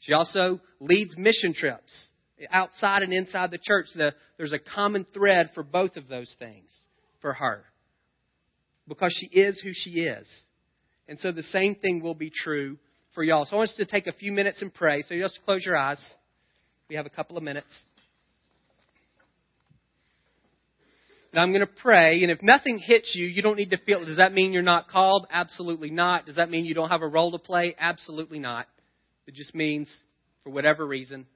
She 0.00 0.12
also 0.12 0.60
leads 0.80 1.16
mission 1.16 1.54
trips 1.54 2.10
outside 2.50 3.02
and 3.02 3.12
inside 3.12 3.50
the 3.50 3.58
church. 3.58 3.86
The, 3.94 4.14
there's 4.36 4.52
a 4.52 4.58
common 4.58 5.06
thread 5.12 5.50
for 5.54 5.62
both 5.62 5.96
of 5.96 6.08
those 6.08 6.34
things 6.38 6.70
for 7.20 7.34
her 7.34 7.64
because 8.88 9.16
she 9.18 9.26
is 9.26 9.60
who 9.60 9.70
she 9.72 10.00
is. 10.00 10.26
And 11.08 11.18
so 11.18 11.32
the 11.32 11.42
same 11.42 11.74
thing 11.74 12.02
will 12.02 12.14
be 12.14 12.30
true 12.30 12.78
for 13.14 13.22
y'all. 13.22 13.44
So 13.44 13.56
I 13.56 13.58
want 13.58 13.70
us 13.70 13.76
to 13.76 13.84
take 13.84 14.06
a 14.06 14.12
few 14.12 14.32
minutes 14.32 14.62
and 14.62 14.72
pray. 14.72 15.02
So 15.02 15.14
just 15.16 15.40
close 15.44 15.64
your 15.64 15.76
eyes. 15.76 16.00
We 16.88 16.96
have 16.96 17.06
a 17.06 17.10
couple 17.10 17.36
of 17.36 17.42
minutes. 17.42 17.68
I'm 21.34 21.52
going 21.52 21.66
to 21.66 21.72
pray, 21.82 22.22
and 22.22 22.30
if 22.30 22.42
nothing 22.42 22.78
hits 22.78 23.14
you, 23.14 23.26
you 23.26 23.40
don't 23.40 23.56
need 23.56 23.70
to 23.70 23.78
feel. 23.78 24.04
Does 24.04 24.18
that 24.18 24.34
mean 24.34 24.52
you're 24.52 24.62
not 24.62 24.88
called? 24.88 25.26
Absolutely 25.30 25.90
not. 25.90 26.26
Does 26.26 26.36
that 26.36 26.50
mean 26.50 26.66
you 26.66 26.74
don't 26.74 26.90
have 26.90 27.00
a 27.00 27.06
role 27.06 27.32
to 27.32 27.38
play? 27.38 27.74
Absolutely 27.78 28.38
not. 28.38 28.66
It 29.26 29.34
just 29.34 29.54
means, 29.54 29.88
for 30.44 30.50
whatever 30.50 30.86
reason, 30.86 31.26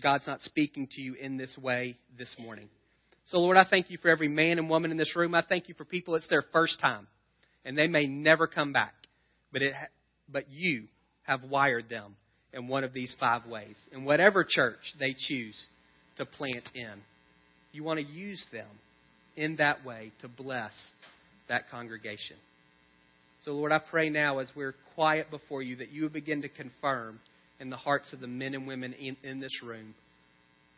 God's 0.00 0.26
not 0.26 0.40
speaking 0.42 0.88
to 0.92 1.00
you 1.00 1.14
in 1.14 1.36
this 1.36 1.56
way 1.60 1.98
this 2.16 2.34
morning. 2.38 2.68
So, 3.24 3.38
Lord, 3.38 3.56
I 3.56 3.64
thank 3.68 3.90
you 3.90 3.98
for 3.98 4.08
every 4.08 4.28
man 4.28 4.58
and 4.58 4.70
woman 4.70 4.90
in 4.90 4.96
this 4.96 5.16
room. 5.16 5.34
I 5.34 5.42
thank 5.46 5.68
you 5.68 5.74
for 5.74 5.84
people 5.84 6.14
it's 6.14 6.28
their 6.28 6.44
first 6.52 6.80
time, 6.80 7.08
and 7.64 7.76
they 7.76 7.88
may 7.88 8.06
never 8.06 8.46
come 8.46 8.72
back. 8.72 8.94
But, 9.52 9.62
it, 9.62 9.74
but 10.28 10.50
you 10.50 10.84
have 11.24 11.42
wired 11.42 11.88
them 11.88 12.14
in 12.52 12.68
one 12.68 12.84
of 12.84 12.92
these 12.92 13.14
five 13.18 13.46
ways. 13.46 13.76
In 13.92 14.04
whatever 14.04 14.46
church 14.48 14.94
they 14.98 15.14
choose 15.16 15.68
to 16.16 16.24
plant 16.24 16.68
in, 16.74 17.02
you 17.72 17.84
want 17.84 18.00
to 18.00 18.06
use 18.06 18.44
them 18.52 18.68
in 19.36 19.56
that 19.56 19.84
way 19.84 20.12
to 20.20 20.28
bless 20.28 20.72
that 21.48 21.70
congregation. 21.70 22.36
So, 23.44 23.52
Lord, 23.52 23.72
I 23.72 23.78
pray 23.78 24.10
now 24.10 24.38
as 24.38 24.50
we're 24.56 24.74
quiet 24.94 25.30
before 25.30 25.62
you 25.62 25.76
that 25.76 25.90
you 25.90 26.02
would 26.02 26.12
begin 26.12 26.42
to 26.42 26.48
confirm 26.48 27.20
in 27.60 27.70
the 27.70 27.76
hearts 27.76 28.12
of 28.12 28.20
the 28.20 28.26
men 28.26 28.54
and 28.54 28.66
women 28.66 28.92
in, 28.94 29.16
in 29.22 29.40
this 29.40 29.62
room 29.62 29.94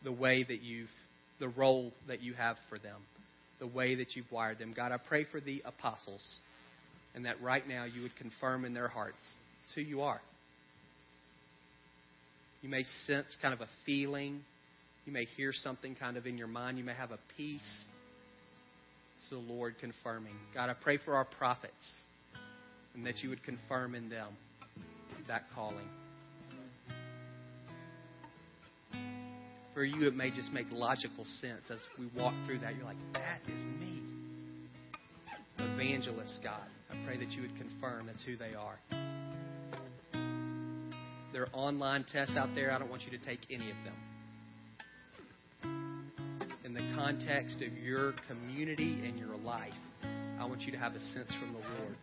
the 0.04 0.12
way 0.12 0.42
that 0.42 0.62
you've, 0.62 0.90
the 1.38 1.48
role 1.48 1.92
that 2.08 2.22
you 2.22 2.34
have 2.34 2.56
for 2.68 2.78
them, 2.78 3.00
the 3.58 3.66
way 3.66 3.96
that 3.96 4.14
you've 4.14 4.30
wired 4.30 4.58
them. 4.58 4.72
God, 4.74 4.92
I 4.92 4.98
pray 4.98 5.24
for 5.24 5.40
the 5.40 5.62
apostles 5.64 6.22
and 7.14 7.24
that 7.24 7.40
right 7.42 7.66
now 7.66 7.84
you 7.84 8.02
would 8.02 8.16
confirm 8.16 8.64
in 8.64 8.74
their 8.74 8.88
hearts 8.88 9.18
who 9.74 9.80
you 9.80 10.02
are. 10.02 10.20
You 12.62 12.68
may 12.68 12.84
sense 13.06 13.26
kind 13.40 13.54
of 13.54 13.60
a 13.60 13.68
feeling. 13.86 14.42
You 15.10 15.14
may 15.14 15.24
hear 15.24 15.52
something 15.52 15.96
kind 15.96 16.16
of 16.16 16.24
in 16.24 16.38
your 16.38 16.46
mind. 16.46 16.78
You 16.78 16.84
may 16.84 16.94
have 16.94 17.10
a 17.10 17.18
peace. 17.36 17.84
It's 19.16 19.28
the 19.28 19.38
Lord 19.38 19.74
confirming. 19.80 20.36
God, 20.54 20.70
I 20.70 20.74
pray 20.74 20.98
for 21.04 21.16
our 21.16 21.24
prophets 21.24 21.74
and 22.94 23.04
that 23.04 23.18
you 23.18 23.28
would 23.30 23.42
confirm 23.42 23.96
in 23.96 24.08
them 24.08 24.28
that 25.26 25.46
calling. 25.52 25.88
For 29.74 29.82
you, 29.82 30.06
it 30.06 30.14
may 30.14 30.30
just 30.30 30.52
make 30.52 30.66
logical 30.70 31.24
sense 31.40 31.62
as 31.72 31.80
we 31.98 32.08
walk 32.16 32.34
through 32.46 32.60
that. 32.60 32.76
You're 32.76 32.84
like, 32.84 33.12
that 33.14 33.40
is 33.52 33.64
me. 33.80 34.02
Evangelist, 35.58 36.38
God. 36.44 36.68
I 36.88 37.04
pray 37.04 37.16
that 37.16 37.32
you 37.32 37.42
would 37.42 37.56
confirm 37.56 38.06
that's 38.06 38.22
who 38.22 38.36
they 38.36 38.54
are. 38.54 38.78
There 41.32 41.42
are 41.42 41.50
online 41.52 42.04
tests 42.12 42.36
out 42.36 42.50
there. 42.54 42.70
I 42.70 42.78
don't 42.78 42.90
want 42.90 43.02
you 43.02 43.18
to 43.18 43.24
take 43.24 43.40
any 43.50 43.70
of 43.70 43.76
them. 43.84 43.94
Context 47.00 47.62
of 47.62 47.72
your 47.78 48.12
community 48.28 49.00
and 49.06 49.18
your 49.18 49.34
life, 49.38 49.72
I 50.38 50.44
want 50.44 50.60
you 50.60 50.72
to 50.72 50.76
have 50.76 50.94
a 50.94 51.00
sense 51.14 51.34
from 51.40 51.54
the 51.54 51.60
Lord 51.80 51.96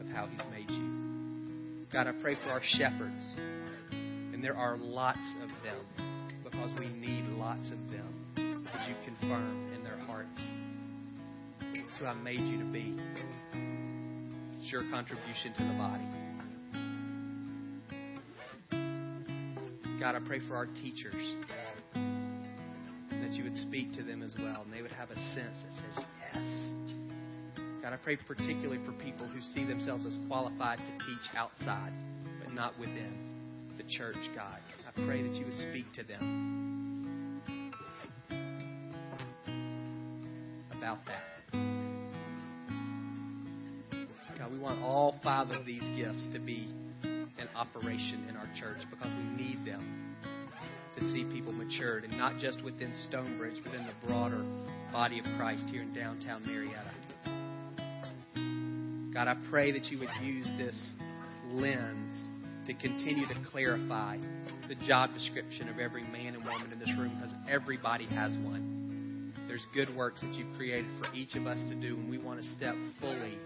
of 0.00 0.12
how 0.12 0.26
He's 0.26 0.40
made 0.50 0.68
you. 0.68 1.86
God, 1.92 2.08
I 2.08 2.12
pray 2.20 2.34
for 2.42 2.50
our 2.50 2.60
shepherds. 2.60 3.36
And 3.92 4.42
there 4.42 4.56
are 4.56 4.76
lots 4.76 5.20
of 5.40 5.48
them 5.62 5.86
because 6.42 6.72
we 6.76 6.88
need 6.88 7.24
lots 7.38 7.70
of 7.70 7.78
them. 7.92 8.34
Would 8.34 8.88
you 8.88 8.96
confirm 9.04 9.72
in 9.76 9.84
their 9.84 9.98
hearts? 9.98 10.40
That's 11.60 11.96
who 12.00 12.06
I 12.06 12.14
made 12.14 12.40
you 12.40 12.58
to 12.58 12.72
be 12.72 12.98
It's 14.58 14.72
your 14.72 14.82
contribution 14.90 15.54
to 15.56 15.62
the 15.62 15.74
body. 15.78 16.08
God, 20.00 20.16
I 20.16 20.20
pray 20.26 20.40
for 20.48 20.56
our 20.56 20.66
teachers 20.66 21.36
that 23.32 23.38
you 23.38 23.44
would 23.44 23.56
speak 23.56 23.94
to 23.94 24.02
them 24.02 24.22
as 24.22 24.34
well, 24.38 24.62
and 24.62 24.72
they 24.72 24.82
would 24.82 24.92
have 24.92 25.10
a 25.10 25.14
sense 25.14 25.56
that 25.64 25.72
says, 25.72 26.04
Yes. 26.34 26.44
God, 27.82 27.92
I 27.92 27.96
pray 27.96 28.16
particularly 28.16 28.78
for 28.84 28.92
people 28.92 29.26
who 29.26 29.40
see 29.40 29.64
themselves 29.64 30.04
as 30.04 30.18
qualified 30.28 30.78
to 30.78 30.92
teach 31.06 31.34
outside, 31.36 31.92
but 32.42 32.52
not 32.52 32.78
within 32.78 33.72
the 33.78 33.84
church, 33.84 34.18
God. 34.36 34.58
I 34.86 35.06
pray 35.06 35.22
that 35.22 35.32
you 35.34 35.46
would 35.46 35.58
speak 35.58 35.86
to 35.94 36.02
them 36.02 37.40
about 40.76 40.98
that. 41.06 41.22
God, 44.38 44.52
we 44.52 44.58
want 44.58 44.82
all 44.82 45.18
five 45.24 45.50
of 45.50 45.64
these 45.64 45.82
gifts 45.96 46.28
to 46.34 46.38
be 46.38 46.68
in 47.02 47.48
operation 47.56 48.26
in 48.28 48.36
our 48.36 48.48
church 48.60 48.78
because 48.90 49.12
we 49.14 49.42
need 49.42 49.64
them 49.64 50.11
see 51.12 51.24
people 51.32 51.52
matured, 51.52 52.04
and 52.04 52.16
not 52.16 52.38
just 52.38 52.62
within 52.64 52.92
StoneBridge, 53.10 53.62
but 53.64 53.74
in 53.74 53.86
the 53.86 54.06
broader 54.06 54.44
body 54.92 55.18
of 55.18 55.24
Christ 55.36 55.64
here 55.70 55.82
in 55.82 55.92
downtown 55.94 56.44
Marietta. 56.46 56.92
God, 59.14 59.28
I 59.28 59.36
pray 59.50 59.72
that 59.72 59.84
you 59.86 59.98
would 59.98 60.08
use 60.22 60.48
this 60.58 60.76
lens 61.50 62.14
to 62.66 62.74
continue 62.74 63.26
to 63.26 63.34
clarify 63.50 64.16
the 64.68 64.74
job 64.86 65.12
description 65.12 65.68
of 65.68 65.78
every 65.78 66.02
man 66.04 66.34
and 66.34 66.44
woman 66.44 66.72
in 66.72 66.78
this 66.78 66.90
room 66.96 67.12
because 67.16 67.34
everybody 67.48 68.06
has 68.06 68.32
one. 68.38 69.32
There's 69.48 69.66
good 69.74 69.94
works 69.94 70.20
that 70.22 70.32
you've 70.34 70.56
created 70.56 70.90
for 70.98 71.12
each 71.14 71.34
of 71.34 71.46
us 71.46 71.58
to 71.68 71.74
do, 71.74 71.96
and 71.96 72.08
we 72.08 72.18
want 72.18 72.40
to 72.40 72.46
step 72.54 72.74
fully 73.00 73.36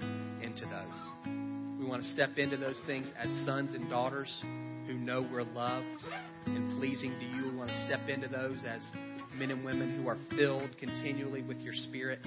into 0.42 0.66
those. 0.66 1.36
We 1.78 1.84
want 1.84 2.02
to 2.02 2.08
step 2.10 2.38
into 2.38 2.56
those 2.56 2.80
things 2.86 3.10
as 3.18 3.28
sons 3.44 3.74
and 3.74 3.90
daughters 3.90 4.32
who 4.86 4.94
know 4.94 5.26
we're 5.32 5.42
loved 5.42 6.04
and 6.46 6.78
pleasing 6.78 7.10
to 7.18 7.24
you. 7.24 7.45
Want 7.66 7.78
to 7.78 7.86
step 7.86 8.08
into 8.08 8.28
those 8.28 8.64
as 8.64 8.80
men 9.36 9.50
and 9.50 9.64
women 9.64 10.00
who 10.00 10.06
are 10.08 10.16
filled 10.36 10.70
continually 10.78 11.42
with 11.42 11.58
your 11.58 11.74
Spirit 11.74 12.20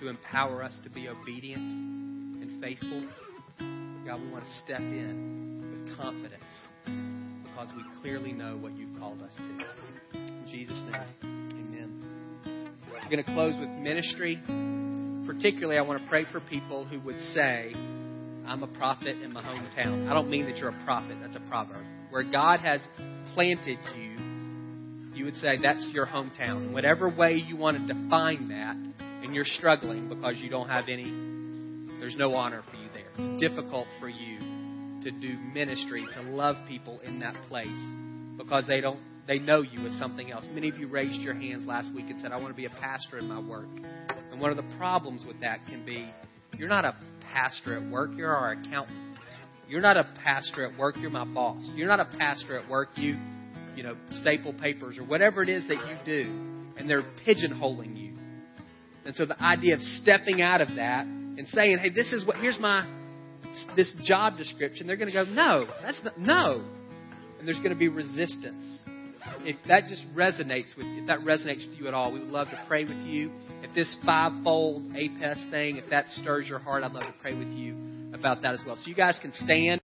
to 0.00 0.08
empower 0.08 0.62
us 0.62 0.78
to 0.84 0.90
be 0.90 1.08
obedient 1.08 1.72
and 2.42 2.60
faithful. 2.60 3.08
God, 4.04 4.20
we 4.20 4.30
want 4.30 4.44
to 4.44 4.50
step 4.62 4.80
in 4.80 5.70
with 5.72 5.96
confidence 5.96 6.44
because 6.84 7.70
we 7.74 7.82
clearly 8.02 8.32
know 8.32 8.58
what 8.58 8.76
you've 8.76 8.98
called 8.98 9.22
us 9.22 9.32
to. 9.34 10.18
In 10.18 10.44
Jesus' 10.46 10.76
name, 10.76 11.48
amen. 11.54 12.70
We're 12.90 13.08
going 13.08 13.24
to 13.24 13.32
close 13.32 13.58
with 13.58 13.70
ministry. 13.70 14.38
Particularly, 15.26 15.78
I 15.78 15.82
want 15.82 16.02
to 16.02 16.08
pray 16.10 16.26
for 16.30 16.40
people 16.40 16.84
who 16.84 17.00
would 17.00 17.18
say, 17.32 17.72
I'm 18.46 18.62
a 18.62 18.68
prophet 18.76 19.22
in 19.22 19.32
my 19.32 19.42
hometown. 19.42 20.10
I 20.10 20.12
don't 20.12 20.28
mean 20.28 20.44
that 20.50 20.58
you're 20.58 20.68
a 20.68 20.84
prophet, 20.84 21.16
that's 21.22 21.36
a 21.36 21.48
proverb. 21.48 21.86
Where 22.10 22.24
God 22.24 22.60
has 22.60 22.82
planted 23.32 23.78
you, 23.96 24.11
you 25.22 25.26
would 25.26 25.36
say 25.36 25.56
that's 25.62 25.88
your 25.92 26.04
hometown. 26.04 26.72
Whatever 26.72 27.08
way 27.08 27.34
you 27.34 27.56
want 27.56 27.76
to 27.76 27.94
define 27.94 28.48
that, 28.48 28.74
and 29.22 29.32
you're 29.32 29.44
struggling 29.44 30.08
because 30.08 30.34
you 30.38 30.50
don't 30.50 30.68
have 30.68 30.86
any, 30.88 31.04
there's 32.00 32.16
no 32.16 32.34
honor 32.34 32.60
for 32.68 32.76
you 32.76 32.88
there. 32.92 33.06
It's 33.16 33.40
difficult 33.40 33.86
for 34.00 34.08
you 34.08 34.40
to 35.04 35.12
do 35.12 35.38
ministry, 35.54 36.04
to 36.14 36.22
love 36.22 36.56
people 36.66 36.98
in 37.04 37.20
that 37.20 37.36
place 37.48 37.68
because 38.36 38.66
they 38.66 38.80
don't 38.80 38.98
they 39.28 39.38
know 39.38 39.62
you 39.62 39.86
as 39.86 39.96
something 39.96 40.32
else. 40.32 40.44
Many 40.52 40.68
of 40.68 40.76
you 40.78 40.88
raised 40.88 41.20
your 41.20 41.34
hands 41.34 41.64
last 41.68 41.94
week 41.94 42.06
and 42.08 42.20
said, 42.20 42.32
I 42.32 42.36
want 42.38 42.48
to 42.48 42.54
be 42.54 42.64
a 42.64 42.70
pastor 42.70 43.18
in 43.18 43.28
my 43.28 43.38
work. 43.38 43.68
And 44.32 44.40
one 44.40 44.50
of 44.50 44.56
the 44.56 44.76
problems 44.76 45.24
with 45.24 45.38
that 45.42 45.64
can 45.66 45.86
be 45.86 46.10
you're 46.58 46.68
not 46.68 46.84
a 46.84 46.96
pastor 47.32 47.76
at 47.76 47.88
work, 47.92 48.10
you're 48.16 48.34
our 48.34 48.54
accountant. 48.54 48.98
You're 49.68 49.80
not 49.80 49.96
a 49.96 50.12
pastor 50.24 50.66
at 50.66 50.76
work, 50.76 50.96
you're 50.98 51.10
my 51.10 51.24
boss. 51.24 51.70
You're 51.76 51.86
not 51.86 52.00
a 52.00 52.08
pastor 52.18 52.58
at 52.58 52.68
work, 52.68 52.88
you 52.96 53.16
you 53.74 53.82
know, 53.82 53.96
staple 54.10 54.52
papers 54.52 54.98
or 54.98 55.04
whatever 55.04 55.42
it 55.42 55.48
is 55.48 55.66
that 55.68 55.76
you 55.76 55.96
do, 56.04 56.30
and 56.76 56.88
they're 56.88 57.04
pigeonholing 57.26 57.96
you. 57.96 58.14
And 59.04 59.16
so 59.16 59.26
the 59.26 59.40
idea 59.42 59.74
of 59.74 59.80
stepping 59.80 60.42
out 60.42 60.60
of 60.60 60.68
that 60.76 61.06
and 61.06 61.46
saying, 61.48 61.78
"Hey, 61.78 61.90
this 61.90 62.12
is 62.12 62.24
what 62.24 62.36
here's 62.36 62.58
my 62.58 62.86
this 63.76 63.92
job 64.04 64.36
description," 64.36 64.86
they're 64.86 64.96
going 64.96 65.10
to 65.10 65.14
go, 65.14 65.24
"No, 65.24 65.66
that's 65.82 66.02
not, 66.04 66.18
no," 66.18 66.64
and 67.38 67.46
there's 67.46 67.58
going 67.58 67.70
to 67.70 67.76
be 67.76 67.88
resistance. 67.88 68.80
If 69.44 69.56
that 69.68 69.86
just 69.86 70.04
resonates 70.14 70.76
with 70.76 70.86
you, 70.86 71.02
if 71.02 71.06
that 71.06 71.20
resonates 71.20 71.68
with 71.68 71.78
you 71.78 71.88
at 71.88 71.94
all, 71.94 72.12
we 72.12 72.20
would 72.20 72.28
love 72.28 72.48
to 72.48 72.64
pray 72.68 72.84
with 72.84 72.98
you. 72.98 73.30
If 73.62 73.74
this 73.74 73.96
fivefold 74.04 74.94
APEST 74.96 75.50
thing, 75.50 75.76
if 75.76 75.88
that 75.90 76.08
stirs 76.08 76.48
your 76.48 76.58
heart, 76.58 76.82
I'd 76.82 76.92
love 76.92 77.04
to 77.04 77.14
pray 77.20 77.34
with 77.34 77.48
you 77.48 77.76
about 78.14 78.42
that 78.42 78.54
as 78.54 78.60
well. 78.66 78.76
So 78.76 78.88
you 78.88 78.94
guys 78.94 79.18
can 79.20 79.32
stand. 79.32 79.80